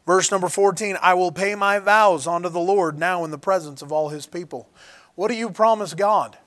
Verse 0.06 0.32
number 0.32 0.48
14 0.48 0.98
I 1.02 1.14
will 1.14 1.34
pay 1.34 1.56
my 1.56 1.78
vows 1.78 2.26
unto 2.26 2.48
the 2.48 2.58
Lord 2.58 2.98
now 2.98 3.26
in 3.26 3.32
the 3.32 3.38
presence 3.38 3.82
of 3.82 3.92
all 3.92 4.08
his 4.08 4.26
people. 4.26 4.70
What 5.16 5.28
do 5.28 5.34
you 5.34 5.50
promise 5.50 5.94
God? 5.94 6.38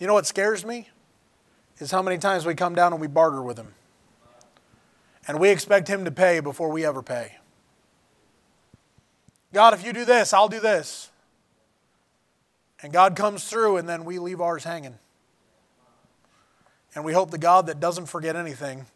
You 0.00 0.06
know 0.06 0.14
what 0.14 0.24
scares 0.24 0.64
me? 0.64 0.88
Is 1.78 1.90
how 1.90 2.00
many 2.00 2.16
times 2.16 2.46
we 2.46 2.54
come 2.54 2.74
down 2.74 2.92
and 2.94 3.02
we 3.02 3.06
barter 3.06 3.42
with 3.42 3.58
him. 3.58 3.74
And 5.28 5.38
we 5.38 5.50
expect 5.50 5.88
him 5.88 6.06
to 6.06 6.10
pay 6.10 6.40
before 6.40 6.70
we 6.70 6.86
ever 6.86 7.02
pay. 7.02 7.36
God, 9.52 9.74
if 9.74 9.84
you 9.84 9.92
do 9.92 10.06
this, 10.06 10.32
I'll 10.32 10.48
do 10.48 10.58
this. 10.58 11.10
And 12.82 12.94
God 12.94 13.14
comes 13.14 13.44
through, 13.44 13.76
and 13.76 13.86
then 13.86 14.06
we 14.06 14.18
leave 14.18 14.40
ours 14.40 14.64
hanging. 14.64 14.98
And 16.94 17.04
we 17.04 17.12
hope 17.12 17.30
the 17.30 17.38
God 17.38 17.66
that 17.66 17.80
doesn't 17.80 18.06
forget 18.06 18.36
anything 18.36 18.86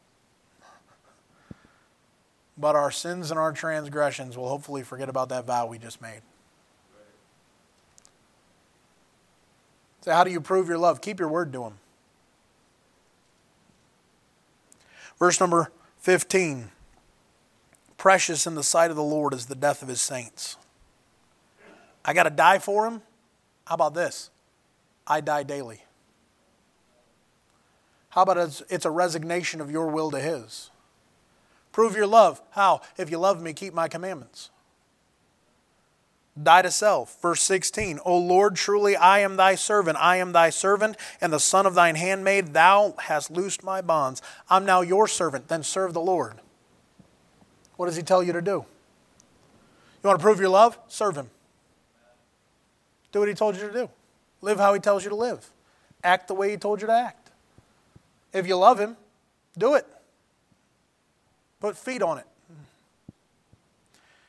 but 2.58 2.74
our 2.74 2.90
sins 2.90 3.30
and 3.30 3.38
our 3.38 3.52
transgressions 3.52 4.36
will 4.36 4.48
hopefully 4.48 4.82
forget 4.82 5.08
about 5.08 5.28
that 5.28 5.46
vow 5.46 5.66
we 5.66 5.78
just 5.78 6.02
made. 6.02 6.20
So, 10.02 10.12
how 10.12 10.24
do 10.24 10.30
you 10.30 10.40
prove 10.40 10.68
your 10.68 10.78
love? 10.78 11.00
Keep 11.00 11.20
your 11.20 11.28
word 11.28 11.52
to 11.52 11.64
Him. 11.64 11.74
Verse 15.18 15.40
number 15.40 15.70
15 16.00 16.70
Precious 17.96 18.46
in 18.46 18.54
the 18.54 18.62
sight 18.62 18.90
of 18.90 18.96
the 18.96 19.02
Lord 19.02 19.34
is 19.34 19.46
the 19.46 19.56
death 19.56 19.82
of 19.82 19.88
His 19.88 20.00
saints. 20.00 20.56
I 22.04 22.14
got 22.14 22.24
to 22.24 22.30
die 22.30 22.58
for 22.58 22.86
Him? 22.86 23.02
How 23.66 23.74
about 23.74 23.94
this? 23.94 24.30
I 25.06 25.20
die 25.20 25.42
daily. 25.42 25.82
How 28.10 28.22
about 28.22 28.62
it's 28.68 28.84
a 28.84 28.90
resignation 28.90 29.60
of 29.60 29.70
your 29.70 29.88
will 29.88 30.10
to 30.10 30.18
His? 30.18 30.70
Prove 31.72 31.94
your 31.94 32.06
love. 32.06 32.40
How? 32.50 32.80
If 32.96 33.10
you 33.10 33.18
love 33.18 33.42
me, 33.42 33.52
keep 33.52 33.74
my 33.74 33.88
commandments. 33.88 34.50
Die 36.40 36.62
to 36.62 36.70
self. 36.70 37.20
Verse 37.20 37.42
sixteen. 37.42 37.96
16 37.96 38.00
O 38.04 38.16
Lord, 38.16 38.56
truly 38.56 38.96
I 38.96 39.20
am 39.20 39.36
thy 39.36 39.54
servant. 39.54 39.98
I 39.98 40.16
am 40.16 40.32
thy 40.32 40.50
servant 40.50 40.96
and 41.20 41.32
the 41.32 41.40
son 41.40 41.66
of 41.66 41.74
thine 41.74 41.96
handmaid. 41.96 42.52
Thou 42.52 42.94
hast 42.98 43.30
loosed 43.30 43.64
my 43.64 43.80
bonds. 43.80 44.22
I'm 44.48 44.64
now 44.64 44.80
your 44.80 45.08
servant. 45.08 45.48
Then 45.48 45.62
serve 45.62 45.94
the 45.94 46.00
Lord. 46.00 46.40
What 47.76 47.86
does 47.86 47.96
he 47.96 48.02
tell 48.02 48.22
you 48.22 48.32
to 48.32 48.42
do? 48.42 48.64
You 50.02 50.08
want 50.08 50.18
to 50.18 50.22
prove 50.22 50.40
your 50.40 50.48
love? 50.48 50.78
Serve 50.88 51.16
him. 51.16 51.30
Do 53.10 53.20
what 53.20 53.28
he 53.28 53.34
told 53.34 53.56
you 53.56 53.66
to 53.66 53.72
do. 53.72 53.90
Live 54.40 54.58
how 54.58 54.74
he 54.74 54.80
tells 54.80 55.02
you 55.04 55.10
to 55.10 55.16
live. 55.16 55.50
Act 56.04 56.28
the 56.28 56.34
way 56.34 56.50
he 56.50 56.56
told 56.56 56.80
you 56.80 56.86
to 56.86 56.92
act. 56.92 57.27
If 58.38 58.46
you 58.46 58.56
love 58.56 58.78
him, 58.78 58.96
do 59.56 59.74
it. 59.74 59.86
Put 61.60 61.76
feet 61.76 62.02
on 62.02 62.18
it. 62.18 62.26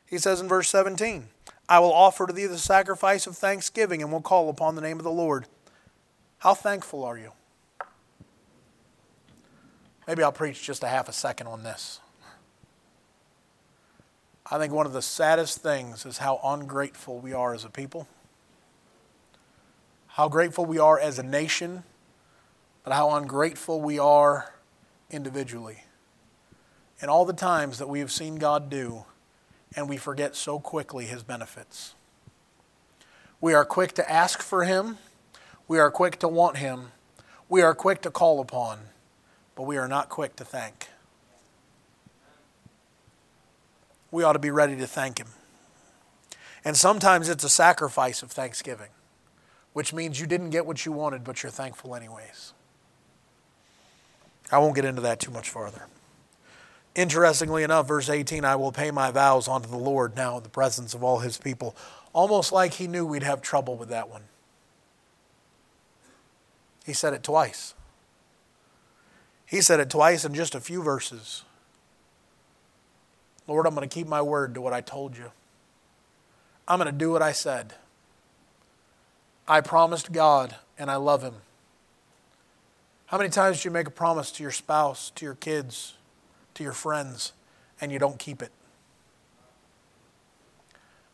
He 0.08 0.18
says 0.18 0.42
in 0.42 0.48
verse 0.48 0.68
17, 0.70 1.28
I 1.68 1.78
will 1.80 1.94
offer 1.94 2.26
to 2.26 2.34
thee 2.34 2.48
the 2.48 2.58
sacrifice 2.58 3.28
of 3.28 3.38
thanksgiving 3.38 4.02
and 4.02 4.12
will 4.12 4.22
call 4.22 4.50
upon 4.50 4.74
the 4.74 4.82
name 4.82 4.98
of 4.98 5.04
the 5.04 5.12
Lord. 5.12 5.46
How 6.40 6.56
thankful 6.56 7.04
are 7.04 7.18
you? 7.18 7.34
Maybe 10.08 10.24
I'll 10.24 10.32
preach 10.32 10.64
just 10.64 10.84
a 10.84 10.88
half 10.88 11.08
a 11.08 11.14
second 11.14 11.46
on 11.46 11.62
this. 11.62 12.00
I 14.52 14.58
think 14.58 14.74
one 14.74 14.88
of 14.88 14.94
the 14.94 15.04
saddest 15.04 15.62
things 15.62 16.08
is 16.08 16.18
how 16.18 16.40
ungrateful 16.44 17.20
we 17.20 17.34
are 17.34 17.54
as 17.54 17.64
a 17.64 17.70
people, 17.70 18.08
how 20.08 20.28
grateful 20.28 20.66
we 20.66 20.80
are 20.80 20.98
as 20.98 21.20
a 21.20 21.24
nation, 21.24 21.84
but 22.84 22.94
how 22.94 23.12
ungrateful 23.16 23.82
we 23.82 24.00
are 24.00 24.54
individually. 25.10 25.84
And 27.02 27.10
all 27.10 27.26
the 27.26 27.34
times 27.34 27.78
that 27.80 27.88
we 27.88 28.00
have 28.00 28.12
seen 28.12 28.36
God 28.36 28.70
do, 28.70 29.06
and 29.76 29.88
we 29.88 29.98
forget 29.98 30.36
so 30.36 30.60
quickly 30.60 31.06
his 31.06 31.24
benefits. 31.24 31.94
We 33.42 33.54
are 33.54 33.66
quick 33.66 33.94
to 33.94 34.12
ask 34.12 34.42
for 34.42 34.66
him, 34.66 34.98
we 35.68 35.80
are 35.80 35.92
quick 35.92 36.20
to 36.20 36.28
want 36.28 36.58
him, 36.58 36.92
we 37.48 37.62
are 37.62 37.74
quick 37.74 38.02
to 38.02 38.12
call 38.12 38.40
upon, 38.40 38.80
but 39.56 39.64
we 39.64 39.78
are 39.78 39.88
not 39.88 40.10
quick 40.10 40.36
to 40.38 40.46
thank. 40.46 40.90
we 44.12 44.24
ought 44.24 44.34
to 44.34 44.40
be 44.40 44.52
ready 44.52 44.76
to 44.78 44.88
thank 44.88 45.20
Him. 45.20 45.28
And 46.66 46.76
sometimes 46.76 47.30
it's 47.30 47.44
a 47.44 47.50
sacrifice 47.50 48.22
of 48.22 48.32
thanksgiving, 48.32 48.90
which 49.74 49.94
means 49.94 50.20
you 50.20 50.28
didn't 50.28 50.50
get 50.50 50.66
what 50.66 50.86
you 50.86 50.92
wanted, 50.92 51.24
but 51.24 51.42
you're 51.42 51.52
thankful 51.52 51.96
anyways. 51.96 52.54
I 54.52 54.58
won't 54.58 54.76
get 54.76 54.86
into 54.86 55.02
that 55.02 55.20
too 55.20 55.32
much 55.32 55.50
farther. 55.50 55.84
Interestingly 56.96 57.64
enough, 57.64 57.88
verse 57.88 58.10
18 58.10 58.44
I 58.44 58.56
will 58.56 58.72
pay 58.72 58.92
my 58.92 59.12
vows 59.12 59.48
unto 59.48 59.70
the 59.70 59.78
Lord 59.78 60.16
now 60.16 60.38
in 60.38 60.44
the 60.44 60.50
presence 60.50 60.94
of 60.94 61.04
all 61.04 61.20
his 61.20 61.38
people. 61.38 61.76
Almost 62.14 62.52
like 62.52 62.74
he 62.74 62.88
knew 62.88 63.06
we'd 63.06 63.24
have 63.24 63.42
trouble 63.42 63.76
with 63.76 63.90
that 63.90 64.10
one. 64.10 64.24
He 66.86 66.94
said 66.94 67.14
it 67.14 67.24
twice. 67.24 67.76
He 69.46 69.62
said 69.62 69.80
it 69.80 69.90
twice 69.90 70.26
in 70.26 70.34
just 70.34 70.56
a 70.56 70.60
few 70.60 70.82
verses. 70.82 71.44
Lord, 73.48 73.66
I'm 73.66 73.76
going 73.76 73.88
to 73.88 73.94
keep 73.94 74.08
my 74.08 74.22
word 74.22 74.54
to 74.56 74.62
what 74.62 74.74
I 74.74 74.82
told 74.82 75.18
you. 75.18 75.32
I'm 76.68 76.80
going 76.80 76.92
to 76.92 76.98
do 76.98 77.12
what 77.12 77.22
I 77.22 77.32
said. 77.32 77.74
I 79.48 79.62
promised 79.62 80.12
God 80.12 80.56
and 80.78 80.92
I 80.92 80.98
love 80.98 81.24
Him. 81.24 81.36
How 83.10 83.18
many 83.18 83.32
times 83.32 83.64
do 83.64 83.70
you 83.70 83.74
make 83.74 83.88
a 83.88 83.92
promise 83.92 84.30
to 84.34 84.44
your 84.44 84.52
spouse, 84.52 85.12
to 85.16 85.26
your 85.26 85.34
kids, 85.34 85.96
to 86.54 86.64
your 86.64 86.74
friends, 86.74 87.34
and 87.82 87.92
you 87.92 87.98
don't 87.98 88.20
keep 88.20 88.44
it? 88.44 88.52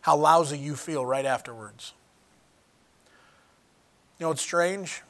How 0.02 0.18
lousy 0.18 0.58
you 0.58 0.76
feel 0.76 1.06
right 1.06 1.26
afterwards. 1.26 1.94
You 4.20 4.26
know 4.26 4.28
what's 4.28 4.42
strange? 4.42 5.04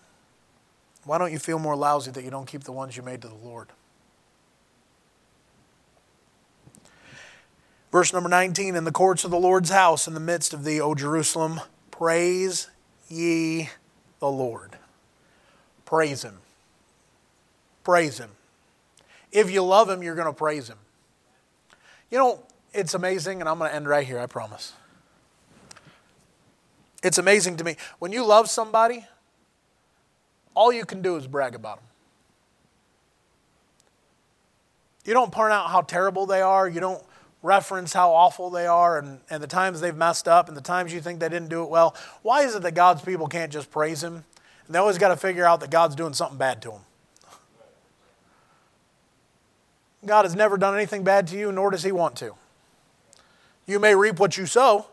Why 1.06 1.18
don't 1.18 1.32
you 1.32 1.40
feel 1.40 1.58
more 1.58 1.76
lousy 1.76 2.12
that 2.12 2.24
you 2.24 2.30
don't 2.30 2.46
keep 2.46 2.66
the 2.66 2.72
ones 2.72 2.96
you 2.96 3.02
made 3.02 3.24
to 3.24 3.30
the 3.30 3.34
Lord? 3.34 3.70
Verse 7.92 8.14
number 8.14 8.30
19 8.30 8.76
In 8.76 8.84
the 8.84 8.92
courts 8.92 9.24
of 9.24 9.32
the 9.32 9.40
Lord's 9.40 9.72
house, 9.72 10.08
in 10.08 10.14
the 10.14 10.20
midst 10.20 10.54
of 10.54 10.64
thee, 10.64 10.80
O 10.80 10.94
Jerusalem, 10.94 11.62
praise 11.90 12.70
ye 13.10 13.72
the 14.20 14.30
Lord. 14.30 14.78
Praise 15.84 16.24
him. 16.24 16.42
Praise 17.86 18.18
him. 18.18 18.32
If 19.32 19.50
you 19.50 19.64
love 19.64 19.90
him, 19.90 20.04
you're 20.04 20.16
going 20.16 20.28
to 20.28 20.34
praise 20.34 20.68
him. 20.68 20.78
You 22.12 22.18
know, 22.18 22.44
it's 22.74 22.94
amazing, 22.94 23.40
and 23.40 23.48
I'm 23.48 23.58
going 23.60 23.70
to 23.70 23.76
end 23.76 23.88
right 23.88 24.06
here, 24.06 24.20
I 24.20 24.26
promise. 24.26 24.74
It's 27.04 27.18
amazing 27.18 27.58
to 27.58 27.64
me. 27.64 27.78
When 28.00 28.12
you 28.12 28.26
love 28.26 28.50
somebody, 28.50 29.06
all 30.56 30.74
you 30.74 30.84
can 30.84 31.02
do 31.02 31.16
is 31.16 31.28
brag 31.28 31.54
about 31.54 31.78
them. 31.78 31.86
You 35.06 35.14
don't 35.14 35.32
point 35.32 35.54
out 35.54 35.70
how 35.70 35.82
terrible 35.82 36.26
they 36.26 36.42
are. 36.42 36.68
You 36.68 36.80
don't 36.80 37.04
reference 37.44 37.94
how 37.94 38.12
awful 38.12 38.50
they 38.50 38.66
are 38.66 38.98
and, 38.98 39.20
and 39.30 39.44
the 39.44 39.48
times 39.48 39.80
they've 39.80 39.96
messed 39.96 40.28
up 40.28 40.48
and 40.48 40.58
the 40.58 40.62
times 40.62 40.92
you 40.92 41.00
think 41.00 41.20
they 41.20 41.30
didn't 41.30 41.50
do 41.50 41.62
it 41.62 41.70
well. 41.70 41.96
Why 42.24 42.42
is 42.42 42.56
it 42.56 42.64
that 42.64 42.74
God's 42.74 43.04
people 43.04 43.28
can't 43.28 43.54
just 43.54 43.70
praise 43.70 44.04
Him? 44.04 44.24
And 44.66 44.74
they 44.74 44.80
always 44.80 44.98
got 44.98 45.10
to 45.10 45.18
figure 45.18 45.46
out 45.46 45.60
that 45.60 45.70
God's 45.70 45.96
doing 45.96 46.14
something 46.14 46.40
bad 46.40 46.64
to 46.64 46.72
them. 46.72 46.82
God 50.06 50.26
has 50.26 50.36
never 50.36 50.58
done 50.58 50.76
anything 50.76 51.04
bad 51.04 51.28
to 51.28 51.38
you, 51.38 51.52
nor 51.52 51.72
does 51.72 51.84
He 51.84 51.92
want 51.92 52.16
to. 52.18 52.36
You 53.66 53.80
may 53.80 53.96
reap 53.96 54.20
what 54.20 54.38
you 54.38 54.46
sow, 54.46 54.88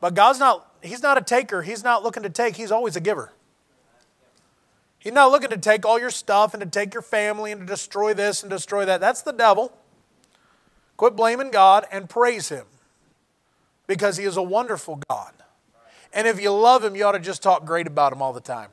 but 0.00 0.14
God's 0.14 0.38
not, 0.38 0.70
He's 0.82 1.02
not 1.02 1.18
a 1.18 1.22
taker. 1.22 1.62
He's 1.62 1.84
not 1.84 2.02
looking 2.02 2.22
to 2.22 2.30
take, 2.30 2.56
He's 2.56 2.72
always 2.72 2.96
a 2.96 3.00
giver. 3.00 3.32
He's 4.98 5.12
not 5.12 5.30
looking 5.30 5.50
to 5.50 5.58
take 5.58 5.86
all 5.86 6.00
your 6.00 6.10
stuff 6.10 6.52
and 6.52 6.60
to 6.60 6.68
take 6.68 6.92
your 6.92 7.02
family 7.02 7.52
and 7.52 7.60
to 7.60 7.66
destroy 7.66 8.12
this 8.12 8.42
and 8.42 8.50
destroy 8.50 8.84
that. 8.86 9.00
That's 9.00 9.22
the 9.22 9.32
devil. 9.32 9.72
Quit 10.96 11.14
blaming 11.14 11.50
God 11.50 11.84
and 11.92 12.08
praise 12.08 12.48
Him 12.48 12.66
because 13.86 14.16
He 14.16 14.24
is 14.24 14.36
a 14.36 14.42
wonderful 14.42 15.00
God. 15.08 15.32
And 16.12 16.26
if 16.26 16.40
you 16.40 16.50
love 16.50 16.82
Him, 16.82 16.96
you 16.96 17.04
ought 17.04 17.12
to 17.12 17.20
just 17.20 17.42
talk 17.42 17.64
great 17.64 17.86
about 17.86 18.12
Him 18.12 18.22
all 18.22 18.32
the 18.32 18.40
time. 18.40 18.70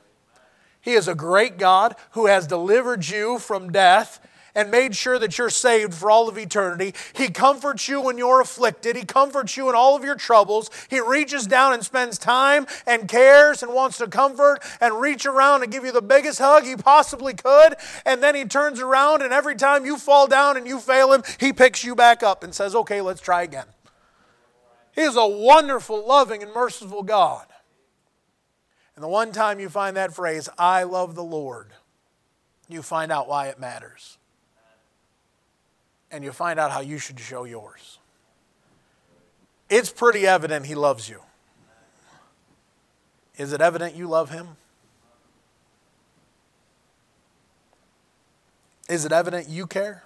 He 0.79 0.93
is 0.93 1.07
a 1.07 1.15
great 1.15 1.57
God 1.57 1.95
who 2.11 2.25
has 2.25 2.47
delivered 2.47 3.07
you 3.07 3.39
from 3.39 3.71
death 3.71 4.19
and 4.55 4.69
made 4.69 4.95
sure 4.95 5.17
that 5.17 5.37
you're 5.37 5.49
saved 5.49 5.93
for 5.93 6.11
all 6.11 6.29
of 6.29 6.37
eternity. 6.37 6.93
He 7.13 7.29
comforts 7.29 7.87
you 7.87 8.01
when 8.01 8.17
you're 8.17 8.41
afflicted. 8.41 8.95
He 8.95 9.05
comforts 9.05 9.57
you 9.57 9.69
in 9.69 9.75
all 9.75 9.95
of 9.95 10.03
your 10.03 10.15
troubles. 10.15 10.69
He 10.89 10.99
reaches 10.99 11.47
down 11.47 11.73
and 11.73 11.83
spends 11.83 12.17
time 12.17 12.67
and 12.85 13.07
cares 13.07 13.63
and 13.63 13.73
wants 13.73 13.97
to 13.97 14.07
comfort 14.07 14.59
and 14.79 15.01
reach 15.01 15.25
around 15.25 15.63
and 15.63 15.71
give 15.71 15.83
you 15.83 15.91
the 15.91 16.01
biggest 16.01 16.39
hug 16.39 16.63
he 16.63 16.75
possibly 16.75 17.33
could. 17.33 17.75
And 18.05 18.21
then 18.21 18.35
he 18.35 18.45
turns 18.45 18.79
around 18.79 19.21
and 19.21 19.33
every 19.33 19.55
time 19.55 19.85
you 19.85 19.97
fall 19.97 20.27
down 20.27 20.57
and 20.57 20.67
you 20.67 20.79
fail 20.79 21.13
him, 21.13 21.23
he 21.39 21.51
picks 21.51 21.83
you 21.83 21.95
back 21.95 22.21
up 22.23 22.43
and 22.43 22.53
says, 22.53 22.75
Okay, 22.75 23.01
let's 23.01 23.21
try 23.21 23.43
again. 23.43 23.65
He 24.93 25.01
is 25.01 25.15
a 25.15 25.27
wonderful, 25.27 26.05
loving, 26.05 26.43
and 26.43 26.53
merciful 26.53 27.01
God. 27.01 27.47
And 28.95 29.03
the 29.03 29.07
one 29.07 29.31
time 29.31 29.59
you 29.59 29.69
find 29.69 29.97
that 29.97 30.13
phrase, 30.13 30.47
I 30.55 30.83
love 30.83 31.15
the 31.15 31.23
Lord, 31.23 31.71
you 32.69 32.83
find 32.83 33.11
out 33.11 33.27
why 33.27 33.47
it 33.47 33.59
matters 33.59 34.19
and 36.13 36.23
you'll 36.23 36.31
find 36.31 36.59
out 36.59 36.71
how 36.71 36.79
you 36.79 36.99
should 36.99 37.19
show 37.19 37.43
yours. 37.43 37.97
It's 39.67 39.89
pretty 39.89 40.27
evident 40.27 40.67
He 40.67 40.75
loves 40.75 41.09
you. 41.09 41.21
Is 43.35 43.51
it 43.51 43.59
evident 43.59 43.95
you 43.95 44.07
love 44.07 44.29
Him? 44.29 44.49
Is 48.87 49.05
it 49.05 49.11
evident 49.11 49.49
you 49.49 49.65
care? 49.65 50.03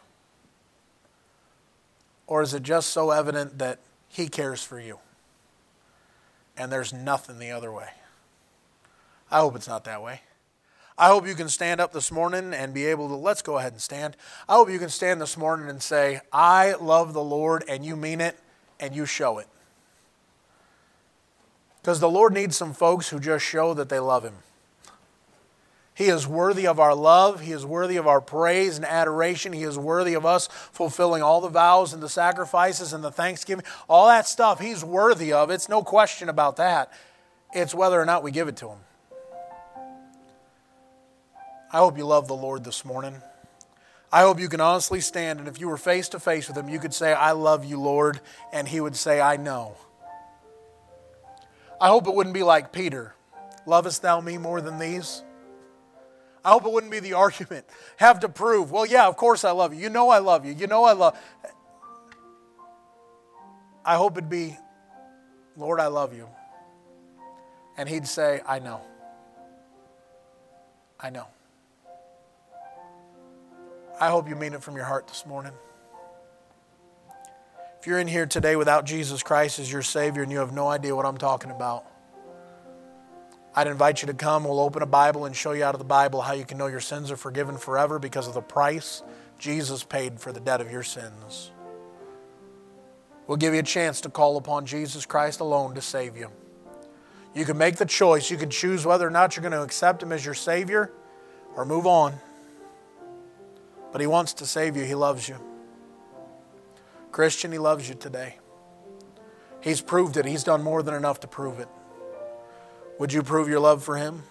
Or 2.26 2.42
is 2.42 2.54
it 2.54 2.64
just 2.64 2.92
so 2.92 3.12
evident 3.12 3.58
that 3.60 3.80
He 4.08 4.30
cares 4.30 4.64
for 4.64 4.80
you? 4.80 5.00
And 6.56 6.72
there's 6.72 6.94
nothing 6.94 7.38
the 7.38 7.52
other 7.52 7.72
way. 7.72 7.90
I 9.30 9.40
hope 9.40 9.58
it's 9.58 9.68
not 9.68 9.84
that 9.84 10.02
way. 10.02 10.22
I 11.00 11.08
hope 11.10 11.28
you 11.28 11.36
can 11.36 11.48
stand 11.48 11.80
up 11.80 11.94
this 11.94 12.12
morning 12.12 12.54
and 12.54 12.74
be 12.74 12.86
able 12.86 13.08
to, 13.10 13.16
let's 13.16 13.44
go 13.44 13.60
ahead 13.60 13.72
and 13.72 13.82
stand. 13.82 14.18
I 14.50 14.56
hope 14.56 14.72
you 14.72 14.80
can 14.80 14.90
stand 14.90 15.22
this 15.22 15.38
morning 15.38 15.70
and 15.70 15.82
say, 15.82 16.22
I 16.34 16.74
love 16.74 17.14
the 17.14 17.24
Lord, 17.24 17.64
and 17.70 17.86
you 17.86 17.96
mean 17.96 18.20
it, 18.20 18.36
and 18.80 18.96
you 18.96 19.06
show 19.06 19.38
it. 19.38 19.48
Because 21.82 22.00
the 22.00 22.10
Lord 22.10 22.34
needs 22.34 22.58
some 22.58 22.74
folks 22.74 23.10
who 23.10 23.20
just 23.20 23.46
show 23.46 23.76
that 23.76 23.90
they 23.90 24.00
love 24.00 24.24
Him. 24.24 24.34
He 25.94 26.06
is 26.06 26.28
worthy 26.28 26.68
of 26.68 26.80
our 26.80 26.94
love. 26.94 27.42
He 27.42 27.52
is 27.52 27.66
worthy 27.66 27.98
of 27.98 28.08
our 28.08 28.22
praise 28.22 28.76
and 28.76 28.86
adoration. 28.86 29.54
He 29.54 29.64
is 29.64 29.78
worthy 29.78 30.16
of 30.16 30.26
us 30.26 30.48
fulfilling 30.48 31.24
all 31.24 31.42
the 31.42 31.48
vows 31.48 31.94
and 31.94 32.04
the 32.04 32.10
sacrifices 32.10 32.92
and 32.92 33.04
the 33.04 33.12
thanksgiving. 33.12 33.66
All 33.88 34.08
that 34.08 34.28
stuff, 34.28 34.60
He's 34.60 34.84
worthy 34.84 35.32
of. 35.32 35.52
It's 35.52 35.70
no 35.70 35.84
question 35.84 36.28
about 36.28 36.58
that. 36.58 36.92
It's 37.54 37.74
whether 37.74 38.02
or 38.02 38.06
not 38.06 38.24
we 38.24 38.32
give 38.32 38.48
it 38.48 38.58
to 38.58 38.70
Him. 38.70 38.78
I 41.72 41.78
hope 41.78 41.98
you 41.98 42.06
love 42.06 42.28
the 42.28 42.36
Lord 42.36 42.64
this 42.64 42.86
morning. 42.86 43.22
I 44.12 44.22
hope 44.22 44.40
you 44.40 44.48
can 44.48 44.62
honestly 44.62 45.02
stand, 45.02 45.40
and 45.40 45.48
if 45.48 45.60
you 45.60 45.68
were 45.68 45.78
face 45.78 46.08
to 46.10 46.20
face 46.20 46.48
with 46.48 46.58
Him, 46.58 46.70
you 46.70 46.80
could 46.80 46.94
say, 46.94 47.14
I 47.14 47.34
love 47.34 47.66
you, 47.66 47.80
Lord, 47.80 48.22
and 48.54 48.68
He 48.68 48.80
would 48.80 48.96
say, 48.96 49.20
I 49.20 49.36
know. 49.36 49.76
I 51.80 51.90
hope 51.90 52.08
it 52.08 52.14
wouldn't 52.14 52.34
be 52.34 52.44
like 52.44 52.72
Peter 52.72 53.14
Lovest 53.68 54.02
thou 54.02 54.22
me 54.22 54.38
more 54.38 54.62
than 54.62 54.80
these? 54.80 55.24
I 56.44 56.52
hope 56.52 56.66
it 56.66 56.72
wouldn't 56.72 56.92
be 56.92 57.02
the 57.02 57.14
argument. 57.26 57.66
Have 57.98 58.22
to 58.22 58.30
prove, 58.30 58.72
well, 58.72 58.86
yeah, 58.86 59.08
of 59.08 59.18
course 59.18 59.44
I 59.44 59.52
love 59.52 59.74
you. 59.74 59.82
You 59.82 59.90
know 59.90 60.10
I 60.10 60.20
love 60.20 60.46
you. 60.46 60.54
You 60.54 60.66
know 60.68 60.86
I 60.86 60.94
love. 60.94 61.20
I 63.86 63.96
hope 63.96 64.18
it'd 64.18 64.30
be, 64.30 64.58
Lord, 65.58 65.80
I 65.80 65.88
love 65.88 66.16
you. 66.16 66.30
And 67.76 67.88
he'd 67.88 68.08
say, 68.08 68.42
I 68.48 68.60
know. 68.60 68.82
I 71.00 71.10
know. 71.10 71.28
I 74.00 74.10
hope 74.10 74.30
you 74.30 74.36
mean 74.36 74.54
it 74.54 74.62
from 74.62 74.76
your 74.76 74.86
heart 74.86 75.08
this 75.08 75.26
morning. 75.26 75.54
If 77.80 77.88
you're 77.88 78.00
in 78.00 78.08
here 78.08 78.26
today 78.26 78.56
without 78.56 78.86
Jesus 78.86 79.24
Christ 79.24 79.60
as 79.60 79.72
your 79.72 79.82
Savior 79.82 80.22
and 80.22 80.32
you 80.32 80.40
have 80.40 80.54
no 80.54 80.68
idea 80.68 80.96
what 80.96 81.06
I'm 81.06 81.18
talking 81.18 81.52
about, 81.52 81.86
I'd 83.56 83.66
invite 83.66 84.04
you 84.04 84.08
to 84.08 84.14
come. 84.14 84.44
We'll 84.44 84.60
open 84.60 84.84
a 84.84 84.88
Bible 84.88 85.26
and 85.26 85.36
show 85.36 85.52
you 85.52 85.64
out 85.64 85.74
of 85.74 85.80
the 85.80 85.86
Bible 85.86 86.22
how 86.22 86.34
you 86.34 86.46
can 86.46 86.60
know 86.60 86.68
your 86.68 86.80
sins 86.80 87.10
are 87.10 87.18
forgiven 87.18 87.58
forever 87.58 87.98
because 87.98 88.28
of 88.28 88.36
the 88.36 88.42
price 88.42 89.02
Jesus 89.40 89.84
paid 89.84 90.20
for 90.20 90.32
the 90.32 90.40
debt 90.40 90.62
of 90.62 90.72
your 90.72 90.84
sins. 90.84 91.52
We'll 93.26 93.38
give 93.38 93.54
you 93.54 93.60
a 93.60 93.64
chance 93.64 94.02
to 94.02 94.10
call 94.10 94.38
upon 94.38 94.68
Jesus 94.68 95.08
Christ 95.08 95.40
alone 95.40 95.74
to 95.74 95.82
save 95.82 96.16
you. 96.16 96.30
You 97.34 97.46
can 97.46 97.58
make 97.58 97.78
the 97.78 97.86
choice. 97.86 98.30
You 98.30 98.38
can 98.38 98.50
choose 98.50 98.86
whether 98.86 99.08
or 99.08 99.12
not 99.12 99.36
you're 99.36 99.42
going 99.42 99.52
to 99.54 99.64
accept 99.64 100.02
Him 100.04 100.12
as 100.12 100.24
your 100.24 100.34
Savior 100.34 100.92
or 101.56 101.66
move 101.66 101.88
on. 101.88 102.14
But 103.92 104.02
He 104.02 104.08
wants 104.08 104.34
to 104.36 104.46
save 104.46 104.76
you, 104.76 104.84
He 104.84 104.96
loves 104.96 105.28
you. 105.28 105.38
Christian, 107.12 107.52
He 107.52 107.58
loves 107.58 107.88
you 107.90 107.96
today. 107.96 108.38
He's 109.62 109.82
proved 109.82 110.18
it, 110.18 110.26
He's 110.26 110.44
done 110.44 110.64
more 110.64 110.84
than 110.84 110.94
enough 110.94 111.20
to 111.22 111.28
prove 111.28 111.60
it. 111.60 111.68
Would 113.00 113.14
you 113.14 113.24
prove 113.24 113.48
your 113.48 113.60
love 113.60 113.84
for 113.84 113.98
Him? 113.98 114.24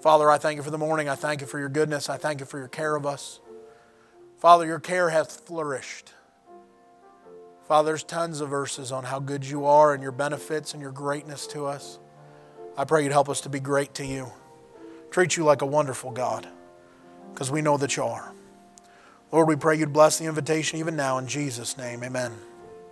Father, 0.00 0.28
I 0.30 0.38
thank 0.38 0.56
you 0.56 0.62
for 0.62 0.70
the 0.70 0.78
morning. 0.78 1.08
I 1.08 1.14
thank 1.14 1.40
you 1.40 1.46
for 1.46 1.58
your 1.58 1.68
goodness. 1.68 2.08
I 2.08 2.16
thank 2.16 2.40
you 2.40 2.46
for 2.46 2.58
your 2.58 2.68
care 2.68 2.96
of 2.96 3.06
us. 3.06 3.40
Father, 4.38 4.66
your 4.66 4.80
care 4.80 5.10
hath 5.10 5.46
flourished. 5.46 6.12
Father, 7.68 7.86
there's 7.86 8.02
tons 8.02 8.40
of 8.40 8.50
verses 8.50 8.90
on 8.90 9.04
how 9.04 9.20
good 9.20 9.46
you 9.46 9.64
are 9.64 9.94
and 9.94 10.02
your 10.02 10.12
benefits 10.12 10.72
and 10.72 10.82
your 10.82 10.90
greatness 10.90 11.46
to 11.48 11.66
us. 11.66 12.00
I 12.76 12.84
pray 12.84 13.04
you'd 13.04 13.12
help 13.12 13.28
us 13.28 13.40
to 13.42 13.48
be 13.48 13.60
great 13.60 13.94
to 13.94 14.04
you. 14.04 14.32
Treat 15.12 15.36
you 15.36 15.44
like 15.44 15.62
a 15.62 15.66
wonderful 15.66 16.10
God, 16.10 16.48
because 17.32 17.50
we 17.50 17.62
know 17.62 17.76
that 17.76 17.96
you 17.96 18.02
are. 18.02 18.34
Lord, 19.32 19.48
we 19.48 19.56
pray 19.56 19.76
you'd 19.76 19.94
bless 19.94 20.18
the 20.18 20.26
invitation 20.26 20.78
even 20.78 20.94
now 20.94 21.16
in 21.16 21.26
Jesus' 21.26 21.78
name. 21.78 22.04
Amen. 22.04 22.51